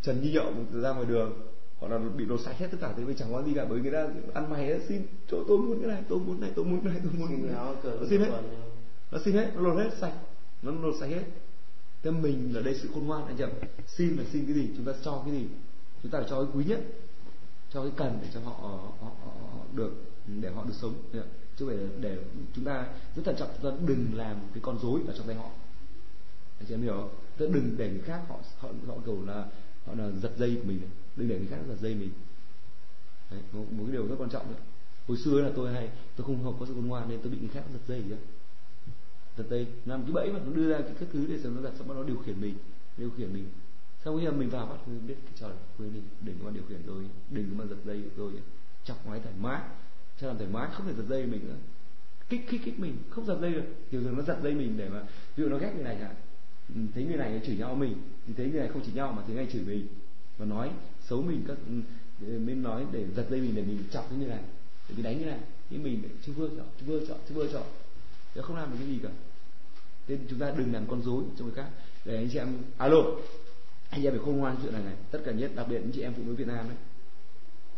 [0.03, 0.53] trần như nhậu
[0.83, 1.49] ra ngoài đường
[1.81, 3.81] họ là bị lột sạch hết tất cả thế bây chẳng có gì cả bởi
[3.81, 6.64] người ta ăn mày ấy, xin chỗ tôi muốn cái này tôi muốn này tôi
[6.64, 7.74] muốn cái này tôi muốn cái này.
[8.01, 8.31] Nó xin hết.
[9.11, 10.14] nó xin hết nó lột hết sạch.
[10.62, 11.24] Nó lột sạch hết.
[12.03, 13.45] Thế mình là đây sự khôn ngoan anh chị
[13.87, 15.47] xin là xin cái gì chúng ta cho cái gì?
[16.03, 16.81] Chúng ta phải cho cái quý nhất
[17.72, 19.93] cho cái cần để cho họ họ, họ, họ được
[20.26, 20.95] để họ được sống.
[21.57, 22.18] Chứ phải để
[22.55, 25.37] chúng ta rất thận trọng chúng ta đừng làm cái con rối ở trong tay
[25.37, 25.51] họ.
[26.59, 27.11] Anh chị em hiểu không?
[27.37, 29.47] Tức đừng để người khác họ họ họ cầu là
[29.91, 30.80] họ là giật dây của mình
[31.16, 32.11] đừng để người khác giật dây mình.
[33.30, 34.61] Đấy, một, một cái điều rất quan trọng đấy.
[35.09, 37.38] hồi xưa là tôi hay tôi không học có sự khôn ngoan nên tôi bị
[37.41, 38.16] người khác giật dây chứ
[39.36, 39.66] giật dây.
[39.86, 41.88] Làm cái bẫy mà nó đưa ra cái các thứ để cho nó giật xong
[41.88, 42.55] bắt nó điều khiển mình
[42.97, 43.47] điều khiển mình.
[44.05, 46.62] Sau khi mà mình vào bắt mình biết cái trời quên đi đừng có điều
[46.68, 48.32] khiển tôi đừng có mà giật dây của tôi
[48.84, 49.62] chọc ngoái thoải mái
[50.20, 51.57] cho làm thoải mái không thể giật dây mình nữa.
[52.28, 53.64] Kích kích kích mình không giật dây được.
[53.91, 55.03] Nhiều thường nó giật dây mình để mà
[55.36, 56.14] ví dụ nó ghét người này chẳng
[56.95, 57.95] thấy người này chửi nhau mình
[58.27, 59.87] thì thấy người này không chửi nhau mà thấy người này chửi mình.
[60.39, 60.71] Và nói
[61.09, 64.29] xấu mình các ừ, nên nói để giật dây mình để mình chọc cái người
[64.29, 64.43] này.
[64.89, 65.41] Để mình đánh như này.
[65.71, 67.66] Nhưng mình chưa vừa chọn chưa vừa chọn chưa vừa chọn.
[68.35, 69.11] Nó không làm được cái gì cả.
[70.09, 71.68] Nên chúng ta đừng làm con rối cho người khác.
[72.05, 72.49] Để anh chị em
[72.79, 73.01] alo
[73.91, 74.95] anh chị em phải khôn ngoan chuyện này này.
[75.11, 76.77] Tất cả nhất đặc biệt những chị em phụ nữ Việt Nam đấy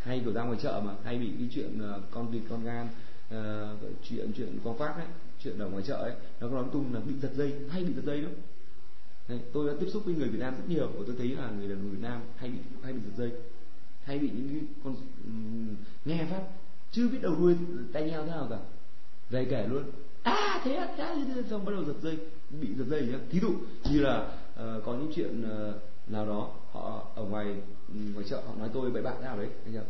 [0.04, 2.88] hay kiểu ra ngoài chợ mà hay bị cái chuyện uh, con vịt con gan
[3.34, 5.06] uh, chuyện chuyện con phát ấy
[5.42, 8.02] chuyện ở ngoài chợ ấy nó nói tung là bị giật dây hay bị giật
[8.04, 8.32] dây lắm.
[9.28, 11.50] Đấy, tôi đã tiếp xúc với người Việt Nam rất nhiều và tôi thấy là
[11.50, 13.32] người là người Việt Nam hay bị hay bị giật dây
[14.04, 14.94] hay bị những cái con
[15.24, 16.42] um, nghe phát
[16.92, 17.56] chưa biết đầu đuôi
[17.92, 18.58] tay nhau thế nào cả
[19.30, 19.84] về kể luôn
[20.22, 21.16] à thế à thế à,
[21.50, 22.18] xong bắt đầu giật dây
[22.60, 23.50] bị giật dây nhá thí dụ
[23.90, 27.56] như là uh, có những chuyện uh, nào đó họ ở ngoài
[28.14, 29.82] ngoài chợ họ nói tôi bậy bạn nào đấy anh nhớ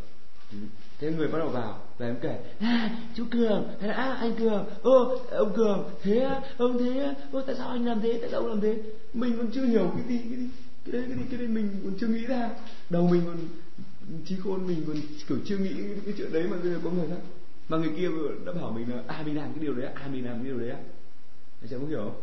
[0.98, 4.34] thế người bắt đầu vào và em kể à, chú cường hay là à, anh
[4.34, 8.40] cường ô ông cường thế ông thế ô tại sao anh làm thế tại sao
[8.40, 8.82] ông làm thế?
[9.14, 10.48] Mình còn chưa hiểu cái gì cái gì
[10.84, 12.50] cái đấy cái đấy, cái đấy mình còn chưa nghĩ ra.
[12.90, 13.36] Đầu mình còn
[14.24, 14.96] trí khôn mình còn
[15.28, 15.74] kiểu chưa nghĩ
[16.04, 17.20] cái, chuyện đấy mà bây giờ có người khác.
[17.68, 18.08] Mà người kia
[18.46, 20.58] đã bảo mình là à mình làm cái điều đấy à mình làm cái điều
[20.58, 20.78] đấy á.
[21.60, 22.20] Anh sẽ có hiểu không?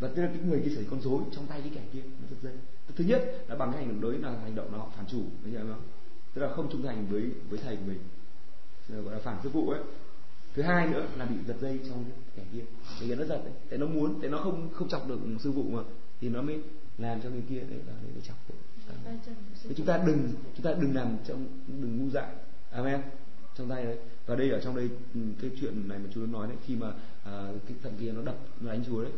[0.00, 2.26] Và tức là cái người kia xảy con rối trong tay cái kẻ kia nó
[2.30, 2.52] giật dây
[2.96, 5.54] thứ nhất là bằng cái hành động đối là hành động nó phản chủ thấy
[5.56, 5.80] không?
[6.34, 7.98] Tức là không trung thành với với thầy của mình.
[9.04, 9.80] Gọi là phản sư phụ ấy.
[10.54, 12.04] Thứ hai nữa là bị giật dây trong
[12.36, 12.64] kẻ kia.
[13.00, 13.54] Cái kia nó giật đấy.
[13.70, 15.82] Tại nó muốn tại nó không không chọc được sư phụ mà
[16.20, 16.60] thì nó mới
[16.98, 18.36] làm cho người kia để để, để chọc
[19.62, 22.34] Thế chúng ta đừng chúng ta đừng làm trong đừng ngu dại.
[22.70, 23.00] Amen.
[23.56, 23.98] Trong tay đấy.
[24.26, 26.92] Và đây ở trong đây ừ, cái chuyện này mà Chúa nói đấy khi mà
[27.24, 29.12] à, cái thằng kia nó đập nó đánh Chúa đấy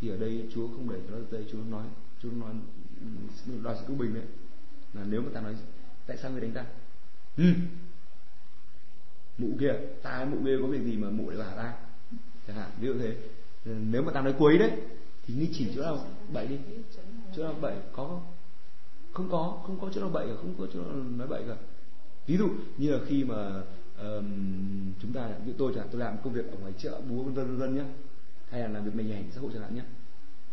[0.00, 1.84] thì ở đây Chúa không để cho nó đây Chúa nói
[2.22, 2.52] Chúa nói
[3.62, 4.24] đòi sự công bình đấy.
[4.94, 5.54] Là nếu mà ta nói
[6.06, 6.64] tại sao người đánh ta?
[7.36, 7.44] Ừ.
[9.38, 11.74] mụ kia ta mụ kia có việc gì mà mụ lại bảo ta?
[12.46, 13.16] Chẳng hạn ví dụ thế.
[13.64, 14.70] Ừ, nếu mà ta nói quấy đấy
[15.26, 16.58] thì ni chỉ chỗ nào bậy đi.
[17.36, 18.22] Chỗ nào bậy có không?
[19.12, 21.56] Không có không có chỗ nào bậy cả không có chỗ nào nói bậy cả.
[22.26, 23.62] Ví dụ như là khi mà
[23.98, 27.34] um, chúng ta như tôi chẳng tôi làm công việc ở ngoài chợ búa vân
[27.34, 27.84] vân vân vân nhá.
[28.50, 29.84] Hay là làm việc mình hành xã hội chẳng hạn nhá.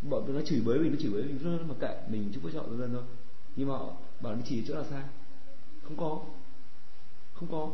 [0.02, 2.44] Bọn tôi nó chửi bới mình nó chửi bới mình rất mà kệ mình chúc
[2.44, 3.04] có chọn vân vân thôi.
[3.56, 5.04] Nhưng mà họ bảo nó chỉ chỗ nào sai?
[5.90, 6.20] Không có.
[7.34, 7.70] Không có.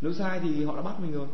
[0.00, 1.26] Nếu sai thì họ đã bắt mình rồi.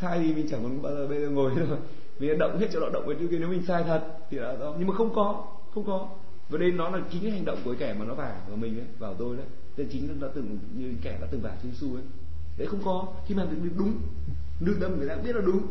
[0.00, 1.78] Sai thì mình chẳng còn bao giờ bây giờ ngồi rồi,
[2.18, 3.38] mình động hết chỗ đó động với kia.
[3.38, 6.08] Nếu mình sai thật thì là đó nhưng mà không có không có.
[6.48, 8.56] Và đây nó là chính cái hành động của cái kẻ mà nó vào vào
[8.56, 9.46] mình ấy vào tôi đấy.
[9.76, 12.04] Đây chính nó từng như kẻ đã từng vào Chúa su ấy.
[12.56, 13.06] Đấy không có.
[13.26, 14.00] Khi mà được đúng
[14.60, 15.66] nước đâm người ta biết là đúng.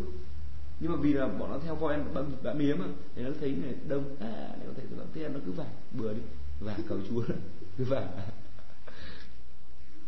[0.80, 2.86] Nhưng mà vì là bọn nó theo voi bám bám mía mà
[3.16, 6.22] thì nó thấy này đông à nếu thấy nó thế nó cứ vào bừa đi
[6.60, 7.24] và cầu chúa.
[7.78, 8.08] Cứ và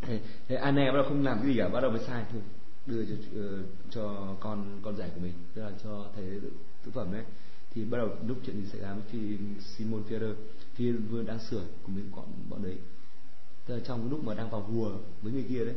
[0.01, 0.19] vâng.
[0.47, 2.41] thế anh em đầu không làm cái gì cả bắt đầu mới sai thôi.
[2.85, 6.25] Đưa cho uh, cho con con rể của mình tức là cho thầy
[6.83, 7.23] thực phẩm đấy
[7.73, 10.27] thì bắt đầu lúc chuyện gì xảy ra thì khi Simon Pierre
[10.75, 12.77] khi vừa đang sửa cùng với bọn bọn đấy.
[13.65, 15.75] Tức là trong lúc mà đang vào hùa với người kia đấy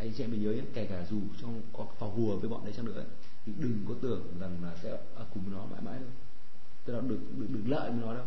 [0.00, 2.64] anh chị em mình nhớ nhé kể cả dù trong có vào hùa với bọn
[2.64, 3.04] đấy chăng nữa
[3.46, 6.10] thì đừng có tưởng rằng là sẽ ở cùng nó mãi mãi đâu.
[6.84, 8.24] Tức là đừng đừng, đừng lợi với nó đâu.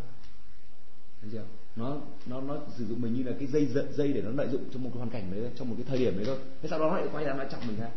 [1.22, 1.38] Anh chị
[1.76, 1.96] nó
[2.26, 4.82] nó nó sử dụng mình như là cái dây dây để nó lợi dụng trong
[4.82, 6.36] một cái hoàn cảnh đấy trong một cái thời điểm đấy thôi.
[6.62, 7.90] Thế sau đó nó lại quay ra nó chọc mình ha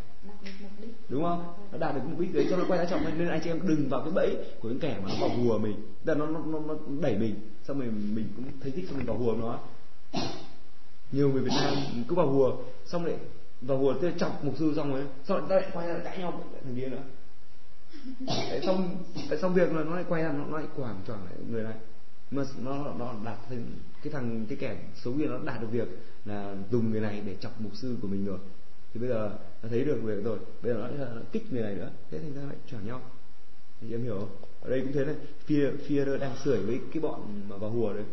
[1.09, 1.53] đúng không?
[1.71, 3.49] Nó đạt được mục đích đấy cho nó quay ra chọc mình nên anh chị
[3.49, 5.75] em đừng vào cái bẫy của những kẻ mà nó vào hùa mình.
[6.05, 8.97] Tức là nó nó nó, nó đẩy mình xong rồi mình cũng thấy thích xong
[8.97, 9.59] mình vào hùa nó.
[11.11, 11.73] Nhiều người Việt Nam
[12.07, 13.15] cứ vào hùa xong lại
[13.61, 16.43] vào hùa tới chọc mục sư xong rồi xong lại, lại quay ra cãi nhau
[16.63, 17.03] thằng kia nữa.
[18.27, 18.97] Tại xong
[19.29, 21.63] tại xong việc là nó lại quay ra nó, nó lại quảng choảng lại người
[21.63, 21.73] này
[22.31, 23.65] mà nó nó đạt thành
[24.03, 25.87] cái thằng cái kẻ xấu kia nó đạt được việc
[26.25, 28.39] là dùng người này để chọc mục sư của mình rồi.
[28.93, 31.75] Thì bây giờ nó thấy được việc rồi bây giờ nó, nó kích người này
[31.75, 31.89] nữa.
[32.11, 33.01] Thế thành ra lại choảng nhau.
[33.81, 34.29] Thì em hiểu không?
[34.61, 37.93] Ở đây cũng thế này phía phía đang sưởi với cái bọn mà vào hùa
[37.93, 38.03] đấy.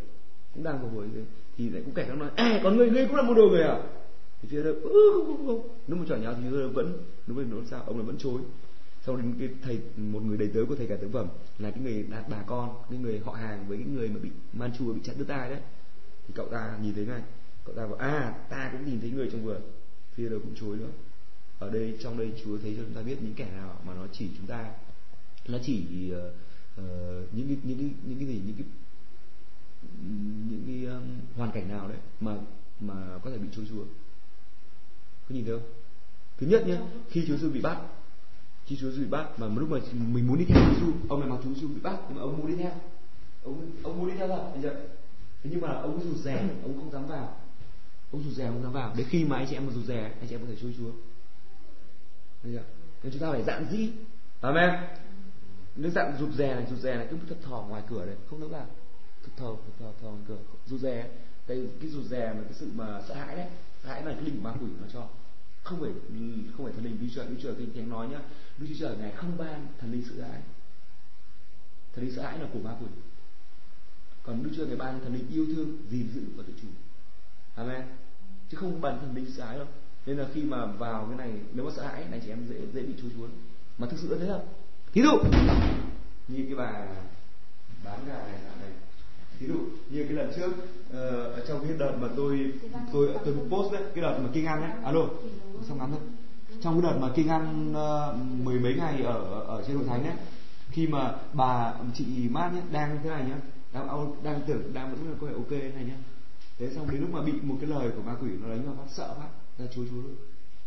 [0.54, 1.24] Cũng đang vào hùa đấy.
[1.56, 3.62] Thì lại cũng kẻ nó nói ê còn người ngươi cũng là một đồ người
[3.62, 3.82] à?
[4.42, 6.92] Thì phía ừ, không không không nếu mà choảng nhau thì vẫn
[7.26, 7.82] nếu mà nó sao?
[7.86, 8.40] Ông là vẫn chối
[9.06, 11.28] sau đến cái thầy một người đầy tớ của thầy cả tướng phẩm
[11.59, 14.31] là cái người đạt bà con cái người họ hàng với cái người mà bị
[14.52, 15.60] manchu bị chặt đứt tai đấy.
[16.28, 17.22] Thì cậu ta nhìn thấy ngay
[17.64, 19.60] cậu ta bảo à ta cũng nhìn thấy người trong vườn
[20.14, 20.90] phía đâu cũng chối nữa.
[21.59, 24.06] Ở đây trong đây chúa thấy cho chúng ta biết những kẻ nào mà nó
[24.12, 24.70] chỉ chúng ta.
[25.48, 26.82] Nó chỉ uh,
[27.32, 28.66] những cái những cái những cái gì những cái
[30.51, 31.02] những cái um,
[31.36, 32.36] hoàn cảnh nào đấy mà
[32.81, 33.85] mà có thể bị chối chúa
[35.28, 35.68] có nhìn thấy không?
[36.39, 37.78] Thứ nhất nhé khi chúa giêsu bị bắt
[38.66, 41.20] khi Chúa Giêsu bị bắt, mà lúc mà mình muốn đi theo Chúa Giêsu ông
[41.20, 42.72] này mặc Chúa Giêsu bị bắt, nhưng mà ông muốn đi theo.
[43.44, 44.74] Ông ông muốn đi theo thật giờ
[45.44, 47.36] thế nhưng mà ông rụt rè, ông không dám vào.
[48.12, 48.94] Ông rụt rè không dám vào.
[48.96, 50.74] Đến khi mà anh chị em mà rụt rè, anh chị em có thể chui
[50.78, 50.90] Chúa
[52.44, 52.62] chưa
[53.02, 53.90] nên chúng ta phải dạn dĩ.
[54.40, 54.70] Amen.
[55.76, 58.40] Nếu dặn rụt rè này, rụt rè này, cứ thật thò ngoài cửa đấy, không
[58.40, 58.66] dám vào.
[59.22, 60.38] Thật thò thật thò thò ngoài cửa.
[60.66, 61.10] Rụt rè
[61.48, 63.46] đây cái rụt rè mà cái sự mà sợ hãi đấy,
[63.82, 65.06] sợ hãi là cái linh ma quỷ nó cho
[65.64, 68.20] không phải ừ, không phải thần linh Đức Chúa Đức Chúa Kinh Thánh nói nhá.
[68.58, 70.40] Đức Chúa Trời ngài không ban thần linh sợ hãi.
[71.94, 72.86] Thần linh sợ hãi là của ma quỷ.
[74.22, 76.68] Còn Đức Chúa ngài ban thần linh yêu thương, gìn giữ và tự chủ.
[77.54, 77.82] Amen.
[78.50, 79.66] Chứ không ban thần linh sợ hãi đâu.
[80.06, 82.56] Nên là khi mà vào cái này, nếu mà sợ hãi, này chị em dễ
[82.72, 83.28] dễ bị chúa chuối
[83.78, 84.48] mà thực sự là thế không?
[84.92, 85.18] Ví dụ,
[86.28, 86.86] như cái bà
[87.84, 88.70] bán gà này là này
[89.40, 89.55] ví dụ
[89.90, 92.52] như cái lần trước uh, trong cái đợt mà tôi
[92.93, 94.70] tôi tôi post đấy cái đợt mà kinh ăn đấy.
[94.85, 95.01] Alo
[95.69, 96.01] xong ngắn thôi.
[96.62, 99.86] Trong cái đợt mà kinh ăn uh, ờ, mười mấy ngày ở ở trên hội
[99.86, 100.16] thánh đấy,
[100.70, 103.36] khi mà bà chị mát nhé đang thế này nhá
[103.73, 105.97] đang đang tưởng đang vẫn có thể ok này nhá.
[106.59, 108.74] Thế xong đến lúc mà bị một cái lời của ma quỷ nó đánh vào
[108.74, 109.28] phát sợ phát
[109.59, 110.16] ra chúa chúa luôn.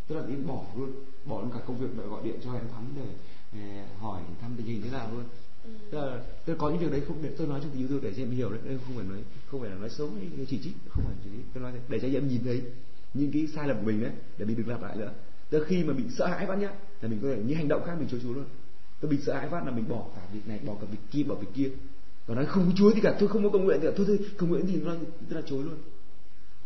[0.08, 0.92] Tức là đi bỏ luôn
[1.26, 3.08] bỏ luôn cả công việc để gọi điện cho em thắm để,
[3.54, 5.24] để hỏi thăm tình hình thế nào luôn
[5.92, 6.20] là,
[6.58, 8.50] có những việc đấy không để tôi nói cho tình yêu để cho em hiểu
[8.50, 9.18] đấy không phải nói
[9.52, 11.80] không phải là nói xấu hay chỉ trích không phải chỉ trích tôi nói thế.
[11.90, 12.62] Để cho em nhìn thấy
[13.14, 15.12] những cái sai lầm của mình đấy để mình đừng lặp lại nữa.
[15.50, 16.72] Tức khi mà bị sợ hãi phát nhá
[17.02, 18.46] là mình có thể như hành động khác mình chối chúa luôn.
[19.02, 21.24] Tôi bị sợ hãi phát là mình bỏ cả việc này bỏ cả việc kia
[21.24, 21.70] bỏ việc kia.
[22.28, 24.06] Và nói không có chúa thì cả tôi không có công nguyện thì cả thôi
[24.08, 24.96] thôi công nguyện thì nó
[25.30, 25.76] tức là chối luôn.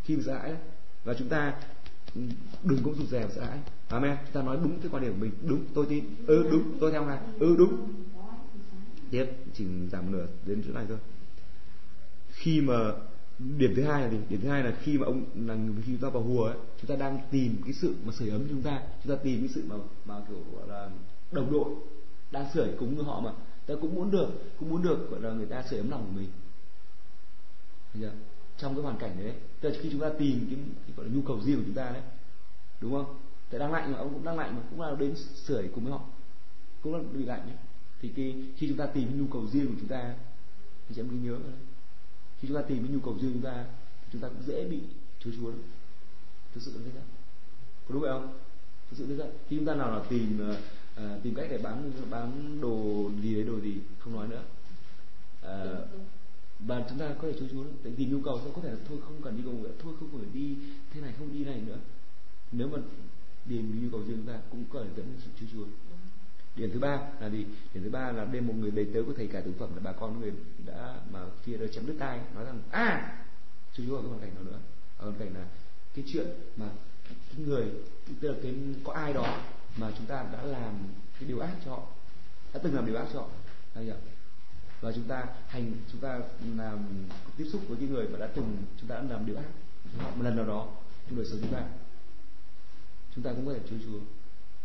[0.03, 0.55] Khi mình sợ hãi
[1.03, 1.53] và chúng ta
[2.15, 2.21] ừ,
[2.63, 3.59] đừng có rụt rè và sợ hãi.
[3.89, 4.17] Amen.
[4.25, 5.31] Chúng ta nói đúng cái quan điểm của mình.
[5.41, 6.03] Đúng tôi tin.
[6.27, 7.19] Ừ đúng tôi theo ngài.
[7.39, 7.77] Ừ đúng
[9.11, 10.97] tiếp chỉ giảm một nửa đến chỗ này thôi.
[12.29, 12.75] Khi mà
[13.39, 14.17] điểm thứ hai là gì?
[14.29, 16.87] Điểm thứ hai là khi mà ông là khi chúng ta vào hùa ấy, chúng
[16.87, 19.63] ta đang tìm cái sự mà sưởi ấm chúng ta chúng ta tìm cái sự
[19.67, 19.75] mà
[20.05, 20.89] mà kiểu gọi là
[21.31, 21.75] đồng đội
[22.31, 23.31] đang sưởi cúng với họ mà.
[23.65, 24.27] Ta cũng muốn được
[24.59, 26.29] cũng muốn được gọi là người ta sưởi ấm lòng của mình.
[27.93, 28.11] Chưa?
[28.61, 31.11] trong cái hoàn cảnh đấy tức là khi chúng ta tìm cái, cái gọi là
[31.15, 32.01] nhu cầu riêng của chúng ta đấy
[32.81, 33.17] đúng không?
[33.49, 35.93] Tại đang lạnh mà ông cũng đang lạnh mà cũng là đến sưởi cùng với
[35.93, 36.01] họ
[36.81, 37.57] cũng là bị lạnh ấy
[38.01, 40.15] thì cái, khi chúng ta tìm cái nhu cầu riêng của chúng ta
[40.89, 41.37] thì chúng em cứ nhớ
[42.39, 43.65] khi chúng ta tìm cái nhu cầu riêng của chúng ta
[44.01, 44.79] thì chúng ta cũng dễ bị
[45.23, 45.59] chối chúa lắm.
[46.53, 47.01] thực sự là thế đó
[47.87, 48.33] có đúng vậy không?
[48.89, 50.57] Thực sự thế đó khi chúng ta nào là tìm ờ,
[50.95, 54.43] ờ, tìm cách để bán bán đồ gì đấy đồ gì không nói nữa.
[55.41, 55.87] Ờ,
[56.59, 58.77] và chúng ta có thể chú chú tại vì nhu cầu thôi có thể là
[58.89, 60.55] thôi không cần đi cầu nguyện thôi không phải đi
[60.93, 61.77] thế này không đi này nữa.
[62.51, 62.77] Nếu mà
[63.45, 65.65] điền nhu cầu riêng chúng ta cũng có thể dẫn đến sự chú chú
[66.55, 67.45] điểm thứ ba là gì?
[67.73, 69.81] Điểm thứ ba là đêm một người đầy tớ của thầy cả tử phẩm là
[69.83, 70.33] bà con người
[70.65, 73.17] đã mà kia đã chém đứt tai, nói rằng à
[73.73, 74.59] chú chú ở cái hoàn cảnh nào nữa.
[74.97, 75.45] Ở hoàn cảnh là
[75.95, 76.65] cái chuyện mà
[77.09, 77.65] cái người,
[78.21, 79.39] tức là cái, có ai đó
[79.77, 80.77] mà chúng ta đã làm
[81.19, 81.87] cái điều ác cho họ,
[82.53, 83.27] đã từng làm điều ác cho họ.
[84.81, 86.19] Và chúng ta hành, chúng ta
[86.57, 86.79] làm,
[87.37, 89.45] tiếp xúc với cái người mà đã từng chúng ta đã làm điều ác
[89.97, 90.67] họ một lần nào đó
[91.07, 91.63] trong đời sống chúng ta.
[93.15, 93.99] Chúng ta cũng có thể chúa chúa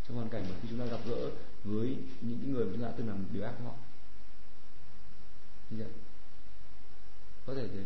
[0.08, 1.30] trong hoàn cảnh mà khi chúng ta gặp gỡ
[1.64, 3.74] với những cái người mà chúng ta từng làm điều ác với họ.
[5.70, 5.92] Như vậy
[7.46, 7.84] có thể thế.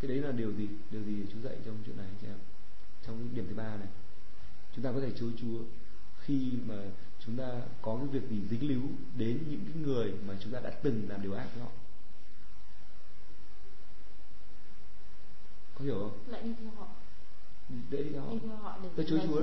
[0.00, 0.68] Cái đấy là điều gì?
[0.90, 2.38] Điều gì chú dạy trong chuyện này anh chị em?
[3.06, 3.88] Trong điểm thứ ba này.
[4.74, 5.58] Chúng ta có thể chối chúa
[6.20, 6.74] khi mà
[7.26, 8.82] chúng ta có cái việc gì dính líu
[9.16, 11.70] đến những cái người mà chúng ta đã từng làm điều ác với họ.
[15.74, 16.32] Có hiểu không?
[16.32, 16.86] Lại đi theo họ
[17.90, 18.76] dễ đi họ.
[18.82, 19.42] Để Tôi chúa chúa.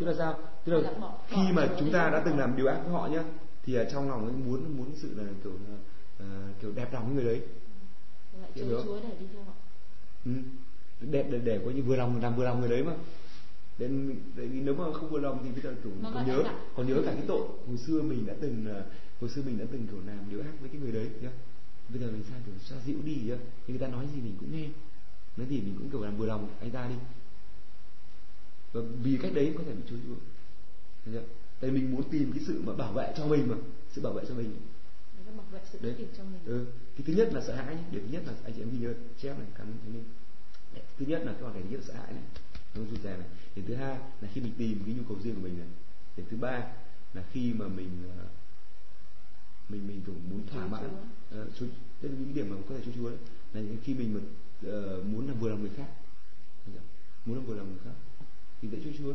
[0.00, 0.38] tức là sao?
[0.64, 0.92] Tức là
[1.28, 3.24] khi mà chúng ta đã từng làm điều ác với họ nhá
[3.64, 5.52] thì ở trong lòng ấy muốn muốn sự là kiểu
[6.18, 7.42] à, kiểu đẹp lòng với người đấy.
[8.40, 9.02] Lại Hiểu chúa không?
[9.02, 9.52] để đi theo họ.
[10.24, 10.32] Ừ.
[11.00, 12.92] đẹp để, để coi như vừa lòng làm vừa lòng người đấy mà.
[13.78, 13.88] Tại
[14.36, 17.02] vì nếu mà không vừa lòng thì bây giờ kiểu còn nhớ là còn nhớ
[17.06, 18.82] cả cái tội hồi xưa mình đã từng à,
[19.20, 21.30] hồi xưa mình đã từng kiểu làm điều ác với cái người đấy nhá.
[21.88, 23.36] Bây giờ mình sang kiểu xoa dịu đi nhá.
[23.66, 24.68] Thì người ta nói gì mình cũng nghe.
[25.36, 26.94] Nói gì mình cũng kiểu làm vừa lòng anh ta đi
[28.72, 30.14] và vì cách đấy có thể bị chối chúa
[31.04, 31.22] Thấy chưa?
[31.60, 33.56] tại mình muốn tìm cái sự mà bảo vệ cho mình mà
[33.92, 34.56] sự bảo vệ cho mình.
[35.36, 35.94] Bảo vệ sự đấy.
[36.16, 36.40] cho mình.
[36.44, 36.66] Ừ.
[36.96, 37.82] cái thứ nhất là sợ hãi nhé.
[37.90, 40.04] điểm thứ nhất là anh chị em ghi nhớ chép này thế nên
[40.74, 42.22] Đấy, thứ nhất là cái hoàn cảnh nhất là sợ hãi này.
[42.74, 43.26] Nó rụt rè này.
[43.56, 45.68] Điểm thứ hai là khi mình tìm cái nhu cầu riêng của mình này.
[46.16, 46.62] Điểm thứ ba
[47.14, 48.24] là khi mà mình ờ,
[49.68, 50.84] mình mình kiểu muốn thỏa mãn.
[51.40, 51.66] Uh, chú,
[52.02, 53.18] đây là những điểm mà có thể chú chúa đấy.
[53.52, 54.20] Là khi mình mà
[54.70, 55.88] ờ, muốn làm vừa lòng người khác.
[57.26, 58.09] Muốn làm vừa lòng người khác
[58.60, 59.14] vì dễ chúa chúa.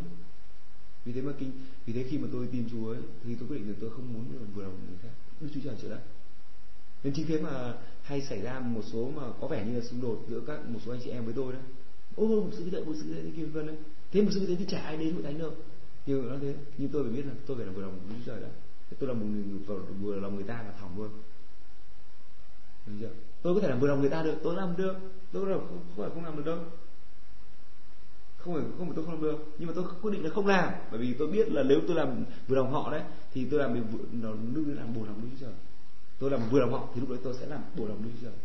[1.05, 1.51] Vì thế mà kinh
[1.85, 4.13] vì thế khi mà tôi tin chúa ấy, thì tôi quyết định là tôi không
[4.13, 5.09] muốn vừa lòng người khác.
[5.41, 6.01] Đức chúa trời trở lại
[7.03, 7.73] nên chính thế mà
[8.03, 10.79] hay xảy ra một số mà có vẻ như là xung đột giữa các một
[10.85, 11.59] số anh chị em với tôi đó.
[12.15, 13.75] Ô một sự đợi một sự thế kia vân đấy
[14.11, 15.51] thế một sự thế thì chả ai đến hội thánh đâu.
[16.05, 16.55] Nhưng nó thế.
[16.77, 18.49] Nhưng tôi phải biết là tôi phải là vừa lòng đức chúa trời đã
[18.99, 21.09] tôi là một người vừa, vừa lòng người ta là thỏng luôn.
[22.87, 23.09] Được chưa?
[23.41, 24.35] tôi có thể làm vừa lòng người ta được.
[24.43, 24.95] Tôi làm được.
[25.31, 26.57] Tôi là không, không phải không làm được đâu
[28.45, 29.37] không phải không phải tôi không làm được.
[29.57, 30.73] Nhưng mà tôi quyết định là không làm.
[30.91, 33.01] Bởi vì tôi biết là nếu tôi làm vừa lòng họ đấy,
[33.33, 35.53] thì tôi làm vừa nó lúc đấy làm bù lòng đức chúa trời.
[36.19, 38.27] Tôi làm vừa lòng họ, thì lúc đấy tôi sẽ làm bù lòng đức chúa
[38.27, 38.37] trời.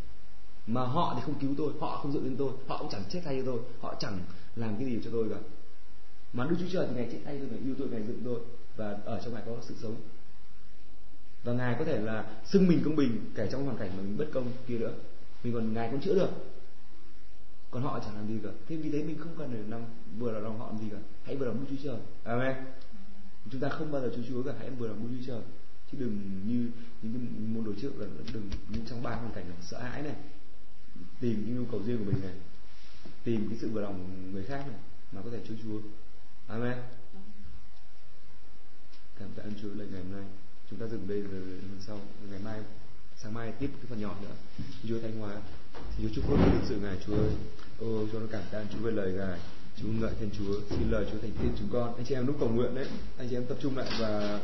[0.66, 3.20] Mà họ thì không cứu tôi, họ không dựng lên tôi, họ cũng chẳng chết
[3.24, 4.18] thay cho tôi, họ chẳng
[4.56, 5.36] làm cái gì cho tôi cả.
[6.32, 8.40] Mà đức chúa trời thì ngài chết thay tôi, ngài yêu tôi, ngài dựng tôi,
[8.76, 9.96] và ở trong ngài có sự sống.
[11.44, 14.18] Và ngài có thể là xưng mình công bình kể trong hoàn cảnh mà mình
[14.18, 14.92] bất công kia nữa.
[15.44, 16.30] Mình còn ngài cũng chữa được
[17.70, 18.50] còn họ chẳng làm gì cả.
[18.68, 19.82] Thế vì thế mình không cần phải làm
[20.18, 20.98] vừa là lòng họ làm gì cả.
[21.24, 22.00] Hãy vừa lòng đức chúa trời.
[22.24, 22.56] Amen.
[23.50, 24.52] Chúng ta không bao giờ chúa chúa cả.
[24.58, 25.42] Hãy vừa lòng đức chúa trời.
[25.92, 26.70] Chứ đừng như
[27.02, 27.22] những cái
[27.54, 30.14] môn đồ trước là đừng như trong ba hoàn cảnh là sợ hãi này.
[31.20, 32.34] Tìm cái nhu cầu riêng của mình này.
[33.24, 34.76] Tìm cái sự vừa lòng người khác này
[35.12, 35.80] mà có thể chúa chúa.
[36.46, 36.78] Amen.
[39.18, 40.24] Cảm tạ ơn chúa lời ngày hôm nay.
[40.70, 42.60] Chúng ta dừng đây rồi, lần sau, ngày mai
[43.22, 44.34] sáng mai tiếp cái phần nhỏ nữa.
[44.88, 45.36] Chúa thanh hóa.
[46.02, 47.30] Chúa chúc phước thực sự ngài chúa ơi.
[47.78, 49.38] Ô cho nó cảm tạ chúa về lời ngài.
[49.76, 50.54] Chúa ngợi khen chúa.
[50.70, 51.94] Xin lời chúa thành tiên chúng con.
[51.96, 52.86] Anh chị em lúc cầu nguyện đấy
[53.18, 54.40] anh chị em tập trung lại và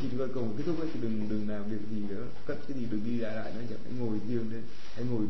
[0.00, 2.26] khi chúng con cầu kết thúc ấy, thì đừng đừng làm việc gì nữa.
[2.46, 3.60] Cất cái gì đừng đi lại lại nữa.
[3.60, 4.62] Anh hãy ngồi riêng đấy
[4.94, 5.24] hãy ngồi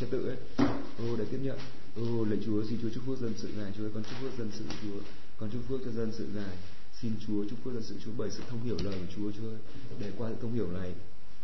[0.00, 0.68] trật tự ấy.
[0.98, 1.58] Ô để tiếp nhận.
[1.96, 3.72] Ô lạy chúa xin chúa chúc phước dân sự ngài.
[3.76, 4.98] Chúa con chúc phước dân sự chúa.
[5.38, 6.56] Con chúc phước cho dân sự ngài.
[7.00, 9.50] Xin chúa chúc phước dân sự chúa bởi sự thông hiểu lời của chúa chúa
[9.98, 10.92] để qua sự thông hiểu này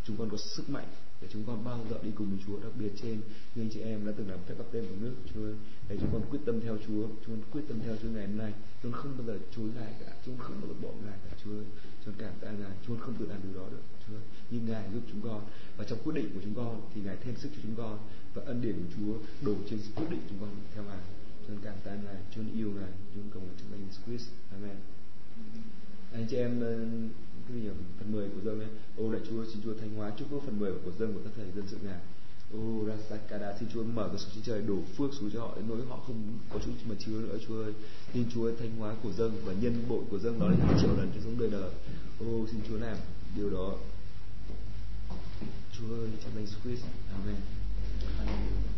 [0.06, 0.88] chúng con có sức mạnh
[1.20, 3.20] để chúng con bao giờ đi cùng với Chúa, đặc biệt trên
[3.54, 5.48] như anh chị em đã từng làm phép báp tên của nước Chúa
[5.88, 8.38] để chúng con quyết tâm theo Chúa, chúng con quyết tâm theo Chúa ngày hôm
[8.38, 8.52] nay.
[8.82, 11.18] Chúng con không bao giờ chối ngài cả, chúng con không bao giờ bỏ ngài
[11.24, 11.58] cả, Chúa
[12.04, 14.18] chúng con cảm tạ ngài chúng con không tự làm điều đó được, Chúa
[14.50, 15.40] nhưng ngài giúp chúng con.
[15.76, 17.98] Và trong quyết định của chúng con thì ngài thêm sức cho chúng con
[18.34, 19.12] và ân điển của Chúa
[19.46, 21.02] đổ trên quyết định chúng con theo ngài.
[21.46, 22.90] Chúng con cảm tạ ngài chúng con yêu ngài.
[23.14, 24.28] Chúng con cầu nguyện trong danh Jesus Christ.
[24.50, 24.76] Amen
[26.12, 26.78] anh chị em ờ,
[27.48, 27.68] cái gì
[27.98, 28.68] phần 10 của dâng ấy.
[28.96, 31.32] Ô, đại chúa, xin chúa thanh hóa chúc phước phần 10 của dâng của các
[31.36, 32.00] thầy dân sự ngài.
[32.54, 35.64] Ô, rasakada, xin chúa mở cửa sổ trên trời đổ phước xuống cho họ đến
[35.68, 37.72] nỗi họ không có chúa mà chứa nữa, chúa ơi.
[38.12, 40.96] Xin chúa thanh hóa của dâng và nhân bội của dâng đó lên hàng triệu
[40.96, 41.70] lần cho sống đời đời.
[42.20, 42.96] Ô, xin chúa làm
[43.36, 43.74] điều đó.
[45.72, 46.84] Chúa ơi, trong danh Jesus Christ.
[47.12, 47.36] Amen.
[48.18, 48.75] Hallelujah.